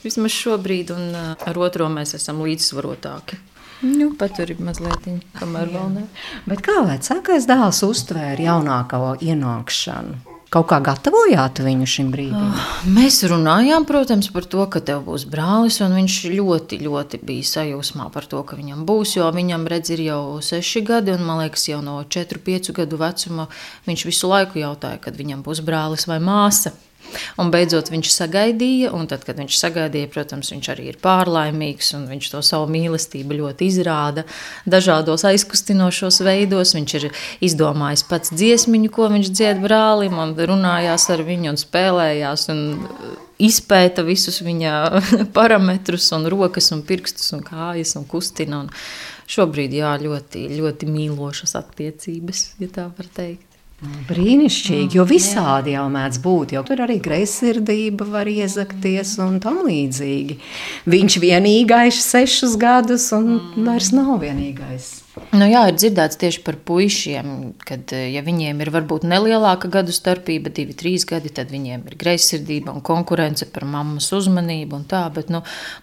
Vismaz 0.00 0.32
šobrīd, 0.32 0.94
un 0.96 1.12
uh, 1.12 1.30
ar 1.36 1.60
otro 1.60 1.90
mēs 1.92 2.16
esam 2.16 2.40
līdzsvarotāki. 2.46 3.36
Nu, 3.84 4.10
pat 4.16 4.34
tur 4.36 4.50
ir 4.52 4.58
mazliet, 4.60 5.06
kamēr 5.36 5.70
vēl 5.72 5.92
ne. 5.94 6.08
Bet 6.48 6.60
kā 6.64 6.82
vecākais 6.84 7.48
dēls 7.48 7.80
uztvēra 7.84 8.50
jaunāko 8.50 9.14
ienākšanu? 9.24 10.39
Kaut 10.50 10.66
kā 10.66 10.80
gatavojāt 10.82 11.60
viņu 11.62 11.84
šim 11.86 12.08
brīdim? 12.10 12.54
Mēs 12.90 13.20
runājām, 13.30 13.84
protams, 13.86 14.32
par 14.34 14.48
to, 14.50 14.64
ka 14.66 14.80
tev 14.82 15.04
būs 15.06 15.22
brālis, 15.30 15.78
viņš 15.78 16.16
ļoti, 16.32 16.80
ļoti 16.82 17.20
bija 17.22 17.46
sajūsmā 17.46 18.08
par 18.10 18.26
to, 18.26 18.42
ka 18.42 18.58
viņam 18.58 18.82
būs, 18.88 19.14
jo 19.20 19.28
viņam 19.30 19.68
redz 19.70 19.92
ir 19.94 20.02
jau 20.08 20.22
seši 20.42 20.82
gadi, 20.88 21.14
un 21.14 21.22
man 21.28 21.44
liekas, 21.44 21.68
jau 21.70 21.78
no 21.86 22.00
četru, 22.02 22.42
piecu 22.42 22.74
gadu 22.80 22.98
vecuma 22.98 23.46
viņš 23.86 24.06
visu 24.10 24.32
laiku 24.32 24.58
jautāja, 24.58 24.98
kad 25.06 25.14
viņam 25.14 25.46
būs 25.46 25.62
brālis 25.62 26.10
vai 26.10 26.18
māsa. 26.18 26.74
Un 27.40 27.52
beidzot 27.52 27.90
viņš 27.92 28.10
sagaidīja, 28.14 28.92
un 28.96 29.08
tad, 29.10 29.24
kad 29.26 29.38
viņš 29.40 29.58
sagaidīja, 29.60 30.10
protams, 30.12 30.52
viņš 30.54 30.70
arī 30.74 30.90
ir 30.92 31.00
pārlaimīgs, 31.02 31.92
un 31.98 32.06
viņš 32.10 32.30
to 32.34 32.42
savu 32.46 32.68
mīlestību 32.72 33.40
ļoti 33.40 33.70
izrāda 33.70 34.26
dažādos 34.68 35.26
aizkustinošos 35.28 36.20
veidos. 36.26 36.74
Viņš 36.78 36.96
ir 37.00 37.08
izdomājis 37.44 38.06
pats 38.10 38.34
dziesmiņu, 38.34 38.92
ko 38.94 39.10
viņš 39.12 39.32
dzied 39.32 39.64
brālim, 39.64 40.18
un 40.22 40.36
runājās 40.36 41.08
ar 41.14 41.24
viņu 41.26 41.54
un 41.54 41.60
spēlējās. 41.60 42.48
Un 42.54 42.64
izpēta 43.40 44.04
visus 44.06 44.40
viņa 44.44 44.74
parametrus, 45.36 46.10
un 46.16 46.28
rokas, 46.32 46.70
un 46.76 46.84
pirkstus, 46.86 47.32
un 47.36 47.44
kājas, 47.46 47.96
un 47.98 48.06
kustina. 48.08 48.64
Un 48.64 48.72
šobrīd 49.30 49.76
jā, 49.80 49.94
ļoti, 50.02 50.48
ļoti 50.58 50.90
mīlošas 50.90 51.56
attiecības, 51.60 52.50
ja 52.62 52.70
tā 52.74 52.90
var 52.96 53.14
teikt. 53.16 53.49
Brīnišķīgi, 53.80 54.98
jo 54.98 55.06
visādi 55.08 55.72
jau 55.72 55.86
mēdz 55.88 56.18
būt, 56.20 56.52
jo 56.52 56.60
tur 56.68 56.82
arī 56.84 56.98
greizsirdība 57.00 58.04
var 58.12 58.28
iezakties 58.28 59.14
un 59.24 59.38
tam 59.40 59.62
līdzīgi. 59.64 60.36
Viņš 60.84 61.16
vienīgais 61.22 62.02
sešus 62.04 62.58
gadus 62.60 63.08
un 63.16 63.38
vairs 63.64 63.94
nav 63.96 64.18
vienīgais. 64.20 64.99
Nu, 65.10 65.42
jā, 65.42 65.64
ir 65.66 65.74
dzirdēts 65.74 66.18
tieši 66.20 66.40
par 66.46 66.54
puišiem, 66.66 67.30
kad 67.66 67.90
eh, 67.96 68.12
ja 68.14 68.20
viņiem 68.22 68.60
ir 68.62 68.68
varbūt 68.70 69.02
nelielāka 69.10 69.66
gadu 69.70 69.90
starpība, 69.90 70.52
divi, 70.54 70.74
trīs 70.78 71.02
gadi, 71.06 71.32
tad 71.34 71.50
viņiem 71.50 71.82
ir 71.90 71.96
greizsirdība 71.98 72.70
un 72.70 72.84
konkurence 72.86 73.48
par 73.50 73.66
mammas 73.66 74.06
uzmanību. 74.14 74.78
Tā, 74.90 75.00
bet 75.14 75.32
nu, 75.34 75.40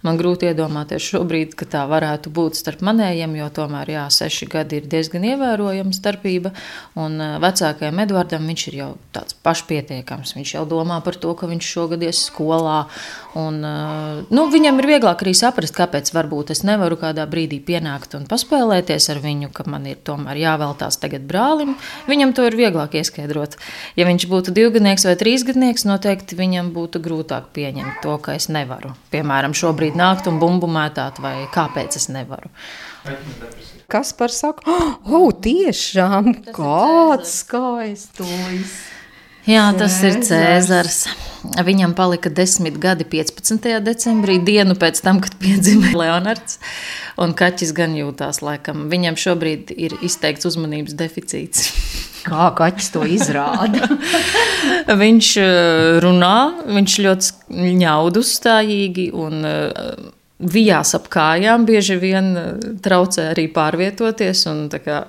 man 0.08 0.20
grūti 0.20 0.48
iedomāties 0.48 1.10
šobrīd, 1.12 1.58
ka 1.60 1.68
tā 1.68 1.82
varētu 1.92 2.32
būt 2.32 2.60
starp 2.60 2.86
manējiem, 2.88 3.36
jo 3.42 3.50
tomēr 3.60 3.92
jā, 3.98 4.06
seši 4.16 4.48
gadi 4.52 4.80
ir 4.80 4.88
diezgan 4.88 5.28
ievērojama 5.34 5.96
starpība. 5.96 6.54
Un 6.96 7.20
eh, 7.20 7.36
vecākajam 7.44 8.00
Edvardam 8.06 8.48
viņš 8.48 8.66
ir 8.72 8.80
jau 8.80 8.90
tāds 9.16 9.36
pašpietiekams. 9.44 10.38
Viņš 10.40 10.56
jau 10.56 10.64
domā 10.72 11.02
par 11.04 11.20
to, 11.20 11.36
ka 11.36 11.52
viņš 11.52 11.74
šogad 11.76 12.08
ies 12.08 12.24
skolā. 12.30 12.86
Un, 13.36 13.60
eh, 13.60 14.24
nu, 14.32 14.48
viņam 14.56 14.80
ir 14.80 14.92
vieglāk 14.96 15.28
arī 15.28 15.36
saprast, 15.36 15.76
kāpēc 15.76 16.16
varbūt 16.16 16.56
es 16.56 16.64
nevaru 16.64 16.96
kādā 17.04 17.28
brīdī 17.28 17.60
pienākt 17.60 18.16
un 18.16 18.24
paspēlēties 18.32 19.12
ar 19.12 19.17
viņu 19.24 19.48
viņu, 19.48 19.54
ka 19.54 19.66
man 19.70 19.86
ir 19.88 19.98
tomēr 20.04 20.38
jāveltās 20.42 21.00
tagad 21.02 21.26
brālim, 21.28 21.76
viņam 22.08 22.34
to 22.34 22.48
ir 22.48 22.58
vieglāk 22.58 22.98
ieskaidrot. 22.98 23.58
Ja 23.98 24.08
viņš 24.08 24.28
būtu 24.30 24.54
divgadnieks 24.56 25.06
vai 25.08 25.16
trīsgadnieks, 25.20 25.86
noteikti 25.88 26.38
viņam 26.38 26.72
būtu 26.76 27.02
grūtāk 27.04 27.52
pieņemt 27.54 28.02
to, 28.04 28.18
ka 28.20 28.36
es 28.38 28.50
nevaru. 28.50 28.94
Piemēram, 29.12 29.56
šobrīd 29.58 29.98
nākt 29.98 30.28
un 30.28 30.40
bumbu 30.40 30.68
mētāt, 30.68 31.22
vai 31.24 31.48
kāpēc 31.54 31.98
es 31.98 32.10
nevaru. 32.10 32.52
Kas 33.88 34.14
par 34.14 34.34
saku? 34.34 34.66
Oh, 35.18 35.32
tiešām 35.32 36.34
kāds 36.54 37.40
skaistulis! 37.44 38.76
Jā, 39.48 39.70
tas 39.80 39.96
ir 40.04 40.20
Cēzars. 40.28 41.06
Viņam 41.44 41.94
palika 41.98 42.32
desmit 42.34 42.80
gadi 42.82 43.06
15. 43.08 43.70
decembrī, 43.86 44.38
dienu 44.44 44.76
pēc 44.80 45.02
tam, 45.06 45.22
kad 45.24 45.38
piedzima 45.42 45.92
Leonards. 46.02 46.58
Un 47.22 47.34
kaķis 47.38 47.74
gan 47.78 47.96
jūtās, 47.98 48.42
laikam, 48.46 48.88
viņam 48.92 49.18
šobrīd 49.20 49.74
ir 49.76 49.98
izteikts 50.06 50.50
uzmanības 50.50 50.98
deficīts. 50.98 51.72
Kā 52.28 52.50
kaķis 52.58 52.92
to 52.92 53.06
izrāda? 53.08 53.88
viņš 55.04 55.32
eh, 55.40 55.98
runā, 56.04 56.38
viņš 56.68 57.00
ļoti 57.06 57.60
ņaud 57.82 58.20
uzstājīgi 58.20 59.10
un 59.16 59.48
eh, 59.48 60.08
vijās 60.38 60.94
ap 60.98 61.08
kājām, 61.14 61.66
bieži 61.70 61.98
vien 62.02 62.34
eh, 62.36 62.50
traucē 62.84 63.32
arī 63.32 63.48
pārvietoties 63.54 64.44
un 64.52 64.66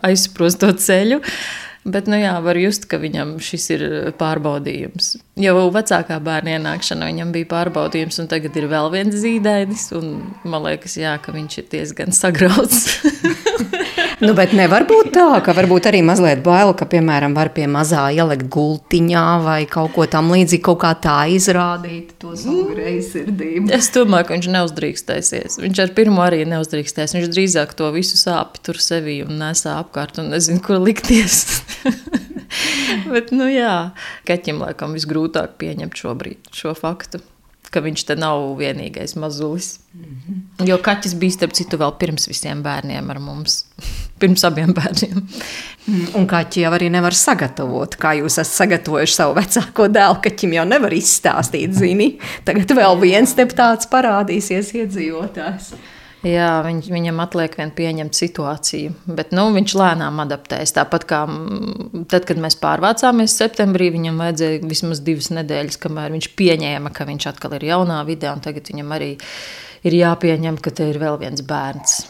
aizsprostot 0.06 0.78
ceļu. 0.84 1.20
Bet, 1.84 2.08
nu 2.10 2.18
jā, 2.18 2.34
var 2.44 2.58
just, 2.58 2.88
ka 2.90 2.98
viņam 3.00 3.36
šis 3.42 3.68
ir 3.76 3.84
pārbaudījums. 4.18 5.14
Jau 5.40 5.68
vecākā 5.72 6.18
bērna 6.24 6.56
ienākšana 6.58 7.08
viņam 7.08 7.30
bija 7.36 7.48
pārbaudījums, 7.52 8.18
un 8.22 8.30
tagad 8.30 8.56
ir 8.58 8.68
vēl 8.70 8.90
viens 8.92 9.16
zīdainis. 9.22 9.88
Man 10.44 10.66
liekas, 10.66 10.98
jā, 11.00 11.14
ka 11.22 11.32
viņš 11.36 11.60
ir 11.62 11.70
diezgan 11.72 12.16
sagrauts. 12.16 12.88
nu, 14.24 14.34
bet 14.36 14.52
nevar 14.56 14.84
būt 14.88 15.10
tā, 15.14 15.26
ka 15.44 15.54
varbūt 15.56 15.88
arī 15.90 16.00
mazliet 16.06 16.42
bail, 16.46 16.72
ka, 16.78 16.88
piemēram, 16.90 17.36
var 17.36 17.50
pie 17.54 17.66
mazā 17.70 18.08
ielikt 18.14 18.48
gultiņā 18.52 19.24
vai 19.44 19.60
kaut 19.70 19.94
ko 19.94 20.06
tam 20.10 20.32
līdzīgi, 20.34 20.62
kaut 20.66 20.80
kā 20.82 20.92
tā 20.98 21.16
izrādīt 21.34 22.16
to 22.22 22.34
savu 22.34 22.64
mm. 22.64 22.74
greizsirdību. 22.74 23.72
Es 23.78 23.90
domāju, 23.94 24.28
ka 24.28 24.36
viņš 24.36 24.50
neuzdrīkstēsies. 24.56 25.58
Viņš 25.62 25.82
ar 25.84 25.94
pirmo 25.96 26.24
arī 26.26 26.42
neuzdrīkstēs. 26.50 27.16
Viņš 27.18 27.32
drīzāk 27.32 27.74
to 27.78 27.92
visu 27.94 28.20
sāpi 28.20 28.62
tur 28.66 28.82
sevī 28.82 29.20
un 29.26 29.40
nesā 29.40 29.78
apkārt 29.82 30.20
un 30.22 30.32
nezinu, 30.34 30.62
kur 30.64 30.82
likties. 30.82 31.62
bet, 33.12 33.32
nu 33.34 33.48
jā, 33.52 33.94
kaķim 34.28 34.62
laikam 34.66 34.98
visgrūtāk 34.98 35.58
pieņemt 35.62 36.04
šobrīd 36.04 36.54
šo 36.54 36.74
faktu 36.78 37.22
ka 37.72 37.82
viņš 37.84 38.04
te 38.08 38.16
nav 38.18 38.42
vienīgais 38.58 39.16
mazulis. 39.20 39.78
Mm 39.94 40.04
-hmm. 40.04 40.68
Jo 40.68 40.78
kaķis 40.78 41.14
bija 41.14 41.32
starp 41.32 41.52
citu 41.52 41.76
vēl 41.76 41.98
pirms 41.98 42.28
visiem 42.28 42.62
bērniem 42.62 43.10
ar 43.10 43.18
mums. 43.18 43.64
pirms 44.20 44.44
abiem 44.44 44.72
bērniem. 44.74 45.22
Mm, 45.86 46.06
un 46.14 46.26
kaķi 46.26 46.64
jau 46.64 46.72
arī 46.72 46.90
nevar 46.90 47.14
sagatavot. 47.14 47.96
Kā 48.00 48.14
jūs 48.18 48.38
esat 48.38 48.54
sagatavojuši 48.54 49.14
savu 49.14 49.34
vecāko 49.38 49.88
dēlu, 49.88 50.18
kaķim 50.22 50.56
jau 50.58 50.64
nevar 50.64 50.92
izstāstīt, 50.92 51.72
zini. 51.72 52.18
Tagad 52.44 52.74
vēl 52.80 52.98
viens 53.00 53.34
tāds 53.34 53.88
parādīsies 53.90 54.74
iedzīvotājs. 54.74 55.72
Jā, 56.26 56.64
viņ, 56.66 56.80
viņam 56.90 57.20
atliek 57.22 57.52
vien 57.60 57.70
pieņemt 57.74 58.16
situāciju, 58.18 58.94
bet 59.14 59.30
nu, 59.36 59.44
viņš 59.54 59.74
lēnām 59.78 60.18
adaptējas. 60.24 60.74
Tāpat 60.74 61.06
kā 61.06 61.20
tad, 62.10 62.26
kad 62.26 62.40
mēs 62.42 62.58
pārvācāmies 62.58 63.36
septembrī, 63.38 63.92
viņam 63.94 64.18
vajadzēja 64.24 64.64
vismaz 64.66 65.02
divas 65.06 65.30
nedēļas, 65.36 65.78
kamēr 65.84 66.16
viņš 66.16 66.30
pieņēma, 66.40 66.90
ka 66.94 67.06
viņš 67.06 67.28
atkal 67.30 67.54
ir 67.60 67.68
jaunā 67.70 68.00
vidē, 68.08 68.32
un 68.34 68.42
tagad 68.42 68.66
viņam 68.72 68.96
arī 68.98 69.12
ir 69.86 69.98
jāpieņem, 70.00 70.58
ka 70.58 70.74
te 70.74 70.88
ir 70.90 70.98
vēl 70.98 71.20
viens 71.22 71.44
bērns. 71.46 72.00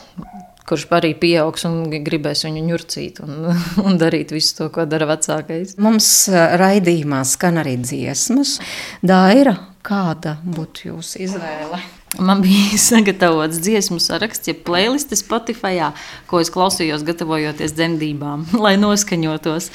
Kurš 0.69 0.87
arī 0.97 1.13
pieaugs 1.17 1.65
un 1.69 1.79
gribēs 2.05 2.47
viņu 2.49 2.65
ņurcīt 2.65 3.23
un, 3.25 3.37
un 3.87 4.01
darīt 4.01 4.33
visu 4.33 4.57
to, 4.63 4.71
ko 4.73 4.89
dara 4.89 5.11
vecākais. 5.13 5.77
Mums 5.85 6.11
raidījumā 6.33 7.21
skan 7.29 7.61
arī 7.61 7.77
dziesmas. 7.85 8.57
Daira, 9.05 9.53
kāda 9.85 10.39
būtu 10.49 10.95
jūsu 10.95 11.25
izvēle? 11.29 11.98
Man 12.17 12.43
bija 12.43 12.79
sagatavots 12.89 13.61
dziesmu 13.61 14.01
saraksts, 14.01 14.49
ja 14.49 14.55
playliste 14.55 15.17
Spotify, 15.17 15.91
ko 16.27 16.41
es 16.41 16.53
klausījos, 16.53 17.05
gatavojoties 17.07 17.77
dzemdībām, 17.77 18.47
lai 18.65 18.77
noskaņotos. 18.81 19.73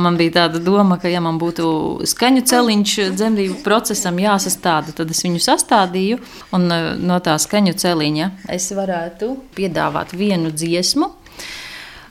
Man 0.00 0.14
bija 0.14 0.36
tāda 0.36 0.60
doma, 0.62 1.00
ka, 1.02 1.10
ja 1.10 1.18
man 1.22 1.40
būtu 1.42 1.64
skaņu 2.06 2.44
celiņš 2.46 2.92
dzemdību 3.18 3.56
procesam 3.64 4.20
jāsastāda, 4.22 4.94
tad 4.94 5.10
es 5.10 5.22
viņu 5.26 5.42
sastādīju. 5.42 6.20
Un 6.54 6.70
eh, 6.70 6.92
no 6.98 7.18
tā 7.22 7.34
skaņu 7.42 7.74
celiņa 7.78 8.30
es 8.54 8.70
varētu 8.76 9.32
piedāvāt 9.58 10.14
vienu 10.14 10.54
dziesmu, 10.54 11.10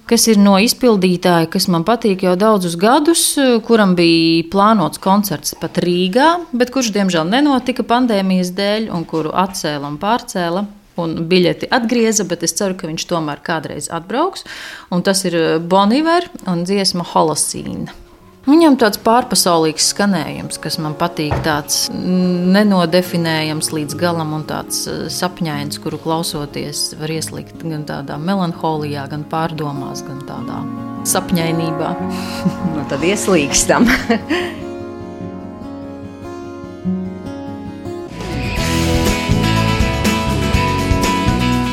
kas 0.10 0.26
ir 0.32 0.40
no 0.42 0.56
izpildītāja, 0.62 1.50
kas 1.54 1.68
man 1.72 1.86
patīk 1.88 2.26
jau 2.26 2.34
daudzus 2.40 2.76
gadus, 2.80 3.24
kuram 3.68 3.96
bija 3.98 4.48
plānots 4.52 5.02
koncerts 5.04 5.56
pat 5.62 5.78
Rīgā, 5.84 6.32
bet 6.52 6.74
kurš 6.74 6.92
diemžēl 6.96 7.30
nenotika 7.30 7.86
pandēmijas 7.88 8.54
dēļ, 8.58 8.90
un 8.96 9.06
kuru 9.10 9.34
atcēla 9.46 9.90
un 9.90 10.02
pārcēla. 10.02 10.66
Un 11.00 11.14
biļeti 11.32 11.70
atgrieza, 11.72 12.26
bet 12.28 12.42
es 12.44 12.52
ceru, 12.60 12.76
ka 12.76 12.90
viņš 12.90 13.06
tomēr 13.08 13.40
kādreiz 13.40 13.88
atbrauks. 13.88 14.44
Un 14.92 15.06
tas 15.08 15.24
ir 15.30 15.38
Boniver 15.64 16.28
un 16.44 16.66
dziesma 16.68 17.08
Holocīna. 17.14 18.09
Viņam 18.50 18.80
tāds 18.82 18.98
pārpasaulīgs 19.06 19.92
skanējums, 19.92 20.58
kas 20.64 20.80
man 20.82 20.96
patīk, 20.98 21.36
tāds 21.46 21.84
nenodefinējams 21.94 23.70
līdz 23.76 23.98
galam 24.00 24.32
un 24.34 24.46
tāds 24.50 24.88
eh, 24.90 25.04
sapņains, 25.14 25.78
kuru 25.84 26.00
klausoties, 26.02 26.96
var 26.98 27.14
ieslīgt 27.14 27.62
gan 27.62 27.84
tādā 27.90 28.18
melanholijā, 28.18 29.06
gan 29.12 29.28
pārdomās, 29.30 30.02
gan 30.08 30.24
tādā 30.26 30.64
sapņainībā. 31.10 31.92
nu, 32.74 32.88
tad 32.90 33.06
ieslīgstam. 33.06 33.86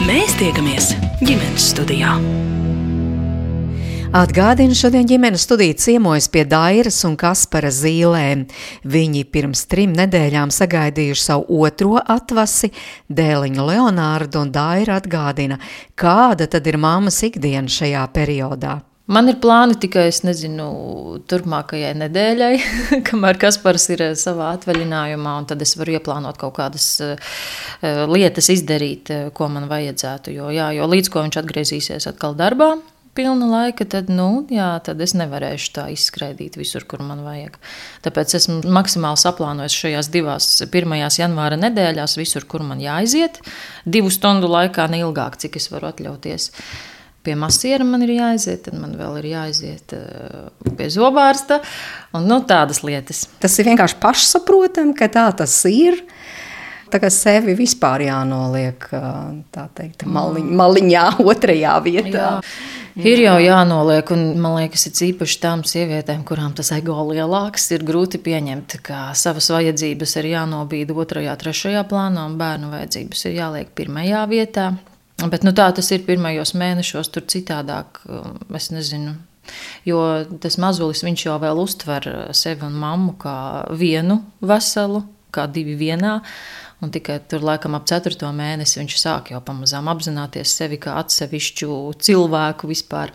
Mēs 0.07 0.37
tiekamies 0.43 0.93
ģimenes 1.25 1.73
studijā. 1.73 2.19
Atgādinu, 4.15 4.71
šodien 4.79 5.07
ģimenes 5.09 5.43
studija 5.43 5.75
ciemojas 5.83 6.29
pie 6.31 6.45
Dairas 6.47 7.01
un 7.09 7.17
Kaspara 7.19 7.73
zīlēm. 7.75 8.45
Viņi 8.87 9.25
pirms 9.35 9.65
trim 9.67 9.97
nedēļām 9.99 10.53
sagaidījuši 10.55 11.25
savu 11.25 11.59
otro 11.67 11.97
atvasi, 11.99 12.71
dēliņu 13.11 13.67
Leonārdu 13.67 14.45
un 14.45 14.53
Daira 14.55 15.01
atgādina, 15.01 15.59
kāda 15.99 16.47
tad 16.47 16.71
ir 16.71 16.79
mammas 16.79 17.19
ikdiena 17.27 17.67
šajā 17.67 18.07
periodā. 18.15 18.79
Man 19.11 19.31
ir 19.31 19.37
plāni 19.43 19.77
tikai, 19.79 20.09
es 20.11 20.25
nezinu, 20.27 20.65
turpmākajai 21.31 21.93
nedēļai, 21.99 22.55
kamēr 23.11 23.39
Kaspars 23.43 23.91
ir 23.95 24.03
eh, 24.09 24.17
savā 24.19 24.53
atvaļinājumā, 24.57 25.37
un 25.43 25.47
tad 25.51 25.63
es 25.67 25.77
varu 25.79 25.99
ieplānot 25.99 26.39
kaut 26.41 26.57
kādas 26.59 26.89
uh, 27.03 27.39
lietas 28.11 28.51
izdarīt, 28.55 29.15
uh, 29.15 29.31
ko 29.35 29.51
man 29.51 29.67
vajadzētu. 29.71 30.35
Jo, 30.35 30.51
jā, 30.55 30.73
jo 30.79 30.91
līdz 30.91 31.11
ko 31.11 31.23
viņš 31.27 31.39
atgriezīsies 31.43 32.11
atkal 32.11 32.35
darbā, 32.39 32.77
pilna 33.17 33.49
laika, 33.51 33.87
tad, 33.89 34.11
nu, 34.13 34.45
jā, 34.53 34.69
tad 34.85 35.01
es 35.05 35.15
nevarēšu 35.17 35.73
tā 35.77 35.87
izskraidīt 35.95 36.59
visur, 36.61 36.85
kur 36.89 37.03
man 37.05 37.23
vajag. 37.27 37.57
Tāpēc 38.05 38.37
esmu 38.39 38.59
maksimāli 38.77 39.21
saplānojis 39.23 39.79
šajās 39.83 40.11
divās 40.13 40.51
1. 40.67 40.97
janvāra 41.21 41.59
nedēļās, 41.61 42.19
visur, 42.21 42.47
kur 42.49 42.65
man 42.67 42.83
jāaiziet, 42.83 43.41
divu 43.89 44.13
stundu 44.13 44.51
laikā, 44.53 44.89
ne 44.93 45.03
ilgāk, 45.05 45.41
cik 45.43 45.59
es 45.61 45.71
varu 45.73 45.91
atļauties. 45.91 46.51
Pie 47.27 47.35
masiera 47.35 47.83
man 47.83 48.05
ir 48.07 48.13
jāaiziet, 48.21 48.69
tad 48.69 48.77
man 48.79 48.93
vēl 48.95 49.17
ir 49.19 49.33
jāaiziet 49.33 49.97
uh, 49.97 50.75
pie 50.79 50.87
zobārsta 50.95 51.59
un 52.15 52.29
nu, 52.31 52.39
tādas 52.47 52.85
lietas. 52.87 53.25
Tas 53.43 53.57
ir 53.59 53.67
vienkārši 53.73 53.99
pašsaprotami, 54.05 54.95
ka 54.95 55.11
tā 55.11 55.27
tas 55.41 55.57
ir. 55.67 56.05
Kā 57.03 57.11
sevi 57.13 57.57
vispār 57.59 58.07
jānoliek 58.07 58.89
teikt, 59.77 60.07
maliņ, 60.07 60.51
maliņā, 60.61 61.05
otrajā 61.33 61.77
vietā. 61.85 62.27
Jā. 62.41 62.41
Ir 62.97 63.21
jau 63.21 63.37
jānoliek, 63.43 64.09
un 64.15 64.23
man 64.41 64.57
liekas, 64.57 64.87
ir 64.89 65.11
īpaši 65.11 65.41
tām 65.43 65.67
sievietēm, 65.69 66.23
kurām 66.25 66.55
tas 66.57 66.73
ego 66.73 66.97
lielāks, 67.11 67.69
ir 67.77 67.85
grūti 67.85 68.23
pieņemt, 68.25 68.79
ka 68.87 69.11
savas 69.13 69.51
vajadzības 69.53 70.17
ir 70.23 70.31
jānobīda 70.33 70.97
otrajā, 70.97 71.37
trešajā 71.43 71.85
plānā, 71.91 72.25
un 72.25 72.39
bērnu 72.41 72.73
vajadzības 72.73 73.27
ir 73.29 73.37
jāliek 73.37 73.73
pirmajā 73.77 74.25
vietā. 74.33 74.71
Bet 75.21 75.45
nu, 75.45 75.53
tā 75.57 75.69
tas 75.77 75.93
ir 75.93 76.09
pirmajos 76.09 76.55
mēnešos, 76.57 77.13
tur 77.13 77.29
citādāk. 77.29 78.01
Es 78.57 78.73
nezinu, 78.73 79.17
Jo 79.87 80.01
tas 80.43 80.59
mazulis 80.59 81.05
jau 81.23 81.37
vēl 81.39 81.61
uztver 81.63 82.09
sevi 82.35 82.67
un 82.67 82.79
mammu 82.81 83.17
kā 83.21 83.37
vienu 83.71 84.21
veselu, 84.41 85.05
kā 85.31 85.47
divi 85.47 85.77
vienā. 85.79 86.21
Un 86.85 86.93
tikai 86.93 87.21
tur, 87.25 87.41
laikam, 87.41 87.75
ap 87.79 87.87
4. 87.89 88.19
mēnesi 88.37 88.83
viņš 88.83 88.97
sāk 89.01 89.31
jau 89.33 89.41
pamazām 89.45 89.89
apzināties 89.89 90.53
sevi 90.59 90.77
kā 90.81 90.99
atsevišķu 91.01 91.71
cilvēku 92.05 92.69
vispār. 92.69 93.15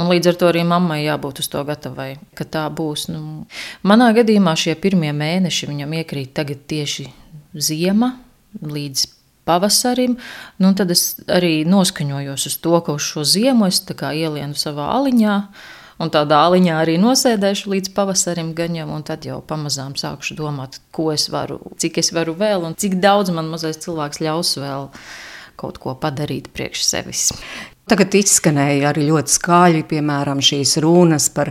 Un 0.00 0.08
līdz 0.08 0.32
ar 0.32 0.38
to 0.40 0.48
arī 0.48 0.64
mammai 0.66 1.02
jābūt 1.04 1.42
uz 1.44 1.48
to 1.52 1.62
gatavai, 1.68 2.16
ka 2.34 2.46
tā 2.48 2.64
būs. 2.72 3.06
Nu, 3.12 3.44
manā 3.86 4.10
gadījumā 4.16 4.56
šie 4.58 4.74
pirmie 4.80 5.12
mēneši 5.14 5.68
viņam 5.70 5.98
iekrīt 6.00 6.32
tagad 6.34 6.64
tieši 6.66 7.06
ziema 7.54 8.14
līdz 8.58 9.04
pavasarim. 9.44 10.16
Nu, 10.58 10.72
tad 10.78 10.90
es 10.94 11.20
arī 11.30 11.62
noskaņojos 11.68 12.48
uz 12.50 12.58
to, 12.64 12.74
ka 12.82 12.96
uz 12.96 13.04
šo 13.04 13.26
ziemu 13.28 13.68
es 13.68 13.82
ielienu 13.84 14.58
savā 14.58 14.90
aliņā. 14.96 15.36
Un 16.00 16.12
tādā 16.12 16.38
aliņā 16.46 16.78
arī 16.82 16.96
nosēdēšu 17.02 17.72
līdz 17.74 17.92
pavasarim 17.96 18.54
gaņam, 18.58 18.92
un 18.94 19.04
tad 19.06 19.26
jau 19.28 19.40
pamazām 19.44 19.96
sākšu 19.98 20.38
domāt, 20.38 20.80
ko 20.94 21.10
es 21.12 21.28
varu, 21.32 21.60
cik 21.80 22.00
es 22.02 22.12
varu 22.16 22.36
vēl, 22.38 22.64
un 22.68 22.78
cik 22.78 22.96
daudz 23.02 23.34
man 23.34 23.50
mazais 23.52 23.80
cilvēks 23.82 24.22
ļaus 24.24 24.56
vēl 24.62 24.88
kaut 25.60 25.78
ko 25.78 25.94
padarīt 26.00 26.48
priekš 26.56 26.86
sevis. 26.88 27.28
Tagad 27.90 28.14
izskanēja 28.14 28.92
arī 28.92 29.08
ļoti 29.08 29.34
skaļi, 29.34 29.82
piemēram, 29.90 30.38
šīs 30.40 30.76
runas 30.84 31.26
par 31.34 31.50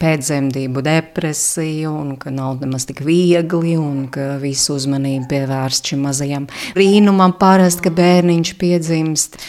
pēcdzemdību 0.00 0.84
depresiju, 0.86 1.90
un 1.90 2.14
ka 2.22 2.30
nav 2.32 2.62
nemaz 2.62 2.86
tik 2.88 3.02
viegli, 3.04 3.74
un 3.76 4.06
ka 4.14 4.36
visu 4.40 4.78
uzmanību 4.78 5.26
pievērst 5.32 5.90
šim 5.90 6.06
mazajam 6.06 6.46
brīnumam, 6.76 7.34
parasti, 7.40 7.88
ka 7.88 7.94
bērniņš 7.98 8.54
piedzimst. 8.62 9.40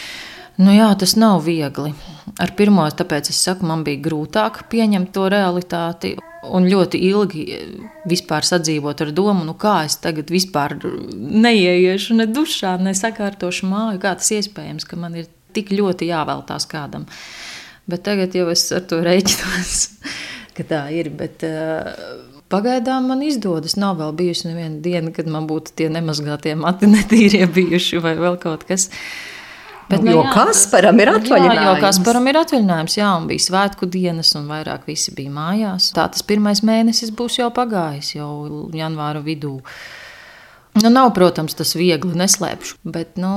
Nu 0.56 0.70
jā, 0.70 0.86
tas 0.98 1.16
nav 1.18 1.42
viegli. 1.48 1.90
Ar 2.38 2.52
pirmo, 2.54 2.84
tāpēc 2.86 3.30
es 3.32 3.40
saku, 3.42 3.66
man 3.66 3.82
bija 3.86 4.02
grūtāk 4.04 4.64
pieņemt 4.70 5.10
to 5.14 5.26
realitāti. 5.32 6.14
Un 6.44 6.68
ļoti 6.68 7.00
ilgi 7.08 7.44
vispār 8.06 8.44
sadzīvot 8.44 9.00
ar 9.00 9.10
domu, 9.16 9.46
nu 9.48 9.54
kā 9.56 9.78
es 9.86 9.96
tagad 10.02 10.28
vispār 10.30 10.76
neieiešu 11.14 12.18
ne 12.18 12.26
dušā, 12.28 12.76
ne 12.84 12.92
sakārtošu 12.94 13.70
māju. 13.70 14.02
Kā 14.02 14.12
tas 14.20 14.28
iespējams, 14.36 14.86
ka 14.86 15.00
man 15.00 15.16
ir 15.22 15.30
tik 15.56 15.72
ļoti 15.72 16.10
jāveltās 16.12 16.68
kādam. 16.70 17.08
Bet 17.90 18.04
tagad 18.06 18.36
jau 18.36 18.46
es 18.52 18.66
ar 18.76 18.84
to 18.90 19.00
rēķinos, 19.04 19.82
ka 20.56 20.68
tā 20.68 20.84
ir. 20.94 21.10
Bet, 21.16 21.42
uh, 21.48 22.22
Pagaidām 22.52 23.08
man 23.08 23.24
izdodas. 23.24 23.74
Nav 23.80 23.96
vēl 23.98 24.12
bijusi 24.14 24.50
neviena 24.52 24.76
diena, 24.84 25.10
kad 25.16 25.26
man 25.26 25.48
būtu 25.50 25.72
tie 25.80 25.88
nemazgātie 25.90 26.52
mati 26.60 26.86
netīrie 26.94 27.48
bijuši 27.50 28.04
vai 28.04 28.18
vēl 28.20 28.38
kaut 28.38 28.68
kas 28.68 28.92
tāds. 28.92 29.32
Bet, 29.88 30.00
nu, 30.00 30.14
jo 30.14 30.22
jā, 30.22 30.30
Kasparam 30.32 31.00
ir 31.02 31.10
atvaļinājums. 31.12 31.60
Jā, 31.60 31.66
jo 31.68 31.80
Kasparam 31.82 32.28
ir 32.30 32.38
atvaļinājums, 32.40 32.96
jā, 32.96 33.10
un 33.18 33.26
bija 33.28 33.44
svētku 33.44 33.88
dienas, 33.92 34.32
un 34.38 34.46
vairāk 34.48 34.86
visi 34.88 35.12
bija 35.16 35.32
mājās. 35.34 35.90
Tā 35.96 36.06
tas 36.14 36.24
pirmais 36.24 36.64
mēnesis 36.64 37.12
būs 37.16 37.36
jau 37.42 37.50
pagājis, 37.54 38.14
jau 38.16 38.30
janvāra 38.72 39.20
vidū. 39.24 39.58
Nu, 40.80 40.88
nav, 40.88 41.12
protams, 41.14 41.54
tas 41.58 41.76
viegli 41.76 42.16
neslēpšu, 42.18 42.80
bet 42.96 43.20
nu, 43.20 43.34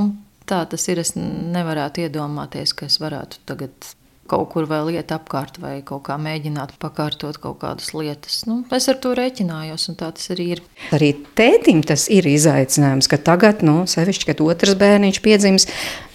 tā 0.50 0.64
tas 0.72 0.88
ir. 0.90 1.04
Es 1.04 1.14
nevarētu 1.18 2.08
iedomāties, 2.08 2.74
ka 2.78 2.88
es 2.88 2.98
varētu 3.04 3.44
tagad 3.50 3.92
kaut 4.30 4.50
kur 4.54 4.68
vēl 4.70 4.92
iet 4.96 5.12
apkārt 5.16 5.60
vai 5.64 5.80
kaut 5.88 6.06
kā 6.08 6.18
mēģināt 6.22 6.76
pakārtot 6.82 7.40
kaut 7.42 7.60
kādas 7.64 7.94
lietas. 7.96 8.42
Nu, 8.50 8.60
es 8.76 8.88
ar 8.92 9.00
to 9.04 9.14
rēķinājos, 9.18 9.88
un 9.92 9.98
tā 10.00 10.12
tas 10.16 10.32
arī 10.36 10.50
ir. 10.58 10.64
Arī 10.96 11.14
tētim 11.38 11.82
tas 11.88 12.08
ir 12.14 12.28
izaicinājums, 12.30 13.10
ka 13.12 13.20
tagad, 13.32 13.64
nu, 13.68 13.82
sevišķi, 13.90 14.30
kad 14.32 14.44
otrs 14.46 14.78
bērniņš 14.80 15.22
piedzims, 15.26 15.68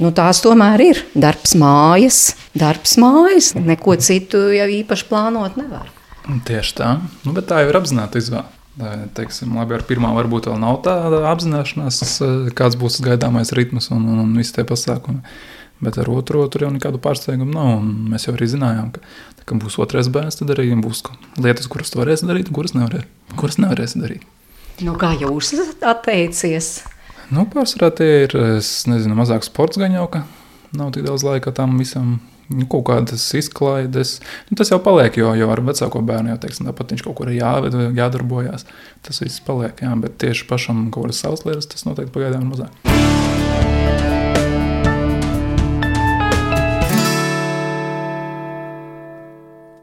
nu, 0.02 0.12
tās 0.16 0.42
tomēr 0.44 0.86
ir 0.86 1.04
darbs 1.14 1.56
mājas, 1.58 2.22
darbs 2.58 2.98
mājas, 3.02 3.52
neko 3.58 3.98
citu 4.02 4.48
jau 4.54 4.70
īpaši 4.80 5.08
plānot 5.10 5.60
nevar. 5.60 5.90
Tieši 6.46 6.76
tā, 6.78 6.96
nu, 7.26 7.34
bet 7.34 7.48
tā 7.50 7.64
jau 7.64 7.72
ir 7.72 7.80
apzināta 7.80 8.20
izvēle. 8.22 8.48
Teiksim, 9.12 9.52
labi, 9.58 9.74
ar 9.76 9.82
pirmā 9.84 10.14
varbūt 10.16 10.46
vēl 10.48 10.56
nav 10.62 10.78
tāda 10.86 11.26
apzināšanās, 11.28 11.98
kāds 12.56 12.78
būs 12.80 13.02
gaidāmais 13.04 13.52
ritms 13.52 13.90
un, 13.92 14.06
un, 14.08 14.22
un 14.22 14.30
visi 14.38 14.54
tie 14.56 14.64
pasākumi. 14.64 15.20
Bet 15.82 15.98
ar 15.98 16.10
otru 16.12 16.44
tur 16.46 16.66
jau 16.66 16.70
nekādu 16.70 17.00
pārsteigumu 17.02 17.50
nav. 17.56 17.80
Mēs 17.82 18.28
jau 18.28 18.36
arī 18.36 18.46
zinājām, 18.52 18.92
ka, 18.94 19.02
kad 19.42 19.62
būs 19.64 19.80
otrais 19.82 20.10
bērns, 20.14 20.38
tad 20.38 20.52
arī 20.54 20.68
būs 20.78 21.02
lietas, 21.42 21.66
kuras 21.70 21.90
tu 21.90 21.98
varēsi 21.98 22.28
darīt, 22.28 22.52
kuras, 22.54 22.76
nevarē, 22.76 23.02
kuras 23.40 23.58
nevarēsi 23.58 24.02
darīt. 24.02 24.28
Nu, 24.82 24.94
kā 24.98 25.12
jūs 25.18 25.52
esat 25.56 25.82
atteicies? 25.90 26.74
Nu, 27.32 27.46
pārsvarā 27.50 27.90
tie 27.98 28.10
ir 28.26 28.36
nezinu, 28.38 29.16
mazāk 29.18 29.44
sports 29.46 29.80
gan 29.80 29.94
jau, 29.96 30.06
ka 30.12 30.22
nav 30.76 30.92
tik 30.94 31.06
daudz 31.06 31.26
laika 31.26 31.54
tam 31.56 31.78
visam. 31.80 32.20
Nu, 32.52 32.66
kaut 32.68 32.82
kādas 32.90 33.22
izklaides. 33.38 34.18
Nu, 34.50 34.58
tas 34.60 34.68
jau 34.68 34.76
paliek, 34.82 35.14
jo, 35.16 35.30
jo 35.38 35.46
ar 35.54 35.62
vecāko 35.64 36.02
bērnu 36.04 36.34
jau 36.34 36.40
teiksim, 36.42 36.68
tāpat 36.68 36.92
viņš 36.92 37.04
kaut 37.06 37.16
kur 37.22 37.30
ir 37.32 37.38
jāved, 37.38 37.78
jādarbojās. 37.96 38.66
Tas 39.06 39.24
viss 39.24 39.40
paliek, 39.46 39.80
jā, 39.80 39.94
bet 40.02 40.18
tieši 40.20 40.50
pašam 40.50 40.90
kaut 40.92 41.08
kādas 41.08 41.22
savas 41.24 41.46
lietas 41.48 41.70
tas 41.72 41.86
noteikti 41.88 42.12
pagaidām 42.12 42.50
mazāk. 42.52 43.31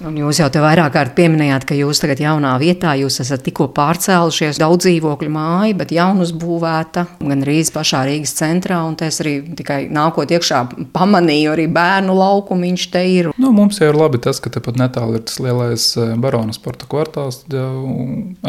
Un 0.10 0.16
jūs 0.18 0.40
jau 0.42 0.48
te 0.50 0.58
vairāk 0.58 0.96
kārt 0.96 1.12
pieminējāt, 1.14 1.68
ka 1.70 1.76
jūs 1.78 2.00
tagad 2.02 2.22
jaunā 2.24 2.56
vietā, 2.58 2.96
jūs 2.98 3.20
esat 3.22 3.44
tikko 3.46 3.68
pārcēlušies 3.78 4.58
daudz 4.58 4.88
dzīvokļu 4.88 5.30
māju, 5.36 5.76
bet 5.78 5.92
jaunu 5.94 6.24
uzbūvēta 6.26 7.04
gan 7.20 7.44
Rīgas 7.46 7.70
pašā 7.76 8.02
Rīgas 8.08 8.34
centrā, 8.40 8.80
un 8.88 8.96
es 9.06 9.22
arī 9.22 9.36
tikai 9.60 9.84
nākot 9.94 10.34
iekšā 10.34 10.64
pamanīju 10.96 11.52
arī 11.54 11.68
bērnu 11.76 12.16
laukumu, 12.18 12.66
viņš 12.66 12.86
te 12.96 13.04
ir. 13.06 13.30
Nu, 13.38 13.52
mums 13.54 13.78
jau 13.84 13.92
ir 13.92 14.00
labi 14.00 14.22
tas, 14.24 14.42
ka 14.42 14.50
tepat 14.56 14.80
netālu 14.82 15.20
ir 15.20 15.28
tas 15.30 15.38
lielais 15.46 15.86
eh, 16.02 16.16
barona 16.18 16.58
sporta 16.58 16.90
kvartāls, 16.90 17.44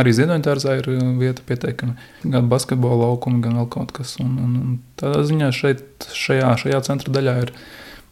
arī 0.00 0.16
Ziedoņtārzā 0.16 0.78
ir 0.80 0.90
eh, 0.94 1.04
vieta 1.20 1.44
pieteikami, 1.44 1.98
gan 2.24 2.48
basketbola 2.48 3.02
laukumi, 3.04 3.44
gan 3.44 3.60
vēl 3.60 3.68
kaut 3.76 3.92
kas. 4.00 4.16
Un, 4.24 4.32
un, 4.40 4.56
un 4.64 4.80
tādā 5.02 5.26
ziņā 5.28 5.52
šeit, 5.60 6.08
šajā, 6.08 6.56
šajā 6.64 6.80
centra 6.88 7.12
daļā 7.20 7.38
ir 7.44 7.54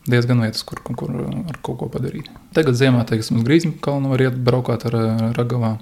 diezgan 0.06 0.42
vietas, 0.44 0.64
kur, 0.68 0.80
kur, 0.84 0.96
kur 0.96 1.14
ar 1.18 1.60
kaut 1.64 1.80
ko 1.82 1.90
padarīt. 1.92 2.30
Tagad 2.56 2.78
ziemā, 2.78 3.04
teiksim, 3.08 3.40
uz 3.40 3.46
Grīzmu 3.46 3.76
kalnu 3.84 4.12
var 4.12 4.24
iet 4.28 4.38
braukāt 4.44 4.86
ar, 4.88 4.98
ragavām. 5.36 5.78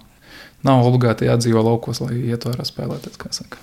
Nav 0.66 0.86
obligāti 0.88 1.28
jādzīvo 1.28 1.62
laukos, 1.62 2.00
lai 2.02 2.16
ietu 2.32 2.50
ārā 2.50 2.64
spēlēties, 2.66 3.18
kā 3.20 3.30
saka. 3.34 3.60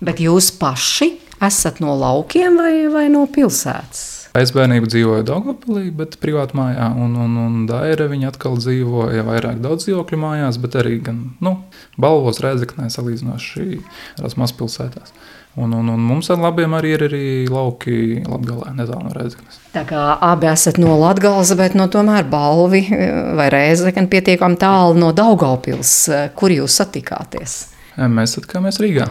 Bet 0.00 0.20
jūs 0.22 0.52
paši 0.60 1.16
esat 1.42 1.80
no 1.84 1.96
laukiem 1.96 2.60
vai, 2.60 2.72
vai 2.92 3.08
no 3.12 3.24
pilsētas? 3.32 4.04
Es 4.36 4.52
bērnību 4.52 4.88
dzīvoju 4.92 5.24
Dārgopilī, 5.24 5.86
bet 5.96 6.18
privāti 6.20 6.58
mājā, 6.58 6.90
un, 7.00 7.14
un, 7.24 7.36
un 7.40 7.54
Daira 7.68 8.04
viņa 8.10 8.34
atkal 8.34 8.58
dzīvoja 8.60 9.24
vairāk 9.24 9.62
daudz 9.64 9.86
dzīvokļu 9.86 10.18
mājās, 10.20 10.58
bet 10.60 10.76
arī 10.76 10.98
gan, 11.06 11.22
nu, 11.44 11.54
balvos 12.00 12.42
rēzeknē 12.44 12.90
salīdzinoši 12.92 13.80
tās 14.18 14.36
mazpilsētās. 14.40 15.14
Un, 15.56 15.72
un, 15.72 15.88
un 15.88 16.00
mums 16.04 16.28
ar 16.28 16.36
labiem 16.36 16.74
arī 16.76 16.90
ir 16.92 17.02
arī 17.06 17.26
lauki 17.48 18.20
Latvijā, 18.28 18.74
netālu 18.76 19.06
no 19.06 19.12
Rēzeknes. 19.14 19.60
Tā 19.72 19.86
kā 19.88 20.00
abi 20.20 20.50
esat 20.50 20.76
no 20.82 20.98
Latvijas, 21.00 21.54
bet 21.56 21.76
no 21.78 21.86
tomēr 21.92 22.26
balvi 22.28 22.82
vai 23.38 23.46
Rēzekne 23.52 24.04
pietiekami 24.12 24.60
tālu 24.60 24.98
no 25.00 25.14
Daugaupils. 25.16 25.94
Kur 26.36 26.52
jūs 26.52 26.76
satikāties? 26.82 27.56
Mēs 27.96 28.36
satikāmies 28.36 28.82
Rīgā. 28.84 29.08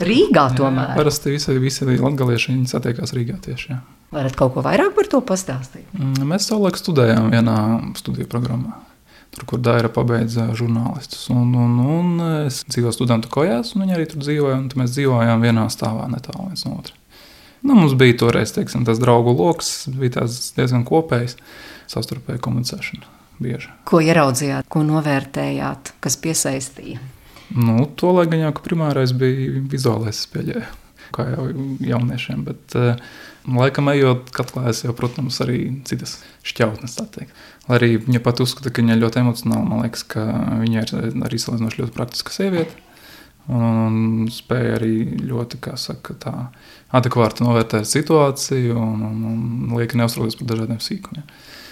Rīgā 0.00 0.46
tomēr? 0.56 0.94
Jā, 0.94 0.96
parasti 0.96 1.34
visi, 1.36 1.58
visi 1.60 1.86
latgalieši 1.92 2.56
satiekās 2.72 3.12
Rīgā 3.14 3.36
tieši. 3.44 3.68
Jā. 3.74 3.82
Varat 4.14 4.40
kaut 4.40 4.56
ko 4.56 4.64
vairāk 4.64 4.96
par 4.96 5.10
to 5.10 5.20
pastāstīt? 5.26 5.84
Mm, 5.92 6.24
mēs 6.32 6.48
savulaik 6.48 6.80
studējām 6.80 7.28
vienā 7.34 7.58
studiju 7.98 8.30
programmā 8.30 8.80
tur, 9.34 9.46
kur 9.50 9.62
Daira 9.62 9.90
pabeidza 9.92 10.48
žurnālistus. 10.56 11.26
Un, 11.34 11.54
un, 11.58 11.78
un 11.96 12.26
es 12.46 12.62
dzīvoju 12.70 12.94
studentu 12.94 13.30
kojās, 13.32 13.74
un 13.74 13.84
viņi 13.84 13.96
arī 13.96 14.06
tur 14.10 14.22
dzīvoja. 14.24 14.60
Mēs 14.78 14.94
dzīvojām 14.96 15.42
vienā 15.44 15.66
stāvā, 15.72 16.06
netālu 16.12 16.48
viens 16.50 16.64
no 16.68 16.78
otra. 16.78 16.96
Nu, 17.64 17.72
mums 17.78 17.96
bija 17.96 18.18
toreiz 18.20 18.52
teiksim, 18.52 18.84
tas 18.84 19.00
draugu 19.00 19.32
lokus, 19.32 19.86
bija 19.88 20.26
diezgan 20.56 20.84
kopējs 20.88 21.38
savstarpēji 21.90 22.42
komunicēšana. 22.44 23.10
Bieži. 23.42 23.72
Ko 23.88 23.98
ieraudzījāt, 23.98 24.68
ko 24.70 24.84
novērtējāt, 24.86 25.94
kas 26.04 26.16
piesaistīja? 26.22 27.00
Nu, 27.54 27.88
to 27.98 28.12
lai 28.14 28.28
gan 28.30 28.44
jau 28.44 28.52
primārais 28.62 29.14
bija 29.16 29.62
vizuālais 29.72 30.20
spēļējums, 30.28 30.76
kā 31.14 31.26
jau 31.32 31.48
jauniešiem. 31.82 32.44
Bet, 32.46 32.76
uh, 32.78 33.00
laikam, 33.58 33.90
ejot 33.92 34.30
katlēs, 34.34 34.84
jau, 34.86 34.94
protams, 34.96 35.40
arī 35.44 35.58
citas 35.88 36.16
šķautnes. 36.46 36.96
Lai 37.64 37.78
arī 37.78 37.94
viņa 37.96 38.20
pat 38.24 38.42
uzskata, 38.44 38.72
ka 38.72 38.82
viņa 38.82 38.98
ļoti 39.00 39.22
emocionāla, 39.22 39.64
man 39.64 39.84
liekas, 39.86 40.02
ka 40.12 40.24
viņa 40.60 40.82
ir 40.82 41.22
arī 41.24 41.38
salīdzinoši 41.40 41.80
ļoti 41.80 41.94
praktiska 41.96 42.34
sieviete. 42.34 42.82
Un 43.54 44.24
spēja 44.32 44.78
arī 44.78 44.94
ļoti, 45.20 45.58
kā 45.64 45.74
saka, 45.80 46.14
tā 46.20 46.32
adekvāti 46.96 47.44
novērtēt 47.44 47.88
situāciju 47.88 48.76
un, 48.80 49.02
un, 49.04 49.18
un 49.28 49.74
lieka 49.76 49.98
neuztraukties 50.00 50.38
par 50.40 50.48
dažādiem 50.52 50.80
sīkumiem. 50.80 51.26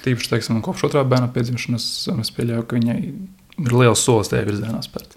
Tīpaši, 0.05 0.31
teiksim, 0.35 0.61
kopš 0.65 0.89
otrā 0.91 1.05
bērna 1.09 1.31
piedzimšanas 1.33 1.87
es 2.13 2.33
pieļauju, 2.37 2.67
ka 2.69 2.77
viņai 2.77 2.99
ir 3.63 3.77
liels 3.77 4.05
solis 4.05 4.33
tajā 4.33 4.45
virzienā 4.49 4.83
spērt. 4.85 5.17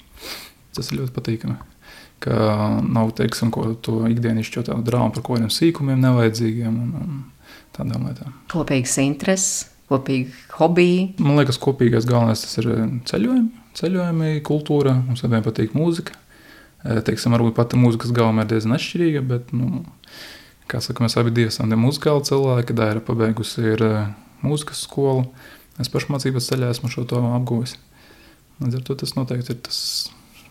Tas 0.75 0.91
ir 0.91 1.01
ļoti 1.01 1.15
patīkami. 1.15 1.57
Ka 2.23 2.35
nav 2.83 3.11
teiksim, 3.17 3.51
ko, 3.51 3.73
to 3.75 4.05
ikdienišķo 4.11 4.63
drāmu 4.85 5.11
par 5.15 5.23
kaut 5.23 5.38
kādiem 5.38 5.51
sīkumiem, 5.51 5.99
nevajadzīgiem 6.03 6.81
un, 6.85 6.91
un 7.01 7.57
tādām 7.75 8.07
lietām. 8.07 8.35
Kopīgas 8.51 8.95
intereses, 9.03 9.74
kopīgi 9.91 10.34
hobiji. 10.58 11.02
Man 11.21 11.39
liekas, 11.39 11.60
kopīgais 11.62 12.08
galvenais 12.10 12.43
tas 12.43 12.58
ir 12.62 12.69
ceļojumi, 13.10 13.65
ceļojumi, 13.78 14.32
kultūra. 14.48 14.95
Mums 15.06 15.26
abiem 15.28 15.43
patīk 15.45 15.76
mūzika. 15.78 16.17
Teiksim, 16.86 17.34
varbūt 17.34 17.56
pati 17.58 17.80
mūzikas 17.82 18.13
gauma 18.13 18.43
ir 18.43 18.52
diezgan 18.52 18.76
atšķirīga, 18.76 19.24
bet, 19.26 19.54
nu, 19.58 19.82
kā 20.69 20.82
saka, 20.86 21.02
mēs 21.06 21.17
abi 21.17 21.48
esam 21.48 21.74
muzikāli 21.82 22.28
cilvēki. 22.28 22.78
Daira 22.78 23.02
pabeigusi 23.06 23.65
ir 23.74 23.86
mūzikas 24.45 24.84
skolu. 24.86 25.26
Es 25.82 25.89
pašmācības 25.91 26.52
ceļā 26.52 26.69
esmu 26.71 26.91
šo 26.93 27.04
to 27.10 27.19
apguvis. 27.36 27.76
Līdz 28.62 28.78
ar 28.80 28.86
to 28.88 28.95
tas 29.02 29.15
noteikti 29.17 29.52
ir 29.52 29.63
tas 29.65 29.80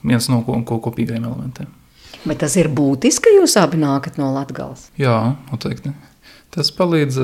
viens 0.05 0.27
no 0.29 0.43
ko, 0.45 0.59
ko 0.69 0.81
kopīgajiem 0.85 1.25
elementiem. 1.25 1.71
Bet 2.25 2.43
tas 2.43 2.57
ir 2.61 2.69
būtiski, 2.73 3.27
ka 3.27 3.33
jūs 3.39 3.55
abi 3.61 3.79
nākat 3.81 4.19
no 4.21 4.31
Latvijas. 4.35 4.89
Jā, 5.01 5.37
noteikti. 5.51 5.95
Tas 6.55 6.71
palīdz 6.77 7.17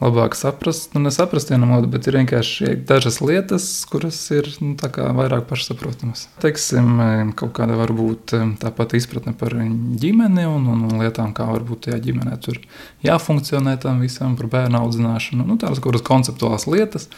labāk 0.00 0.36
saprast, 0.36 0.92
nu, 0.94 1.00
nesaprast 1.06 1.50
vienam 1.52 1.72
otru, 1.76 1.88
bet 1.94 2.08
ir 2.08 2.18
vienkārši 2.20 2.74
dažas 2.88 3.20
lietas, 3.24 3.66
kuras 3.88 4.18
ir 4.34 4.48
nu, 4.60 4.74
vairāk 4.76 5.46
pašsaprotamas. 5.48 6.26
Teiksim, 6.42 7.00
kaut 7.38 7.54
kāda 7.56 7.78
varbūt 7.80 8.36
tāpat 8.62 8.96
izpratne 8.98 9.32
par 9.38 9.56
ģimeni 9.56 10.44
un, 10.50 10.68
un, 10.74 10.84
un 10.90 11.00
lietām, 11.00 11.32
kā 11.36 11.48
varbūt 11.48 11.86
tajā 11.88 12.02
ģimenē 12.08 12.36
tur 12.44 12.60
jāfunkcionē 13.06 13.78
tam 13.82 14.04
visam, 14.04 14.36
par 14.36 14.50
bērnu 14.52 14.82
audzināšanu. 14.82 15.48
Nu, 15.48 15.58
tādas 15.60 15.80
kuras 15.84 16.04
konceptuālas 16.06 16.68
lietas, 16.68 17.08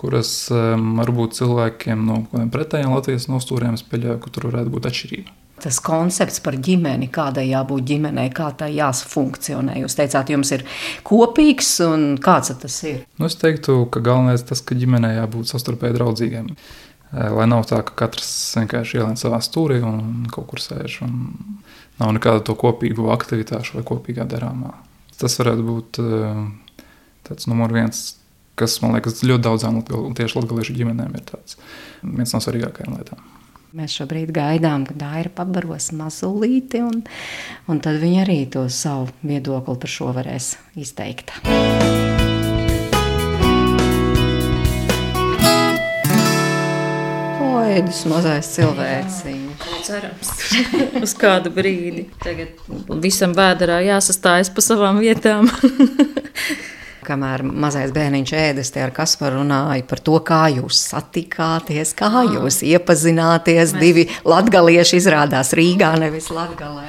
kuras 0.00 0.32
um, 0.54 0.96
varbūt 1.02 1.36
cilvēkiem 1.36 2.08
no 2.08 2.22
pretējiem 2.32 2.96
Latvijas 2.96 3.28
nostūriem 3.28 3.76
spēļ, 3.80 4.14
ka 4.22 4.32
tur 4.32 4.48
varētu 4.48 4.72
būt 4.72 4.88
atšķirība 4.88 5.38
tas 5.62 5.78
koncepts 5.82 6.42
par 6.44 6.56
ģimeni, 6.58 7.08
kādai 7.12 7.46
jābūt 7.48 7.86
ģimenei, 7.92 8.28
kā 8.34 8.50
tai 8.58 8.72
jāfunkcionē. 8.76 9.78
Jūs 9.82 9.98
teicāt, 9.98 10.32
jums 10.34 10.52
ir 10.56 10.64
kopīgs, 11.06 11.74
un 11.86 12.06
kāds 12.22 12.54
tas 12.62 12.78
ir? 12.88 13.02
Nu, 13.18 13.28
es 13.30 13.38
teiktu, 13.40 13.84
ka 13.92 14.02
galvenais 14.04 14.42
ir 14.42 14.48
tas, 14.52 14.64
ka 14.66 14.78
ģimenei 14.78 15.16
jābūt 15.18 15.52
sastarpēji 15.52 15.98
draudzīgiem. 15.98 16.50
Eh, 17.12 17.28
lai 17.28 17.44
nav 17.50 17.66
tā, 17.68 17.82
ka 17.84 17.94
katrs 18.04 18.30
vienkārši 18.56 18.98
ielien 19.00 19.18
savā 19.20 19.42
stūrī 19.44 19.82
un 19.84 20.24
kaut 20.32 20.48
kur 20.48 20.62
sēž. 20.64 21.02
Nav 22.00 22.14
nekāda 22.16 22.40
to 22.48 22.56
kopīgu 22.58 23.10
aktivitāšu 23.12 23.76
vai 23.78 23.84
kopīgā 23.86 24.24
darāmā. 24.28 24.72
Tas 25.20 25.36
varētu 25.38 25.66
būt 25.66 26.00
eh, 26.00 26.40
tāds 27.28 27.50
numur 27.52 27.74
viens, 27.76 28.00
kas 28.56 28.78
man 28.82 28.96
liekas 28.96 29.20
ļoti 29.26 29.44
daudzām 29.44 29.82
tieši 30.16 30.40
latgaliešu 30.40 30.78
ģimenēm 30.80 31.14
ir 31.18 31.28
tāds 31.28 31.60
viens 32.02 32.32
no 32.32 32.40
svarīgākajām 32.42 32.96
lietām. 32.96 33.20
Mēs 33.72 33.94
šobrīd 33.96 34.28
gaidām, 34.36 34.82
ka 34.84 34.92
Dāra 35.00 35.30
pabaros 35.32 35.86
mazulīti, 35.96 36.82
un, 36.84 36.98
un 37.72 37.78
tad 37.80 38.02
viņa 38.02 38.18
arī 38.26 38.42
to 38.52 38.66
savu 38.68 39.06
viedokli 39.24 39.78
par 39.80 39.88
šo 39.88 40.10
varēs 40.12 40.48
izteikt. 40.76 41.32
Poēdis 47.38 48.02
mazais 48.12 48.52
cilvēciņš. 48.58 49.64
Cerams, 49.88 50.34
uz 51.08 51.16
kādu 51.16 51.54
brīdi. 51.56 52.10
Tagad 52.20 52.60
visam 53.00 53.32
vēdā 53.32 53.80
jāsastājas 53.88 54.52
pa 54.52 54.68
savām 54.68 55.00
vietām. 55.00 55.48
Kamēr 57.06 57.42
mazais 57.44 57.92
bērniņš 57.94 58.32
ēdas, 58.38 58.72
te 58.74 58.82
ar 58.84 58.92
Kasparu 58.94 59.40
runāja 59.40 59.84
par 59.88 60.02
to, 60.04 60.16
kā 60.26 60.44
jūs 60.54 60.80
satikāties, 60.92 61.94
kā 61.98 62.24
jūs 62.28 62.62
iepazināties. 62.66 63.74
Mēs... 63.74 63.80
Divi 63.82 64.06
latgalieši 64.28 65.00
izrādās 65.02 65.52
Rīgā, 65.58 65.92
nevis 66.00 66.30
Latgalē. 66.32 66.88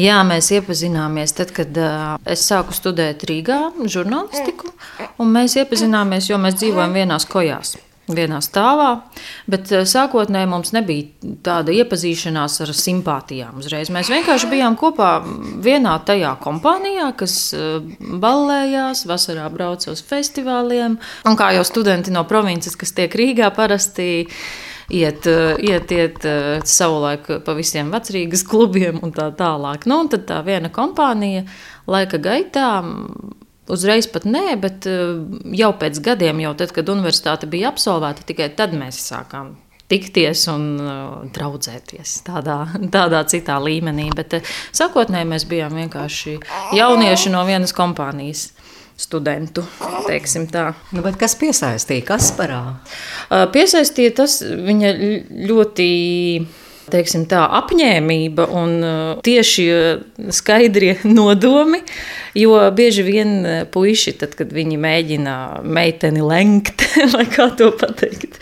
Jā, 0.00 0.18
mēs 0.26 0.50
iepazināmies 0.56 1.36
tad, 1.36 1.54
kad 1.54 1.80
uh, 1.80 2.14
es 2.26 2.44
sāku 2.48 2.74
studēt 2.76 3.26
Rīgā 3.28 3.60
žurnālistiku, 3.84 4.72
un 5.20 5.34
mēs 5.36 5.58
iepazināmies, 5.60 6.32
jo 6.32 6.40
mēs 6.40 6.58
dzīvojam 6.62 6.96
vienās 7.02 7.28
kojās 7.30 7.76
vienā 8.08 8.40
stāvā. 8.44 8.90
Bet 9.50 9.70
eh, 9.72 9.84
sākotnēji 9.88 10.50
mums 10.50 10.74
nebija 10.76 11.32
tāda 11.46 11.74
iepazīšanās 11.74 12.60
ar 12.64 12.74
simpātijām 12.76 13.60
uzreiz. 13.62 13.92
Mēs 13.94 14.10
vienkārši 14.12 14.50
bijām 14.52 14.76
kopā 14.80 15.16
vienā 15.64 15.96
tajā 16.06 16.34
kompānijā, 16.44 17.10
kas 17.18 17.38
eh, 17.56 17.78
ballējās, 18.24 19.06
vasarā 19.10 19.48
brauca 19.54 19.92
uz 19.94 20.04
festivāliem. 20.04 20.98
Un 21.28 21.40
kā 21.40 21.54
jau 21.56 21.64
studenti 21.66 22.14
no 22.14 22.26
provinces, 22.28 22.76
kas 22.76 22.94
tiek 22.96 23.14
Rīgā 23.14 23.52
parasti. 23.56 24.26
Iet, 24.92 25.24
eh, 25.24 25.54
iet, 25.64 25.92
iet 25.96 26.26
savulaik 26.68 27.30
pa 27.46 27.54
visiem 27.56 27.88
vecrīgas 27.94 28.42
klubiem 28.44 28.98
un 29.00 29.14
tā 29.16 29.30
tālāk. 29.32 29.86
Nu, 29.88 30.02
un 30.04 30.10
tad 30.12 30.26
tā 30.28 30.42
viena 30.44 30.68
kompānija 30.68 31.46
laika 31.88 32.20
gaitā 32.20 32.68
Uzreiz 33.64 34.08
pat 34.12 34.26
nē, 34.28 34.58
bet 34.60 34.88
eh, 34.90 35.14
jau 35.56 35.70
pēc 35.80 36.00
gadiem, 36.04 36.42
jau 36.44 36.52
tad, 36.58 36.72
kad 36.76 36.90
universitāte 36.92 37.48
bija 37.48 37.70
absolvēta, 37.72 38.26
tikai 38.28 38.50
tad 38.56 38.76
mēs 38.76 39.00
sākām 39.08 39.54
tikties 39.88 40.46
un 40.48 40.62
uh, 40.80 40.90
draudzēties 41.36 42.14
tādā, 42.24 42.56
tādā 42.92 43.20
citā 43.28 43.58
līmenī. 43.60 44.08
Bet 44.16 44.38
uh, 44.38 44.52
sākotnēji 44.74 45.28
mēs 45.28 45.44
bijām 45.48 45.76
vienkārši 45.76 46.38
jaunieši 46.76 47.32
no 47.34 47.44
vienas 47.48 47.76
kompānijas. 47.76 48.50
Studentu. 48.94 49.64
Nu, 50.94 51.02
kas 51.18 51.32
piesaistīja 51.34 52.04
Kasparā? 52.06 52.60
Piesaistīja 53.50 54.12
tas 54.20 54.36
viņa 54.38 54.92
ļoti 55.50 55.88
teiksim, 56.90 57.24
tā, 57.30 57.44
apņēmība 57.60 58.46
un 58.54 58.72
uh, 58.84 59.22
tieši 59.24 59.64
uh, 59.72 60.02
skaidrie 60.34 60.96
nodomi. 61.18 61.80
Jo 62.34 62.58
bieži 62.74 63.04
vien 63.06 63.32
uh, 63.40 63.52
puiši, 63.70 64.16
tad, 64.20 64.34
kad 64.38 64.50
viņi 64.54 64.78
mēģina 64.80 65.36
meiteni 65.64 66.24
lenkt, 66.24 66.84
vai 67.14 67.26
kā 67.30 67.48
to 67.58 67.70
pateikt, 67.78 68.40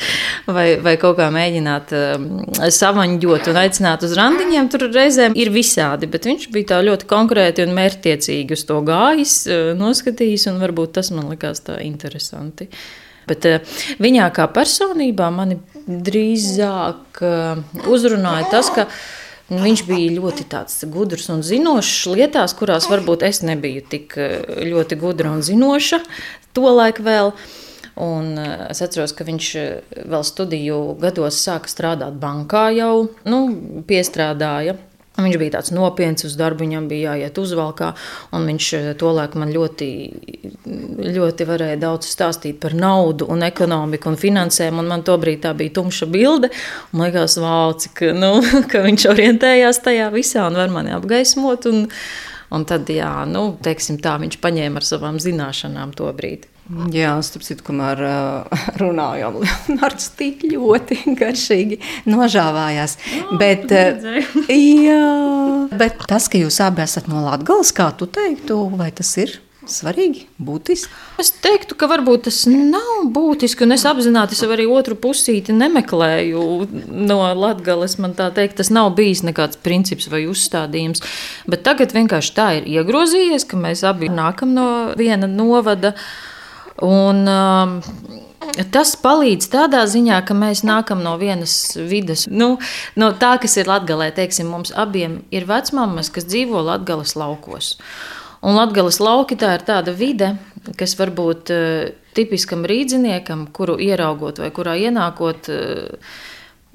vai, 0.48 0.66
vai 0.82 0.96
kaut 1.00 1.18
kā 1.20 1.28
mēģināt 1.34 1.92
um, 1.98 2.26
savaņģot 2.62 3.52
un 3.52 3.60
aicināt 3.62 4.06
uz 4.08 4.16
randiņiem, 4.18 4.72
tur 4.72 4.88
reizēm 4.88 5.36
ir 5.38 5.52
visādi. 5.54 6.10
Bet 6.10 6.28
viņš 6.30 6.48
bija 6.54 6.74
tā 6.74 6.82
ļoti 6.86 7.08
konkrēti 7.10 7.66
un 7.66 7.76
mērķtiecīgi 7.76 8.58
uz 8.58 8.66
to 8.68 8.80
gājis, 8.86 9.36
noskatījis, 9.78 10.48
un 10.52 10.60
varbūt 10.62 10.96
tas 10.98 11.12
man 11.14 11.30
likās 11.32 11.64
tā 11.66 11.78
interesanti. 11.84 12.68
Bet 13.28 13.46
viņā 14.02 14.24
kā 14.34 14.48
personībā 14.50 15.28
mani 15.30 15.60
drīzāk 15.86 17.22
uh, 17.24 17.62
uzrunāja 17.90 18.48
tas, 18.52 18.70
ka 18.74 18.86
viņš 19.52 19.82
bija 19.88 20.14
ļoti 20.16 20.46
gudrs 20.92 21.28
un 21.32 21.42
zinošs 21.46 22.06
lietās, 22.14 22.54
kurās 22.56 22.88
varbūt 22.90 23.24
es 23.28 23.42
nebiju 23.46 23.84
tik 23.90 24.16
uh, 24.20 24.38
ļoti 24.68 25.00
gudra 25.00 25.34
un 25.34 25.42
zinoša 25.44 26.02
tolaik 26.56 27.02
vēl. 27.04 27.34
Un 28.02 28.32
uh, 28.40 28.68
es 28.72 28.80
atceros, 28.84 29.12
ka 29.12 29.26
viņš 29.28 29.50
vēl 30.08 30.24
studiju 30.24 30.80
gados 31.02 31.42
sāka 31.42 31.68
strādāt 31.68 32.16
bankā, 32.22 32.70
jau 32.76 33.10
nu, 33.28 33.44
piestrādāja 33.88 34.78
Viņš 35.12 35.36
bija 35.36 35.58
tāds 35.58 35.72
nopietns 35.76 36.24
uz 36.24 36.34
darbu, 36.40 36.64
viņam 36.64 36.86
bija 36.88 37.12
jāiet 37.12 37.36
uzvalkā. 37.38 37.90
Viņš 38.32 38.68
eh, 38.78 38.86
tolaik 38.98 39.36
man 39.36 39.52
ļoti, 39.52 39.88
ļoti 41.18 41.46
varēja 41.48 41.80
daudz 41.82 42.08
stāstīt 42.08 42.56
par 42.62 42.72
naudu, 42.72 43.28
un 43.32 43.44
ekonomiku 43.44 44.08
un 44.08 44.16
finansēm. 44.20 44.80
Un 44.80 44.88
man 44.88 45.04
tobrīd 45.04 45.42
tā 45.44 45.52
bija 45.58 45.76
tumša 45.76 46.08
bilde. 46.12 46.48
Man 46.92 47.10
liekas, 47.10 47.36
wow, 47.42 47.74
cik, 47.76 48.06
nu, 48.16 48.38
ka 48.72 48.84
viņš 48.86 49.08
orientējās 49.12 49.82
tajā 49.84 50.08
visā 50.16 50.46
un 50.48 50.56
var 50.62 50.72
mani 50.72 50.96
apgaismot. 50.96 51.68
Un, 51.68 51.84
un 52.52 52.64
tad, 52.68 52.88
jā, 52.88 53.12
nu, 53.28 53.50
teiksim 53.64 54.00
tā, 54.00 54.16
viņš 54.22 54.40
paņēma 54.40 54.80
ar 54.80 54.88
savām 54.94 55.20
zināšanām 55.20 55.92
to 55.98 56.08
brīdi. 56.16 56.51
Jā, 56.94 57.16
starp 57.26 57.42
citu, 57.42 57.64
kamēr 57.66 58.00
uh, 58.06 58.66
runājām, 58.80 59.40
Leonards 59.42 60.12
tik 60.16 60.44
ļoti 60.46 61.00
garšīgi 61.18 61.80
nožāvājās. 62.06 62.96
Oh, 63.24 63.32
bet, 63.40 63.66
uh, 63.74 64.36
jā, 64.48 65.02
bet 65.74 66.06
tas, 66.08 66.30
ka 66.30 66.38
jūs 66.38 66.60
abi 66.62 66.84
esat 66.86 67.10
no 67.10 67.24
Latgales, 67.26 67.74
kā 67.74 67.90
tu 67.98 68.06
teiktu, 68.06 68.62
vai 68.78 68.92
tas 68.94 69.10
ir 69.18 69.40
svarīgi, 69.68 70.24
būtiski? 70.42 70.90
Es 71.22 71.30
teiktu, 71.42 71.76
ka 71.78 71.86
varbūt 71.90 72.26
tas 72.28 72.40
nav 72.48 73.06
būtiski, 73.14 73.66
un 73.66 73.76
es 73.76 73.84
apzināti 73.88 74.36
es 74.36 74.42
arī 74.46 74.66
otru 74.70 74.96
pusīti 74.98 75.54
nemeklēju 75.54 76.42
no 77.10 77.20
Latgales. 77.38 77.98
Man 78.02 78.16
tā 78.18 78.30
teikt, 78.34 78.58
tas 78.62 78.72
nav 78.74 78.94
bijis 78.98 79.22
nekāds 79.26 79.60
princips 79.62 80.10
vai 80.12 80.24
uzstādījums, 80.30 81.04
bet 81.50 81.66
tagad 81.66 81.94
vienkārši 81.94 82.36
tā 82.38 82.48
ir 82.60 82.68
iegrozījies, 82.78 83.46
ka 83.50 83.60
mēs 83.60 83.84
abi 83.86 84.10
nākam 84.12 84.54
no 84.56 84.68
viena 84.98 85.30
novada. 85.30 85.96
Un, 86.80 87.26
um, 87.28 87.78
Tas 88.72 88.92
palīdz 89.00 89.46
tādā 89.52 89.82
ziņā, 89.88 90.18
ka 90.26 90.34
mēs 90.36 90.60
nākam 90.66 91.00
no 91.04 91.14
vienas 91.20 91.54
vidas, 91.88 92.26
nu, 92.28 92.56
no 92.98 93.10
tā, 93.16 93.36
kas 93.40 93.54
ir 93.56 93.70
Latvijā. 93.70 94.10
Teiksim, 94.16 94.50
mums 94.52 94.74
abiem 94.76 95.20
ir 95.32 95.46
vecmāmas, 95.48 96.10
kas 96.12 96.26
dzīvo 96.28 96.60
Latvijas 96.66 97.14
laukos. 97.16 97.76
Un 98.42 98.58
Latvijas 98.58 98.98
lauki 99.00 99.38
tā 99.40 99.54
ir 99.56 99.64
tāda 99.64 99.94
vide, 99.96 100.34
kas 100.78 100.96
varbūt 100.98 101.54
uh, 101.54 101.94
tipiskam 102.18 102.66
rīzniekam, 102.68 103.46
kuru 103.54 103.78
ieraugot 103.80 104.42
vai 104.42 104.50
kurā 104.54 104.76
ienākot, 104.88 105.48
uh, 105.48 106.22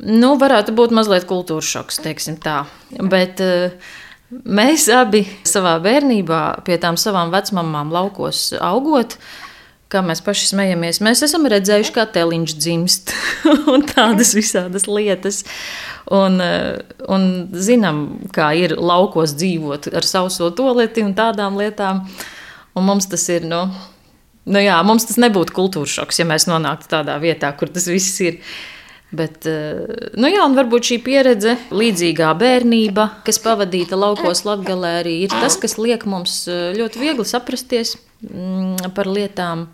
nu, 0.08 0.34
varētu 0.40 0.74
būt 0.78 0.96
mazliet 0.96 1.28
kultūras 1.30 1.70
šoks, 1.76 2.02
teiksim 2.08 2.42
tā. 2.42 2.64
Bet, 2.98 3.44
uh, 3.44 3.96
Mēs 4.28 4.90
abi 4.92 5.22
savā 5.48 5.78
bērnībā 5.80 6.40
pie 6.68 6.76
tām 6.84 6.98
savām 7.00 7.30
vecmāmām 7.32 7.94
laukos 7.96 8.50
augot, 8.60 9.14
uh, 9.16 9.47
kā 9.92 10.02
mēs 10.06 10.22
paši 10.24 10.52
smejamies, 10.52 11.00
mēs 11.04 11.24
esam 11.28 11.48
redzējuši, 11.50 11.94
kā 11.96 12.06
teliņš 12.12 12.56
dzimst 12.60 13.14
un 13.74 13.86
tādas 13.88 14.34
visādas 14.38 14.88
lietas. 14.90 15.44
Un, 16.14 16.40
eh, 16.44 16.80
un 17.12 17.28
zinām, 17.52 18.06
kā 18.36 18.54
ir 18.56 18.78
laukos 18.80 19.36
dzīvot 19.36 19.90
ar 19.92 20.08
sauso 20.08 20.50
toleti 20.56 21.04
un 21.04 21.14
tādām 21.18 21.60
lietām. 21.60 22.06
Un 22.78 22.86
mums 22.88 23.10
tas 23.12 23.26
ir, 23.34 23.48
nu, 23.50 23.66
nu 24.48 24.64
jā, 24.64 24.78
mums 24.88 25.08
tas 25.10 25.20
nebūtu 25.20 25.56
kultūras 25.56 25.98
šoks, 25.98 26.22
ja 26.22 26.28
mēs 26.30 26.48
nonāktu 26.48 26.92
tādā 26.92 27.18
vietā, 27.24 27.52
kur 27.58 27.72
tas 27.74 27.90
viss 27.92 28.22
ir. 28.24 28.40
Bet, 29.08 29.46
eh, 29.48 30.12
nu 30.20 30.28
jā, 30.28 30.42
un 30.44 30.58
varbūt 30.58 30.90
šī 30.90 30.98
pieredze, 31.06 31.54
līdzīgā 31.72 32.34
bērnība, 32.36 33.06
kas 33.28 33.40
pavadīta 33.40 33.96
laukos 33.96 34.44
Latvijā, 34.44 34.76
arī 35.00 35.22
ir 35.24 35.32
tas, 35.32 35.56
kas 35.56 35.78
liek 35.80 36.04
mums 36.10 36.42
eh, 36.52 36.74
ļoti 36.76 37.00
viegli 37.00 37.28
saprasties 37.28 37.96
mm, 38.28 38.92
par 38.98 39.08
lietām. 39.08 39.70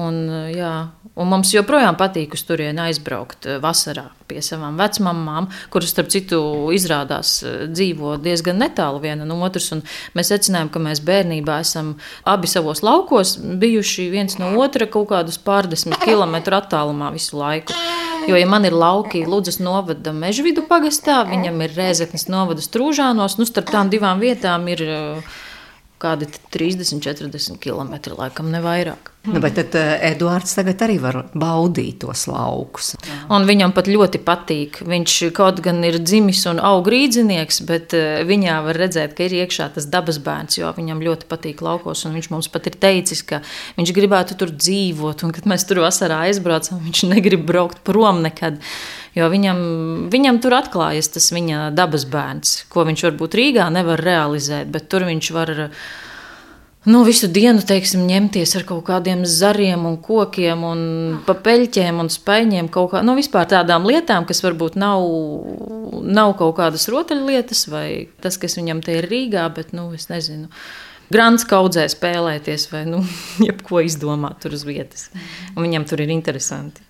Un, 0.00 0.20
jā, 0.54 0.74
un 1.18 1.26
mums 1.26 1.50
joprojām 1.50 1.96
patīk 1.98 2.36
uz 2.36 2.44
turieni 2.46 2.84
aizbraukt 2.84 3.48
eh, 3.48 3.56
vasarā 3.62 4.04
pie 4.30 4.38
savām 4.44 4.76
vecmāmām, 4.78 5.48
kuras, 5.72 5.90
starp 5.90 6.12
citu, 6.14 6.38
izrādās 6.76 7.40
eh, 7.42 7.64
dzīvo 7.72 8.14
diezgan 8.22 8.60
netālu 8.62 9.00
viena 9.02 9.26
no 9.26 9.40
otras. 9.42 9.72
Mēs 10.14 10.30
secinājām, 10.30 10.70
ka 10.70 10.84
mēs 10.84 11.02
bērnībā 11.02 11.58
esam 11.64 11.96
abi 12.28 12.50
savos 12.50 12.84
laukos 12.86 13.34
bijuši 13.40 14.10
viens 14.14 14.38
no 14.38 14.52
otra 14.62 14.86
kaut 14.86 15.10
kādus 15.10 15.40
pārdesmit 15.42 15.98
kilometru 16.04 16.60
attālumā 16.60 17.10
visu 17.16 17.40
laiku. 17.40 17.74
Jo, 18.30 18.36
ja 18.38 18.46
man 18.46 18.62
ir 18.62 18.74
lauki 18.78 19.24
Lūdzes 19.26 19.56
novada 19.58 20.12
mežvidu 20.14 20.62
pagastā, 20.68 21.24
viņam 21.26 21.56
ir 21.64 21.72
Rēzeknes 21.74 22.28
novada 22.30 22.62
strūžānos, 22.62 23.40
nu 23.40 23.46
starp 23.48 23.72
tām 23.74 23.90
divām 23.90 24.22
vietām 24.22 24.68
ir 24.70 24.84
uh, 24.86 25.32
kādi 25.98 26.28
30, 26.54 27.02
40 27.02 27.58
km, 27.58 27.96
laikam 28.20 28.52
ne 28.52 28.62
vairāk. 28.62 29.10
Nu, 29.28 29.36
bet 29.40 29.54
tad 29.58 29.74
uh, 29.76 29.98
Eduards 30.00 30.54
tagad 30.56 30.80
arī 30.80 30.94
var 30.96 31.18
baudīt 31.36 31.98
tos 32.00 32.22
laukus. 32.30 32.94
Un 33.28 33.44
viņam 33.44 33.74
pat 33.76 33.90
ļoti 33.92 34.22
patīk. 34.24 34.78
Viņš 34.88 35.16
kaut 35.36 35.60
gan 35.60 35.82
ir 35.84 35.98
dzimis 36.00 36.46
un 36.48 36.62
aug 36.64 36.88
rīznieks, 36.88 37.60
bet 37.68 37.92
uh, 37.98 38.22
viņā 38.24 38.56
var 38.64 38.80
redzēt, 38.80 39.12
ka 39.18 39.26
ir 39.26 39.36
iekšā 39.42 39.68
tas 39.76 39.90
dabas 39.92 40.22
bērns, 40.24 40.56
jo 40.62 40.72
viņam 40.72 41.04
ļoti 41.04 41.28
patīk 41.28 41.60
laukos. 41.66 42.06
Viņš 42.08 42.30
mums 42.32 42.48
pat 42.48 42.70
ir 42.72 42.80
teicis, 42.80 43.20
ka 43.28 43.42
viņš 43.76 43.92
gribētu 44.00 44.40
tur 44.40 44.56
dzīvot, 44.56 45.26
un 45.28 45.36
kad 45.36 45.52
mēs 45.52 45.68
tur 45.68 45.84
vasarā 45.84 46.24
aizbraucam, 46.30 46.80
viņš 46.88 47.06
negrib 47.12 47.44
braukt 47.44 47.84
prom 47.84 48.24
nekad. 48.24 48.56
Jo 49.12 49.28
viņam, 49.28 49.58
viņam 50.08 50.40
tur 50.40 50.56
atklājas 50.62 51.12
tas 51.12 51.28
viņa 51.34 51.74
dabas 51.76 52.08
bērns, 52.08 52.62
ko 52.72 52.88
viņš 52.88 53.10
varbūt 53.10 53.36
Rīgā 53.36 53.68
nevar 53.74 54.00
realizēt, 54.00 54.70
bet 54.72 54.88
tur 54.88 55.04
viņš 55.10 55.36
var 55.36 55.68
nu, 56.84 57.02
visu 57.04 57.28
dienu 57.28 57.62
teiksim, 57.66 58.06
ņemties 58.08 58.54
ar 58.56 58.66
kaut 58.68 58.84
kādiem 58.88 59.24
zariem, 59.28 59.84
un 59.88 59.98
kokiem, 60.00 60.64
un 60.64 60.82
papeļķiem 61.26 62.00
un 62.00 62.10
spēļiem. 62.12 62.70
Kā, 62.72 63.02
nu, 63.06 63.16
vispār 63.18 63.48
tādām 63.50 63.88
lietām, 63.88 64.26
kas 64.28 64.44
varbūt 64.44 64.78
nav, 64.80 65.04
nav 66.06 66.36
kaut 66.40 66.56
kādas 66.60 66.88
rotaļlietas, 66.92 67.66
vai 67.72 67.86
tas, 68.24 68.40
kas 68.40 68.56
viņam 68.60 68.84
te 68.86 69.00
ir 69.00 69.10
Rīgā, 69.10 69.48
bet 69.56 69.74
nu, 69.76 69.90
es 69.96 70.08
nezinu. 70.12 70.48
Grants 71.10 71.42
kaudzē 71.48 71.88
spēlēties, 71.90 72.68
vai 72.70 72.84
nu, 72.88 73.02
jebko 73.48 73.82
izdomāt 73.84 74.40
tur 74.44 74.54
uz 74.56 74.64
vietas. 74.68 75.10
Un 75.56 75.66
viņam 75.66 75.88
tur 75.90 76.04
ir 76.04 76.14
interesanti. 76.14 76.86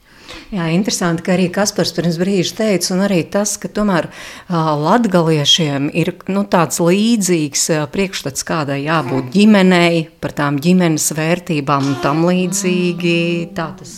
Jā, 0.51 0.67
interesanti, 0.75 1.25
ka 1.27 1.35
arī 1.37 1.49
Kaspars 1.55 1.93
pirms 1.97 2.19
brīža 2.21 2.57
teica, 2.63 2.93
un 2.97 3.05
arī 3.07 3.21
tas, 3.31 3.57
ka 3.61 3.71
tomēr 3.71 4.09
latgaliešiem 4.51 5.91
ir 5.95 6.15
nu, 6.31 6.43
tāds 6.51 6.81
līdzīgs 6.83 7.69
priekšstats, 7.95 8.47
kādai 8.47 8.81
jābūt 8.85 9.31
ģimenei, 9.37 10.09
par 10.23 10.35
tām 10.37 10.59
ģimenes 10.63 11.13
vērtībām 11.19 11.93
un 11.93 12.03
tam 12.03 12.27
līdzīgi. 12.27 13.21
Tā 13.55 13.71
tas 13.79 13.95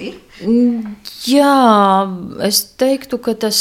ir. 0.00 0.18
Jā, 1.28 1.54
es 2.46 2.62
teiktu, 2.80 3.18
ka 3.20 3.34
tas 3.36 3.58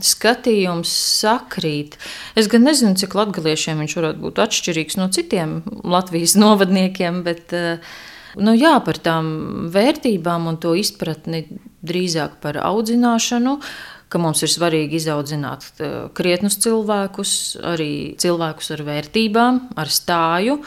skatījums 0.00 0.92
sakrīt. 1.20 1.98
Es 2.40 2.48
gan 2.48 2.64
nezinu, 2.64 2.96
cik 2.96 3.16
latgaliešiem 3.18 3.82
viņš 3.84 3.96
varētu 3.98 4.24
būt 4.24 4.40
atšķirīgs 4.46 4.96
no 5.00 5.10
citiem 5.12 5.58
Latvijas 5.84 6.38
novadniekiem, 6.40 7.20
bet 7.26 7.52
uh, 7.56 7.98
Nu, 8.38 8.54
jā, 8.54 8.76
par 8.86 9.00
tām 9.02 9.70
vērtībām 9.74 10.46
un 10.50 10.60
to 10.62 10.76
izpratni 10.78 11.46
drīzāk 11.86 12.38
par 12.42 12.60
audzināšanu, 12.62 13.56
ka 14.10 14.20
mums 14.22 14.42
ir 14.44 14.52
svarīgi 14.52 14.98
izaudzināt 15.00 15.66
krietnus 16.18 16.58
cilvēkus, 16.62 17.34
arī 17.72 17.90
cilvēkus 18.20 18.72
ar 18.76 18.84
vērtībām, 18.86 19.60
ar 19.80 19.90
stāju. 19.90 20.60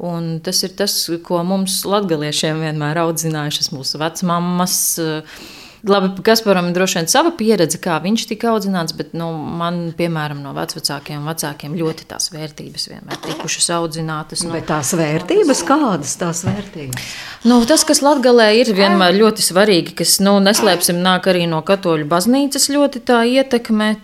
Un 0.00 0.38
tas 0.40 0.62
ir 0.64 0.72
tas, 0.78 0.94
ko 1.26 1.42
mums, 1.44 1.82
latgaliešiem, 1.84 2.62
vienmēr 2.64 3.02
audzinājušas 3.02 3.68
mūsu 3.74 4.00
vecmāmas. 4.00 4.76
Uh, 5.02 5.58
Labi, 5.88 6.10
Kasparam 6.22 6.68
ir 6.68 6.74
droši 6.76 6.98
vien 6.98 7.08
sava 7.08 7.30
pieredze, 7.36 7.78
kā 7.80 7.96
viņš 8.04 8.26
tika 8.28 8.50
audzināts, 8.52 8.92
bet 8.96 9.14
nu, 9.16 9.30
man, 9.32 9.78
piemēram, 9.96 10.42
no 10.44 10.52
vecākiem 10.56 11.24
vecākiem 11.24 11.76
ļoti 11.78 12.04
tās 12.10 12.28
vērtības 12.34 12.84
vienmēr 12.90 13.20
tikušas 13.24 13.70
audzinātas. 13.78 14.44
Nu, 14.44 14.52
bet 14.52 14.68
tās 14.68 14.92
vērtības, 14.98 15.62
kādas 15.68 16.12
tās 16.20 16.42
vērtības? 16.44 17.06
Nu, 17.48 17.62
tas, 17.68 17.86
kas 17.88 18.02
Latgalē 18.04 18.50
ir 18.58 18.72
vienmēr 18.76 19.16
ļoti 19.16 19.44
svarīgi, 19.46 19.94
kas, 20.02 20.18
nu, 20.20 20.36
neslēpsim, 20.44 21.00
nāk 21.00 21.30
arī 21.32 21.46
no 21.48 21.62
katoļu 21.64 22.04
baznīcas 22.10 22.68
ļoti 22.74 23.00
tā 23.08 23.22
ietekme, 23.40 23.94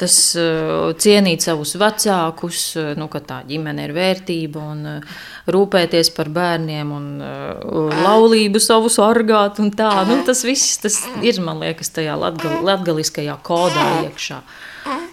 tas 0.00 0.16
uh, 0.40 0.94
cienīt 0.96 1.44
savus 1.44 1.76
vecākus, 1.80 2.64
uh, 2.80 2.94
nu, 2.96 3.10
ka 3.12 3.20
tā 3.20 3.42
ģimene 3.48 3.84
ir 3.84 3.92
vērtība 3.96 4.64
un 4.72 4.82
uh, 4.96 5.20
rūpēties 5.52 6.12
par 6.16 6.32
bērniem 6.32 6.96
un 6.96 7.06
uh, 7.20 7.92
laulību 8.00 8.62
savu 8.62 8.88
sargāt. 8.92 9.60
Tā, 9.76 9.92
nu, 10.08 10.22
tas 10.26 10.40
viss 10.48 10.80
tas 10.80 11.01
ir, 11.24 11.40
man 11.44 11.62
liekas, 11.62 11.92
tajā 11.94 12.14
latgal, 12.18 12.60
latgaliskajā 12.66 13.36
kodā 13.46 13.88
iekšā 14.06 14.42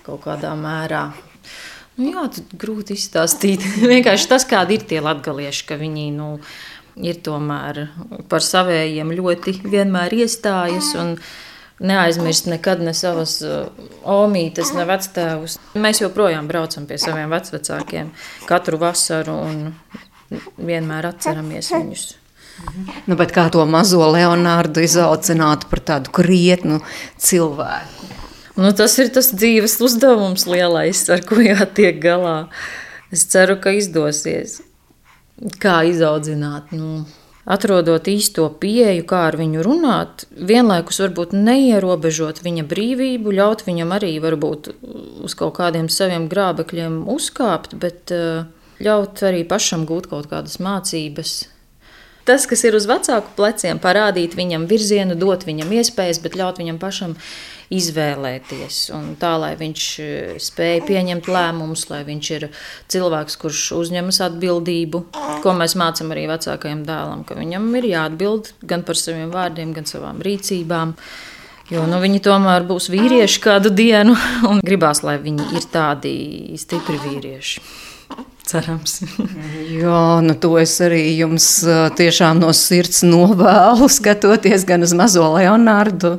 kaut 0.06 0.24
kādā 0.26 0.56
mērā. 0.58 1.10
Nu, 2.00 2.14
jā, 2.14 2.26
tad 2.38 2.56
grūti 2.60 2.96
izstāstīt. 2.96 3.66
Vienkārši 3.94 4.32
tas, 4.32 4.48
kādi 4.48 4.80
ir 4.80 4.88
tie 4.90 5.04
latgalieši, 5.04 5.68
ka 5.68 5.80
viņi 5.80 6.08
nu, 6.16 6.32
ir 7.00 7.20
tomēr 7.26 7.86
par 8.32 8.46
savējiem 8.46 9.14
ļoti 9.20 9.60
vienmēr 9.68 10.20
iestājas. 10.24 10.96
Un, 11.00 11.16
Neaizmirst 11.80 12.50
nekad 12.52 12.82
ne 12.84 12.92
savas 12.92 13.38
uh, 13.40 13.70
omītes, 14.04 14.74
ne 14.76 14.84
vectēvus. 14.84 15.54
Mēs 15.80 16.02
joprojām 16.04 16.50
braucam 16.52 16.84
pie 16.90 16.98
saviem 17.00 17.32
vecākiem 17.32 18.12
katru 18.50 18.82
vasaru 18.82 19.38
un 19.48 19.62
vienmēr 20.60 21.08
atceramies 21.14 21.72
viņus. 21.72 22.10
Nu, 23.08 23.18
kā 23.18 23.48
to 23.54 23.66
mazo 23.70 24.04
Leonārdu 24.14 24.84
izaudzināt 24.86 25.68
par 25.72 25.82
tādu 25.86 26.14
krietnu 26.16 26.80
cilvēku? 27.18 28.10
Nu, 28.60 28.74
tas 28.76 28.98
ir 29.00 29.12
tas 29.16 29.32
dzīves 29.32 29.78
uzdevums 29.86 30.44
lielais, 30.50 31.06
ar 31.14 31.24
ko 31.28 31.40
jātiek 31.52 32.02
galā. 32.04 32.50
Es 33.14 33.24
ceru, 33.32 33.56
ka 33.62 33.72
izdosies. 33.78 34.60
Kā 35.64 35.80
izaudzināt? 35.88 36.74
Nu, 36.76 37.06
atrodot 37.50 38.10
īsto 38.12 38.46
pieeju, 38.62 39.06
kā 39.10 39.24
ar 39.30 39.38
viņu 39.40 39.64
runāt, 39.66 40.26
vienlaikus 40.36 41.00
varbūt 41.02 41.34
neierobežot 41.38 42.44
viņa 42.46 42.66
brīvību, 42.70 43.34
ļaut 43.40 43.64
viņam 43.66 43.96
arī 43.96 44.12
varbūt 44.22 44.74
uz 45.26 45.38
kaut 45.40 45.56
kādiem 45.58 45.88
saviem 45.90 46.28
grābekļiem 46.30 47.02
uzkāpt, 47.10 47.78
bet 47.80 48.14
uh, 48.14 48.44
ļaut 48.84 49.24
arī 49.32 49.46
pašam 49.48 49.88
gūt 49.90 50.12
kaut 50.12 50.30
kādas 50.30 50.60
mācības. 50.62 51.40
Tas, 52.30 52.46
kas 52.50 52.62
ir 52.68 52.78
uz 52.78 52.86
vecāku 52.90 53.34
pleciem, 53.38 53.80
parādīt 53.82 54.38
viņam 54.38 54.68
virzienu, 54.70 55.18
dot 55.18 55.48
viņam 55.50 55.72
iespējas, 55.80 56.22
bet 56.22 56.38
ļaut 56.38 56.62
viņam 56.62 56.78
pašam 56.82 57.16
izvēlēties. 57.74 58.78
Un 58.98 59.14
tā, 59.22 59.36
lai 59.42 59.54
viņš 59.58 59.88
eh, 60.04 60.38
spēj 60.42 60.84
pieņemt 60.90 61.30
lēmumus, 61.30 61.88
lai 61.92 62.04
viņš 62.08 62.30
ir 62.38 62.48
cilvēks, 62.92 63.38
kurš 63.42 63.64
uzņemas 63.78 64.22
atbildību, 64.30 65.04
ko 65.44 65.56
mēs 65.58 65.78
mācām 65.80 66.14
arī 66.14 66.28
vecākajam 66.32 66.86
dēlam, 66.88 67.26
ka 67.26 67.38
viņam 67.38 67.70
ir 67.82 67.92
jāatbild 67.94 68.54
gan 68.70 68.86
par 68.86 69.00
saviem 69.00 69.34
vārdiem, 69.34 69.74
gan 69.78 69.90
savām 69.90 70.24
rīcībām. 70.26 70.96
Jo 71.70 71.84
nu, 71.86 72.00
viņi 72.02 72.24
tomēr 72.26 72.66
būs 72.66 72.90
vīrieši 72.90 73.44
kādu 73.44 73.70
dienu, 73.74 74.18
un 74.50 74.66
gribās, 74.66 75.04
lai 75.06 75.20
viņi 75.22 75.52
ir 75.58 75.70
tādi 75.70 76.18
stipri 76.58 76.98
vīrieši. 77.06 77.89
Cerams. 78.50 78.96
Jā, 79.82 80.20
nu 80.26 80.34
to 80.42 80.56
es 80.58 80.72
arī 80.82 81.04
jums 81.20 81.46
tiešām 82.00 82.40
no 82.42 82.50
sirds 82.58 83.04
novēlu, 83.06 83.86
skatoties 84.00 84.66
gan 84.66 84.86
uz 84.86 84.96
mazo 84.98 85.28
Leonardu, 85.36 86.16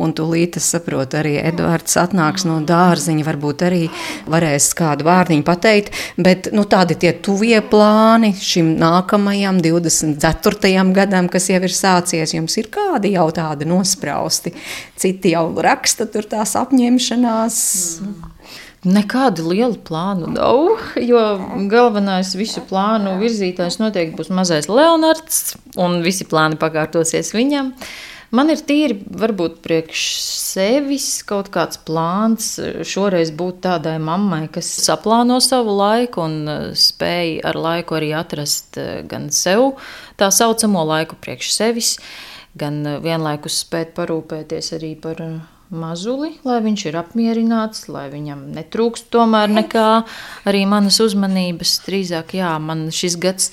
un 0.00 0.14
tūlīt 0.16 0.56
es 0.60 0.70
saprotu, 0.72 1.18
arī 1.20 1.34
Edvards 1.42 1.98
atnāks 2.00 2.46
no 2.48 2.56
dārziņa, 2.64 3.26
varbūt 3.26 3.66
arī 3.68 3.82
varēs 4.30 4.70
kādu 4.78 5.04
vārdiņu 5.10 5.44
pateikt, 5.44 5.92
bet 6.16 6.48
nu, 6.56 6.64
tādi 6.70 6.96
tie 7.04 7.12
tuvie 7.24 7.60
plāni 7.60 8.32
šim 8.38 8.74
nākamajam 8.80 9.60
24. 9.64 10.86
gadam, 10.96 11.28
kas 11.28 11.50
jau 11.52 11.60
ir 11.60 11.74
sācies, 11.74 12.32
jums 12.32 12.56
ir 12.60 12.70
kādi 12.72 13.12
jau 13.18 13.28
tādi 13.34 13.68
nosprausti, 13.68 14.54
citi 14.96 15.36
jau 15.36 15.50
raksta 15.64 16.08
tur 16.08 16.24
tās 16.32 16.56
apņemšanās. 16.64 17.60
Mm. 18.00 18.33
Nekādu 18.84 19.46
lielu 19.48 19.78
plānu 19.80 20.28
nav, 20.34 20.80
jo 21.00 21.20
galvenais 21.72 22.34
visu 22.36 22.60
plānu 22.68 23.14
virzītājs 23.16 23.78
noteikti 23.80 24.18
būs 24.18 24.28
mazais 24.28 24.68
Leonards, 24.68 25.54
un 25.80 26.02
visi 26.04 26.26
plāni 26.28 26.58
pakārtosies 26.60 27.32
viņam. 27.32 27.72
Man 28.34 28.50
ir 28.50 28.60
tīri, 28.66 28.98
varbūt 29.14 29.60
priekš 29.64 30.02
sevis 30.20 31.06
kaut 31.24 31.48
kāds 31.54 31.78
plāns 31.86 32.50
šoreiz 32.84 33.30
būt 33.32 33.62
tādai 33.64 33.96
mammai, 34.02 34.48
kas 34.52 34.68
saplāno 34.84 35.38
savu 35.44 35.78
laiku 35.78 36.24
un 36.26 36.36
eh, 36.44 36.68
spēj 36.76 37.38
ar 37.46 37.56
laiku 37.56 37.96
arī 38.00 38.12
atrast 38.18 38.76
eh, 38.80 39.00
gan 39.08 39.30
sev 39.32 39.78
tā 40.20 40.28
saucamo 40.34 40.84
laiku 40.90 41.16
priekš 41.24 41.54
sevis, 41.54 41.96
gan 42.58 42.82
eh, 42.84 43.00
vienlaikus 43.06 43.62
spēt 43.64 43.94
parūpēties 43.96 44.74
arī 44.76 44.96
par 45.00 45.22
mazuli, 45.76 46.34
lai 46.46 46.60
viņš 46.64 46.86
ir 46.88 46.98
apmierināts, 47.00 47.88
lai 47.92 48.06
viņam 48.12 48.46
netrūkst 48.56 49.10
tomēr 49.14 49.52
nekā 49.52 49.88
arī 50.48 50.64
manas 50.70 51.00
uzmanības. 51.04 51.76
Drīzāk, 51.86 52.36
jā, 52.38 52.54
man 52.62 52.88
šis 52.94 53.18
gads 53.20 53.50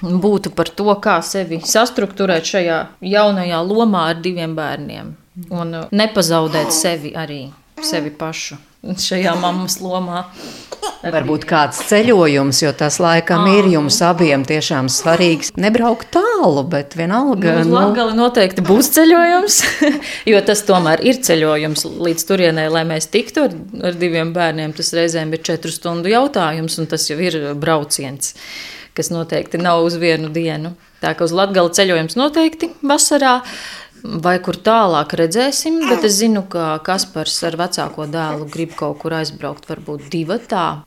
būtu 0.00 0.54
par 0.56 0.70
to, 0.72 0.88
kā 1.02 1.18
sevi 1.26 1.60
sastruktūrēt 1.66 2.48
šajā 2.54 2.80
jaunajā 3.04 3.60
lomā 3.66 4.08
ar 4.14 4.24
diviem 4.24 4.56
bērniem 4.56 5.14
un 5.52 5.76
nepazaudēt 5.92 6.72
sevi 6.74 7.14
arī, 7.16 7.44
sevi 7.84 8.12
pašu 8.14 8.69
šajā 8.80 9.34
mammas 9.40 9.78
lomā. 9.82 10.24
Varbūt 11.00 11.44
kāds 11.48 11.78
ceļojums, 11.88 12.60
jo 12.62 12.70
tas 12.76 12.98
laikam 13.00 13.46
ir 13.48 13.68
jums 13.72 13.98
abiem 14.04 14.42
tiešām 14.48 14.88
svarīgs. 14.92 15.52
Nebraukt 15.60 16.10
tālu, 16.16 16.64
bet 16.68 16.96
vienalga. 16.96 17.58
Nu, 17.64 17.76
Latgali 17.76 18.16
noteikti 18.16 18.64
būs 18.64 18.90
ceļojums, 18.96 19.58
jo 20.32 20.42
tas 20.44 20.64
tomēr 20.68 21.04
ir 21.04 21.20
ceļojums 21.24 21.86
līdz 22.00 22.26
turienei, 22.28 22.68
lai 22.72 22.84
mēs 22.88 23.08
tiktu 23.12 23.48
ar, 23.48 23.56
ar 23.90 23.96
diviem 24.00 24.34
bērniem. 24.36 24.74
Tas 24.76 24.92
reizēm 24.96 25.32
ir 25.36 25.44
četru 25.44 25.72
stundu 25.72 26.12
jautājums, 26.12 26.78
un 26.80 26.88
tas 26.90 27.08
jau 27.08 27.18
ir 27.20 27.38
brauciens, 27.60 28.34
kas 28.96 29.12
noteikti 29.12 29.60
nav 29.60 29.84
uz 29.84 30.00
vienu 30.00 30.32
dienu. 30.32 30.74
Tā 31.00 31.14
kā 31.16 31.24
uz 31.24 31.32
Latgali 31.36 31.72
ceļojums 31.76 32.16
noteikti 32.20 32.74
vasarā. 32.84 33.40
Vai 34.02 34.36
kur 34.40 34.56
tālāk 34.56 35.12
redzēsim, 35.18 35.82
bet 35.90 36.04
es 36.08 36.16
zinu, 36.20 36.44
ka 36.48 36.78
Kaspars 36.84 37.36
ar 37.48 37.58
vecāko 37.60 38.06
dēlu 38.08 38.46
grib 38.52 38.72
kaut 38.78 39.00
kur 39.02 39.18
aizbraukt, 39.18 39.68
varbūt 39.68 40.08
divi 40.12 40.38
tā. 40.48 40.82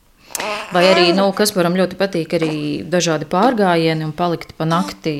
Vai 0.74 0.84
arī, 0.90 1.12
nu, 1.14 1.28
Kasparam 1.38 1.76
ļoti 1.78 1.98
patīk 2.00 2.34
arī 2.40 2.56
dažādi 2.90 3.28
pārgājieni 3.30 4.08
un 4.08 4.14
palikt 4.18 4.56
pa 4.58 4.66
nakti 4.66 5.14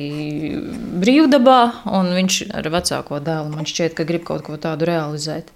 brīvdabā, 1.02 1.60
un 1.94 2.10
viņš 2.16 2.40
ar 2.58 2.68
vecāko 2.74 3.20
dēlu 3.22 3.52
man 3.54 3.68
šķiet, 3.70 3.94
ka 3.94 4.06
grib 4.08 4.26
kaut 4.26 4.42
ko 4.48 4.58
tādu 4.58 4.88
realizēt. 4.90 5.52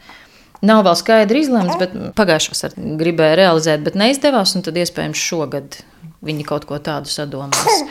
Nav 0.63 0.85
vēl 0.87 0.97
skaidri 0.99 1.43
izlemts, 1.43 1.79
bet 1.79 1.95
pagājušā 2.19 2.55
vasarā 2.55 2.95
gribēja 2.99 3.39
realizēt, 3.43 3.83
bet 3.87 3.99
neizdevās, 3.99 4.55
un 4.59 4.67
tad 4.67 4.79
iespējams 4.79 5.27
šogad 5.31 5.81
viņi 6.27 6.47
kaut 6.47 6.67
ko 6.71 6.79
tādu 6.83 7.11
sadomās. 7.11 7.83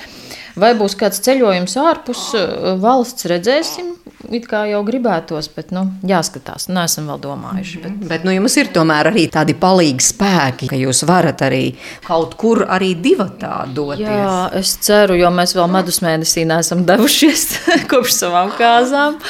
Vai 0.58 0.72
būs 0.78 0.96
kāds 0.98 1.22
ceļojums 1.26 1.76
ārpus 1.78 2.22
uh, 2.38 2.74
valsts, 2.82 3.28
redzēsim. 3.30 3.94
It 4.34 4.48
kā 4.50 4.64
jau 4.68 4.80
gribētos, 4.84 5.48
bet 5.54 5.70
nu, 5.76 5.84
jāskatās. 6.08 6.66
Nesam 6.74 7.06
vēl 7.12 7.20
domājuši. 7.22 7.82
Bet, 7.84 8.00
bet 8.10 8.24
nu, 8.26 8.34
jums 8.34 8.56
ir 8.58 8.72
tomēr 8.74 9.12
arī 9.12 9.28
tādi 9.32 9.54
palīgi 9.58 10.04
spēki, 10.08 10.72
ka 10.72 10.80
jūs 10.80 11.04
varat 11.08 11.44
arī 11.46 11.62
kaut 12.08 12.34
kur 12.42 12.64
arī 12.66 12.96
divatā 12.98 13.68
doties. 13.70 14.08
Jā, 14.10 14.40
es 14.58 14.74
ceru, 14.88 15.20
jo 15.20 15.30
mēs 15.34 15.54
vēl 15.58 15.70
medus 15.72 16.02
mēnesī 16.04 16.48
neesam 16.50 16.82
devušies 16.90 17.46
kopš 17.92 18.18
savām 18.18 18.52
kāzām. 18.58 19.22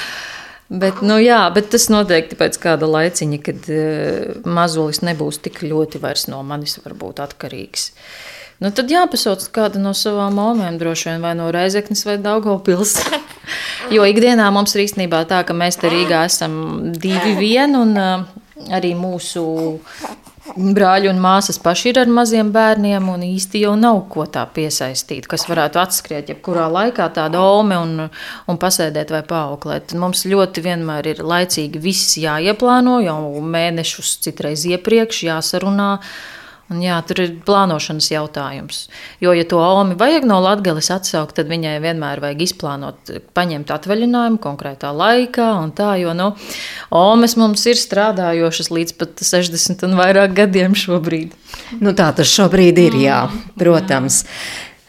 Bet, 0.67 1.03
nu, 1.03 1.19
jā, 1.23 1.45
bet 1.55 1.69
tas 1.71 1.87
noteikti 1.91 2.39
pēc 2.39 2.57
kāda 2.63 2.87
laiciņa, 2.87 3.41
kad 3.43 3.69
uh, 3.71 4.47
mazulis 4.47 5.03
nebūs 5.03 5.43
tik 5.43 5.61
ļoti 5.67 6.01
no 6.31 6.41
manis 6.47 6.79
atkarīgs. 7.27 7.91
Uh, 8.57 8.57
Nu, 8.57 8.71
tad 8.73 8.89
jāpasauc 8.89 9.43
kāda 9.53 9.77
no 9.77 9.91
savām 9.93 10.33
māmēm, 10.39 10.79
droši 10.81 11.11
vien 11.11 11.21
vai 11.21 11.35
no 11.37 11.51
Reizeknas 11.53 12.01
vai 12.07 12.15
Daugopils. 12.17 12.95
jo 13.95 14.05
ikdienā 14.09 14.47
mums 14.53 14.73
ir 14.73 14.87
īstenībā 14.87 15.21
tā, 15.29 15.43
ka 15.45 15.53
mēs 15.53 15.77
te 15.77 15.91
Rīgā 15.93 16.23
esam 16.25 16.55
divi 16.97 17.35
vien 17.37 17.77
un 17.77 17.91
uh, 18.01 18.23
arī 18.73 18.95
mūsu 18.97 19.43
brāļi 20.57 21.11
un 21.11 21.19
māsas 21.21 21.59
paši 21.61 21.91
ir 21.91 21.99
ar 22.01 22.09
maziem 22.09 22.49
bērniem, 22.55 23.11
un 23.13 23.25
īsti 23.27 23.61
jau 23.61 23.75
nav 23.77 23.99
ko 24.09 24.25
tā 24.25 24.47
piesaistīt, 24.55 25.27
kas 25.29 25.45
varētu 25.51 25.81
atskriet 25.83 26.31
jebkurā 26.33 26.65
laikā 26.71 27.11
tāda 27.13 27.43
ome 27.59 27.77
un, 27.77 28.07
un 28.49 28.57
pasēdēt 28.57 29.13
vai 29.13 29.21
paauklēt. 29.27 29.93
Mums 30.01 30.25
ļoti 30.25 30.65
vienmēr 30.65 31.11
ir 31.13 31.21
laicīgi 31.21 31.83
viss 31.83 32.17
jāieplāno, 32.23 32.97
jau 33.05 33.19
mēnešus 33.37 34.15
citreiz 34.25 34.65
iepriekš 34.71 35.21
jāsarunā. 35.29 35.91
Un 36.67 36.81
jā, 36.83 36.97
tur 37.07 37.21
ir 37.23 37.35
plānošanas 37.47 38.09
jautājums. 38.11 38.81
Jo, 39.23 39.31
ja 39.31 39.45
to 39.47 39.61
Omi 39.63 39.95
vajag 39.95 40.25
no 40.27 40.41
Latvijas 40.43 40.89
atsaukt, 40.91 41.37
tad 41.37 41.47
viņai 41.47 41.77
vienmēr 41.79 42.19
vajag 42.19 42.43
izplānot, 42.43 43.13
paņemt 43.37 43.71
atvaļinājumu 43.71 44.41
konkrētā 44.43 44.91
laikā. 44.91 45.47
Tā, 45.77 45.93
jo 46.01 46.11
nu, 46.17 46.33
Omas 46.91 47.37
mums 47.39 47.63
ir 47.71 47.79
strādājošas 47.79 48.71
līdz 48.75 48.97
pat 48.99 49.23
60 49.23 49.87
un 49.87 49.95
vairāk 49.95 50.35
gadiem 50.41 50.75
šobrīd. 50.75 51.37
Nu, 51.79 51.95
tā 51.95 52.11
tas 52.19 52.35
šobrīd 52.35 52.83
ir, 52.83 52.99
jā, 53.05 53.21
protams. 53.55 54.25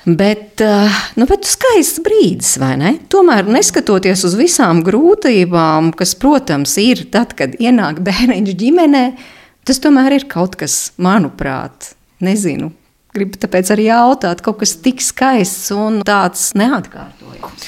Bet, 0.08 0.60
eh, 0.60 1.00
nu, 1.20 1.26
bet 1.30 1.46
skaists 1.46 2.02
brīdis, 2.02 2.56
vai 2.58 2.74
ne? 2.80 2.94
Tomēr, 3.12 3.46
neskatoties 3.46 4.22
uz 4.24 4.34
visām 4.38 4.80
grūtībām, 4.86 5.92
kas, 5.94 6.14
protams, 6.18 6.78
ir 6.80 7.06
tad, 7.12 7.34
kad 7.38 7.58
ienāk 7.60 8.00
bērniņš 8.06 8.54
ģimenei, 8.56 9.10
Tas 9.68 9.82
tomēr 9.84 10.14
ir 10.16 10.24
kaut 10.32 10.54
kas, 10.56 10.94
manuprāt, 10.96 11.90
nezinu. 12.24 12.70
Gribu 13.12 13.36
tāpēc 13.42 13.68
arī 13.74 13.90
jautāt, 13.90 14.40
kaut 14.44 14.62
kas 14.62 14.72
tik 14.80 15.02
skaists 15.04 15.68
un 15.76 16.00
tāds 16.08 16.54
neatkārtojams. 16.56 17.66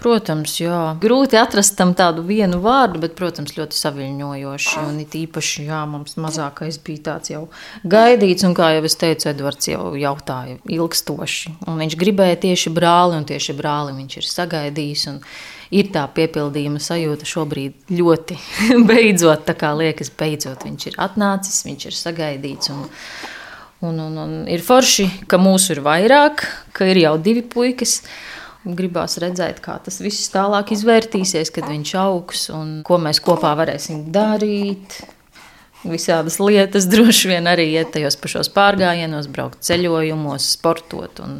Protams, 0.00 0.54
jā. 0.62 0.78
Grūti 1.00 1.36
atrast 1.36 1.74
tam 1.76 1.92
tādu 1.98 2.24
vienu 2.24 2.62
vārdu, 2.64 3.02
bet, 3.02 3.12
protams, 3.18 3.52
ļoti 3.58 3.76
saviņojoši. 3.76 4.76
Un 4.86 5.02
it 5.02 5.16
īpaši, 5.18 5.66
jā, 5.68 5.82
mums 5.90 6.16
mazākais 6.20 6.80
bija 6.86 7.04
tāds 7.10 7.34
jau 7.34 7.42
gaidīts, 7.84 8.46
un, 8.48 8.56
kā 8.56 8.72
jau 8.78 8.84
es 8.88 8.96
teicu, 9.00 9.28
Edvards 9.28 9.68
jau 9.68 9.92
jautāja 10.00 10.56
ilgstoši. 10.64 11.56
Un 11.68 11.84
viņš 11.84 11.98
gribēja 12.00 12.40
tieši 12.46 12.72
brāli, 12.72 13.20
un 13.20 13.28
tieši 13.28 13.56
brāli 13.58 13.96
viņš 13.98 14.20
ir 14.22 14.30
sagaidījis. 14.30 15.06
Un, 15.12 15.20
ir 15.70 15.90
tā 15.94 16.06
piepildījuma 16.14 16.80
sajūta 16.82 17.28
šobrīd 17.28 17.92
ļoti 17.94 18.38
beidzot, 18.88 19.44
tā 19.46 19.56
kā 19.58 19.74
liekas, 19.76 20.12
beidzot 20.16 20.66
viņš 20.66 20.90
ir 20.90 20.98
atnācis, 21.02 21.62
viņš 21.68 21.86
ir 21.90 21.98
sagaidīts. 21.98 22.72
Un, 22.74 22.82
un, 23.86 24.02
un, 24.08 24.18
un 24.24 24.36
ir 24.50 24.64
forši, 24.64 25.10
ka 25.30 25.40
mūsu 25.40 25.76
ir 25.76 25.84
vairāk, 25.86 26.44
ka 26.76 26.88
ir 26.90 27.04
jau 27.04 27.16
divi 27.22 27.44
puikas. 27.46 28.00
Gribās 28.60 29.16
redzēt, 29.22 29.62
kā 29.64 29.78
tas 29.80 30.02
viss 30.04 30.28
tālāk 30.34 30.74
izvērtīsies, 30.74 31.48
kad 31.54 31.64
viņš 31.70 31.94
augs 31.96 32.42
un 32.52 32.74
ko 32.84 32.98
mēs 33.00 33.22
kopā 33.24 33.54
varēsim 33.56 34.10
darīt. 34.12 34.98
Visādas 35.80 36.36
lietas 36.42 36.84
droši 36.92 37.30
vien 37.30 37.48
arī 37.48 37.70
iet 37.72 37.94
tajos 37.94 38.18
pašos 38.20 38.52
pārgājienos, 38.52 39.30
braukt 39.32 39.64
ceļojumos, 39.64 40.50
sportot. 40.58 41.22
Un, 41.24 41.38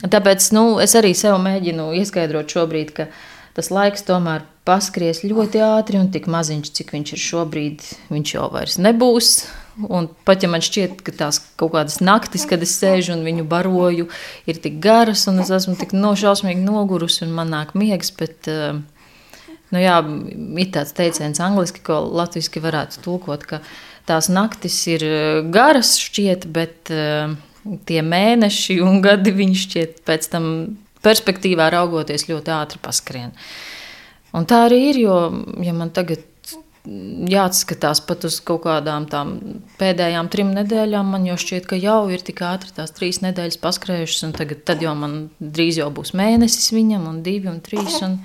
tāpēc 0.00 0.48
nu, 0.56 0.64
es 0.80 0.96
arī 0.96 1.12
sev 1.18 1.36
mēģinu 1.44 1.90
ieskaidrot 2.00 2.56
šobrīd, 2.56 2.94
ka 2.96 3.10
tas 3.58 3.68
laiks 3.68 4.08
tomēr 4.08 4.46
paskries 4.64 5.20
ļoti 5.26 5.60
ātri 5.66 6.00
un 6.00 6.08
tik 6.14 6.30
maziņš, 6.30 6.72
cik 6.78 6.96
viņš 6.96 7.12
ir 7.18 7.24
šobrīd, 7.26 7.84
viņš 8.16 8.34
jau 8.38 8.48
vairs 8.54 8.80
nebūs. 8.80 9.34
Un 9.86 10.08
pat 10.26 10.42
ja 10.42 10.50
man 10.50 10.64
šķiet, 10.64 10.98
ka 11.06 11.14
tās 11.16 11.38
kaut 11.60 11.72
kādas 11.76 12.00
naktis, 12.02 12.46
kad 12.48 12.62
es 12.64 12.72
sēžu 12.76 13.14
un 13.14 13.22
viņu 13.24 13.46
baroju, 13.48 14.08
ir 14.50 14.62
tik 14.62 14.80
garas, 14.82 15.26
un 15.30 15.38
es 15.40 15.52
esmu 15.54 15.76
tik 15.80 15.94
nošausmīgi 15.96 16.64
nogurusi 16.64 17.22
un 17.24 17.36
man 17.38 17.54
nāk 17.54 17.76
miegs, 17.78 18.10
bet 18.18 18.50
uh, 18.50 18.80
Nu, 19.70 19.78
jā, 19.78 20.00
ir 20.58 20.70
tāds 20.74 20.94
teiciens 20.98 21.38
angļuiski, 21.42 21.84
ko 21.86 22.00
latviešu 22.18 22.62
varētu 22.64 23.04
tulkot, 23.04 23.46
ka 23.46 23.60
tās 24.08 24.26
naktis 24.32 24.78
ir 24.90 25.04
eh, 25.06 25.42
garas, 25.54 25.94
šķiet, 26.02 26.48
bet 26.50 26.90
uh, 26.90 27.36
tie 27.86 28.00
mēneši 28.02 28.80
un 28.82 28.98
gadi 29.04 29.34
viņi 29.36 29.60
šķiet 29.64 30.00
pēc 30.08 30.26
tam 30.32 30.48
perspektīvā 31.04 31.70
raugoties 31.72 32.26
ļoti 32.28 32.54
ātri 32.56 32.82
paskrien. 32.82 33.30
Un 34.34 34.46
tā 34.50 34.64
arī 34.66 34.80
ir, 34.90 35.00
jo 35.06 35.20
ja 35.62 35.74
man 35.76 35.94
tagad 35.94 36.26
jāatskatās 37.30 38.02
pat 38.06 38.26
uz 38.26 38.40
kaut 38.44 38.64
kādām 38.64 39.06
tām 39.10 39.34
pēdējām 39.80 40.30
trim 40.32 40.52
nedēļām. 40.56 41.12
Man 41.14 41.26
jau 41.28 41.38
šķiet, 41.40 41.68
ka 41.70 41.78
jau 41.78 42.02
ir 42.10 42.24
tik 42.26 42.42
ātri 42.46 42.74
tās 42.76 42.94
trīs 42.96 43.20
nedēļas 43.24 43.60
paskrējušas, 43.62 44.24
un 44.28 44.36
tagad, 44.36 44.64
tad 44.66 44.82
jau 44.84 44.94
man 44.98 45.18
drīz 45.40 45.80
jau 45.82 45.90
būs 45.94 46.14
mēnesis 46.18 46.72
viņam, 46.74 47.06
un 47.10 47.20
divi 47.26 47.52
un 47.52 47.60
trīs. 47.64 48.00
Un, 48.06 48.20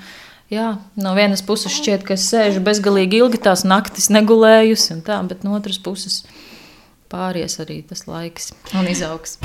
Jā, 0.46 0.76
no 1.02 1.16
vienas 1.18 1.42
puses 1.42 1.74
šķiet, 1.74 2.04
ka 2.06 2.14
es 2.14 2.28
sēžu 2.30 2.62
bezgalīgi 2.62 3.18
ilgi 3.18 3.40
tās 3.48 3.64
naktis 3.66 4.12
negulējusi, 4.14 5.00
tā, 5.08 5.18
bet 5.26 5.42
no 5.42 5.58
otras 5.58 5.82
puses 5.82 6.22
pāries 7.10 7.58
arī 7.66 7.82
tas 7.90 8.06
laiks 8.06 8.54
un 8.78 8.94
izaugs. 8.94 9.40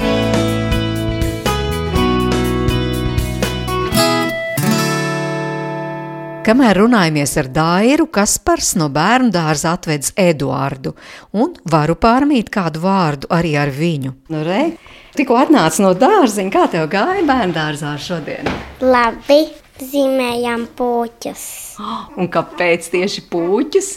Kamēr 6.40 6.78
runājamies 6.80 7.34
ar 7.36 7.48
Dairu, 7.52 8.06
Kaspars 8.08 8.70
no 8.80 8.86
bērnu 8.92 9.28
dārza 9.34 9.74
atvedz 9.76 10.14
Eduardu, 10.16 10.94
un 11.36 11.50
varu 11.68 11.98
pārmīt 12.00 12.48
kādu 12.54 12.80
vārdu 12.80 13.28
arī 13.36 13.50
ar 13.60 13.68
viņu. 13.74 14.14
Nu, 14.32 14.40
re, 14.46 14.62
tikko 15.18 15.36
atnāca 15.36 15.84
no 15.84 15.90
dārziņa, 16.00 16.52
kā 16.54 16.62
tev 16.72 16.86
gāja 16.94 17.26
bērnu 17.28 17.52
dārzā 17.52 17.92
šodien? 18.00 18.48
Labi 18.80 19.42
zīmējām 19.84 20.64
puķus. 20.78 21.42
Un 22.20 22.30
kāpēc 22.32 22.88
tieši 22.94 23.26
puķus? 23.28 23.90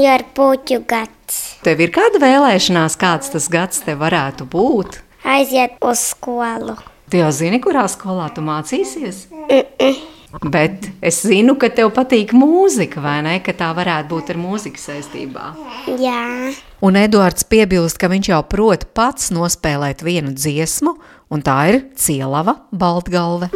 Jo 0.00 0.14
ir 0.16 0.24
puķu 0.32 0.78
gads. 0.88 1.42
Tev 1.66 1.82
ir 1.84 1.92
kāda 1.92 2.22
vēlēšanās, 2.22 2.96
kāds 2.96 3.34
tas 3.34 3.50
gads 3.52 3.84
te 3.84 3.98
varētu 4.00 4.46
būt? 4.48 5.02
Aiziet 5.28 5.76
uz 5.84 6.00
skolu. 6.14 6.78
Tu 7.12 7.20
jau 7.20 7.28
zini, 7.34 7.60
kurā 7.60 7.84
skolā 7.92 8.30
tu 8.32 8.40
mācīsies? 8.46 9.26
Mm 9.28 9.44
-mm. 9.50 10.19
Bet 10.46 10.86
es 11.02 11.22
zinu, 11.26 11.56
ka 11.58 11.70
tev 11.74 11.90
patīk 11.96 12.34
mūzika, 12.36 13.02
vai 13.02 13.18
ne? 13.26 13.34
Ka 13.42 13.54
tā 13.56 13.72
varētu 13.74 14.12
būt 14.12 14.30
ar 14.34 14.38
mūziku 14.40 14.78
saistībā. 14.78 15.50
Jā. 15.98 16.52
Un 16.86 17.00
Eduards 17.00 17.44
piebilst, 17.50 17.98
ka 18.00 18.10
viņš 18.12 18.30
jau 18.30 18.40
prot 18.46 18.86
pats 18.94 19.32
nospēlēt 19.34 20.06
vienu 20.06 20.32
dziesmu, 20.36 20.94
un 21.34 21.44
tā 21.44 21.58
ir 21.72 21.82
Cielava 21.98 22.60
Baltgalve. 22.70 23.50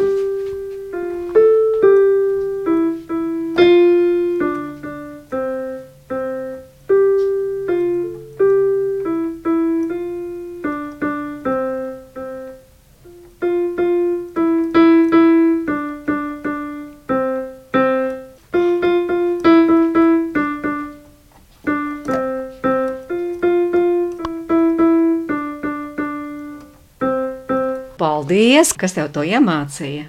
Paldies! 28.55 28.71
Kas 28.79 28.93
tev 28.95 29.09
to 29.11 29.19
iemācīja? 29.27 30.05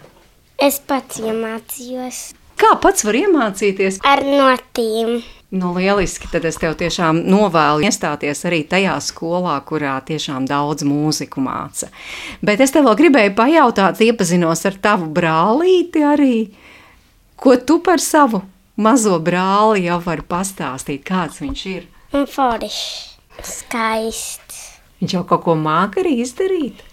Es 0.63 0.77
pats 0.79 1.19
iemācījos. 1.19 2.19
Kā 2.61 2.77
pats 2.79 3.03
var 3.03 3.19
iemācīties? 3.19 3.99
Ar 4.07 4.23
notīm. 4.23 5.17
Nu, 5.51 5.73
lieliski, 5.75 6.31
tad 6.31 6.47
es 6.47 6.61
tev 6.63 6.77
tiešām 6.79 7.25
novēlu 7.27 7.83
iestāties 7.89 8.45
arī 8.47 8.61
tajā 8.71 8.95
skolā, 9.03 9.57
kurā 9.67 9.97
tiešām 10.07 10.47
daudz 10.47 10.87
mūziku 10.87 11.43
māca. 11.43 11.91
Bet 12.39 12.63
es 12.63 12.71
tev 12.71 12.87
vēl 12.87 13.01
gribēju 13.03 13.35
pajautāt, 13.35 14.05
iepazinos 14.07 14.63
ar 14.71 14.79
tavu 14.79 15.11
brālīti 15.19 16.07
arī. 16.07 16.39
Ko 17.35 17.59
tu 17.59 17.81
par 17.83 17.99
savu 17.99 18.45
mazo 18.79 19.19
brāli 19.19 19.89
jau 19.89 19.99
vari 20.07 20.23
pastāstīt, 20.23 21.03
kāds 21.03 21.43
viņš 21.43 21.67
ir? 21.75 21.91
Un 22.15 22.31
foršs, 22.31 23.17
skaists. 23.43 24.67
Viņš 25.03 25.19
jau 25.19 25.27
kaut 25.35 25.49
ko 25.51 25.59
māca 25.59 26.07
arī 26.07 26.21
izdarīt. 26.23 26.86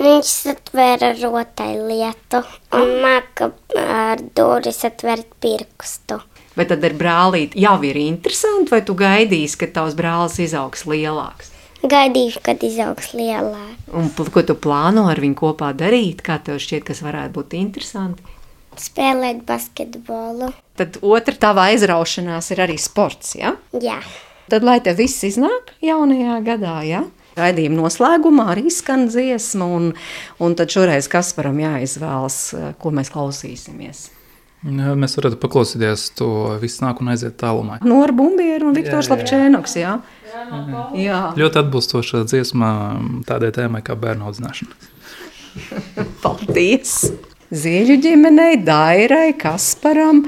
Viņš 0.00 0.32
atvēra 0.54 1.12
rotaļlietu 1.18 2.40
un 2.78 2.92
māca 3.04 3.50
ar 3.76 4.22
durvis 4.34 4.80
atvērt 4.88 5.34
pirkstu. 5.42 6.20
Vai 6.56 6.66
tad 6.68 6.84
ar 6.84 6.94
brālīti 6.96 7.60
jau 7.64 7.78
ir 7.84 7.96
interesanti, 8.00 8.72
vai 8.72 8.82
tu 8.84 8.96
gaidīsi, 8.96 9.58
ka 9.60 9.68
tavs 9.72 9.96
brālis 9.96 10.38
izaugs 10.44 10.84
lielāks? 10.88 11.52
Gaidīšu, 11.82 12.40
kad 12.46 12.62
izaugs 12.62 13.10
lielāks. 13.16 13.88
Un 13.92 14.10
ko 14.12 14.44
tu 14.46 14.54
plāno 14.54 15.08
ar 15.10 15.20
viņu 15.20 15.38
kopā 15.40 15.72
darīt? 15.76 16.22
Kā 16.24 16.38
tev 16.44 16.60
šķiet, 16.62 16.84
kas 16.88 17.02
varētu 17.04 17.34
būt 17.40 17.56
interesanti? 17.58 18.36
Spēlēt 18.78 19.42
basketbolu. 19.48 20.52
Tad 20.78 21.00
otra 21.04 21.36
tava 21.36 21.66
aizraušanās 21.72 22.52
ir 22.54 22.62
arī 22.64 22.78
sports, 22.80 23.34
ja? 23.36 23.56
Jā. 23.76 23.98
Tad, 24.48 24.64
lai 24.64 24.78
tev 24.84 25.00
viss 25.00 25.24
iznāk 25.26 25.74
jaunajā 25.84 26.38
gadā, 26.46 26.78
ja? 26.88 27.02
Raidījuma 27.38 27.80
noslēgumā 27.80 28.50
arī 28.52 28.70
skan 28.72 29.06
dziesma, 29.08 29.64
un, 29.64 29.92
un 30.42 30.56
tad 30.58 30.72
šoreiz 30.72 31.08
Kasparam 31.12 31.60
jāizvēlas, 31.62 32.40
eh, 32.58 32.66
ko 32.82 32.92
mēs 32.94 33.12
klausīsimies. 33.14 34.10
Jā, 34.62 34.92
Mēs 34.94 35.16
varētu 35.18 35.40
paklausīties 35.42 36.04
to 36.14 36.28
visu 36.62 36.84
nāk 36.84 37.00
un 37.02 37.10
aiziet 37.10 37.34
tālumā. 37.40 37.80
Nora 37.82 38.14
Bumbieru 38.14 38.68
un 38.70 38.76
Viktors 38.76 39.08
Jā, 39.08 39.10
jā. 39.10 39.16
Lapčēnoks, 39.16 39.74
jā? 39.80 39.96
Jā, 40.94 41.18
Ļoti 41.38 41.60
atbilstoša 41.64 42.22
dziesma 42.30 42.70
tādai 43.26 43.50
tēmai 43.56 43.82
kā 43.82 43.96
bērnu 43.98 44.28
audzināšana. 44.30 44.78
paldies! 46.22 46.94
Zieļu 47.52 47.98
ģimenei, 48.00 48.62
Dairai, 48.64 49.34
Kasparam, 49.36 50.22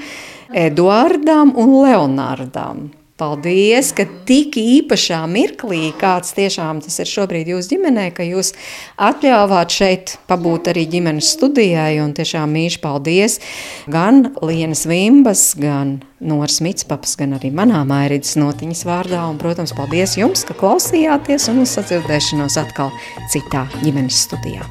Eduardam 0.52 1.54
un 1.56 1.78
Leonardam. 1.86 2.82
Paldies, 3.14 3.92
ka 3.94 4.08
tik 4.26 4.56
īpašā 4.58 5.20
mirklī, 5.30 5.92
kāds 6.00 6.32
tiešām 6.34 6.80
tas 6.82 6.96
ir 6.98 7.06
šobrīd 7.06 7.52
jūsu 7.52 7.76
ģimenē, 7.76 8.08
ka 8.16 8.26
jūs 8.26 8.50
atļāvāt 8.98 9.76
šeit 9.76 10.14
pabūt 10.26 10.72
arī 10.72 10.82
ģimenes 10.96 11.28
studijai 11.36 12.00
un 12.02 12.10
tiešām 12.18 12.50
mīļš 12.58 12.80
paldies 12.82 13.38
gan 13.86 14.32
Lienas 14.42 14.82
Vimbas, 14.90 15.46
gan 15.54 16.00
Noras 16.18 16.58
Mitspapas, 16.66 17.14
gan 17.20 17.38
arī 17.38 17.52
manā 17.54 17.84
Mairidas 17.86 18.34
notiņas 18.34 18.82
vārdā 18.90 19.22
un, 19.30 19.38
protams, 19.38 19.76
paldies 19.78 20.18
jums, 20.18 20.42
ka 20.50 20.58
klausījāties 20.58 21.46
un 21.54 21.62
uz 21.62 21.78
sadzirdēšanos 21.78 22.58
atkal 22.66 22.90
citā 23.30 23.68
ģimenes 23.84 24.24
studijā. 24.26 24.66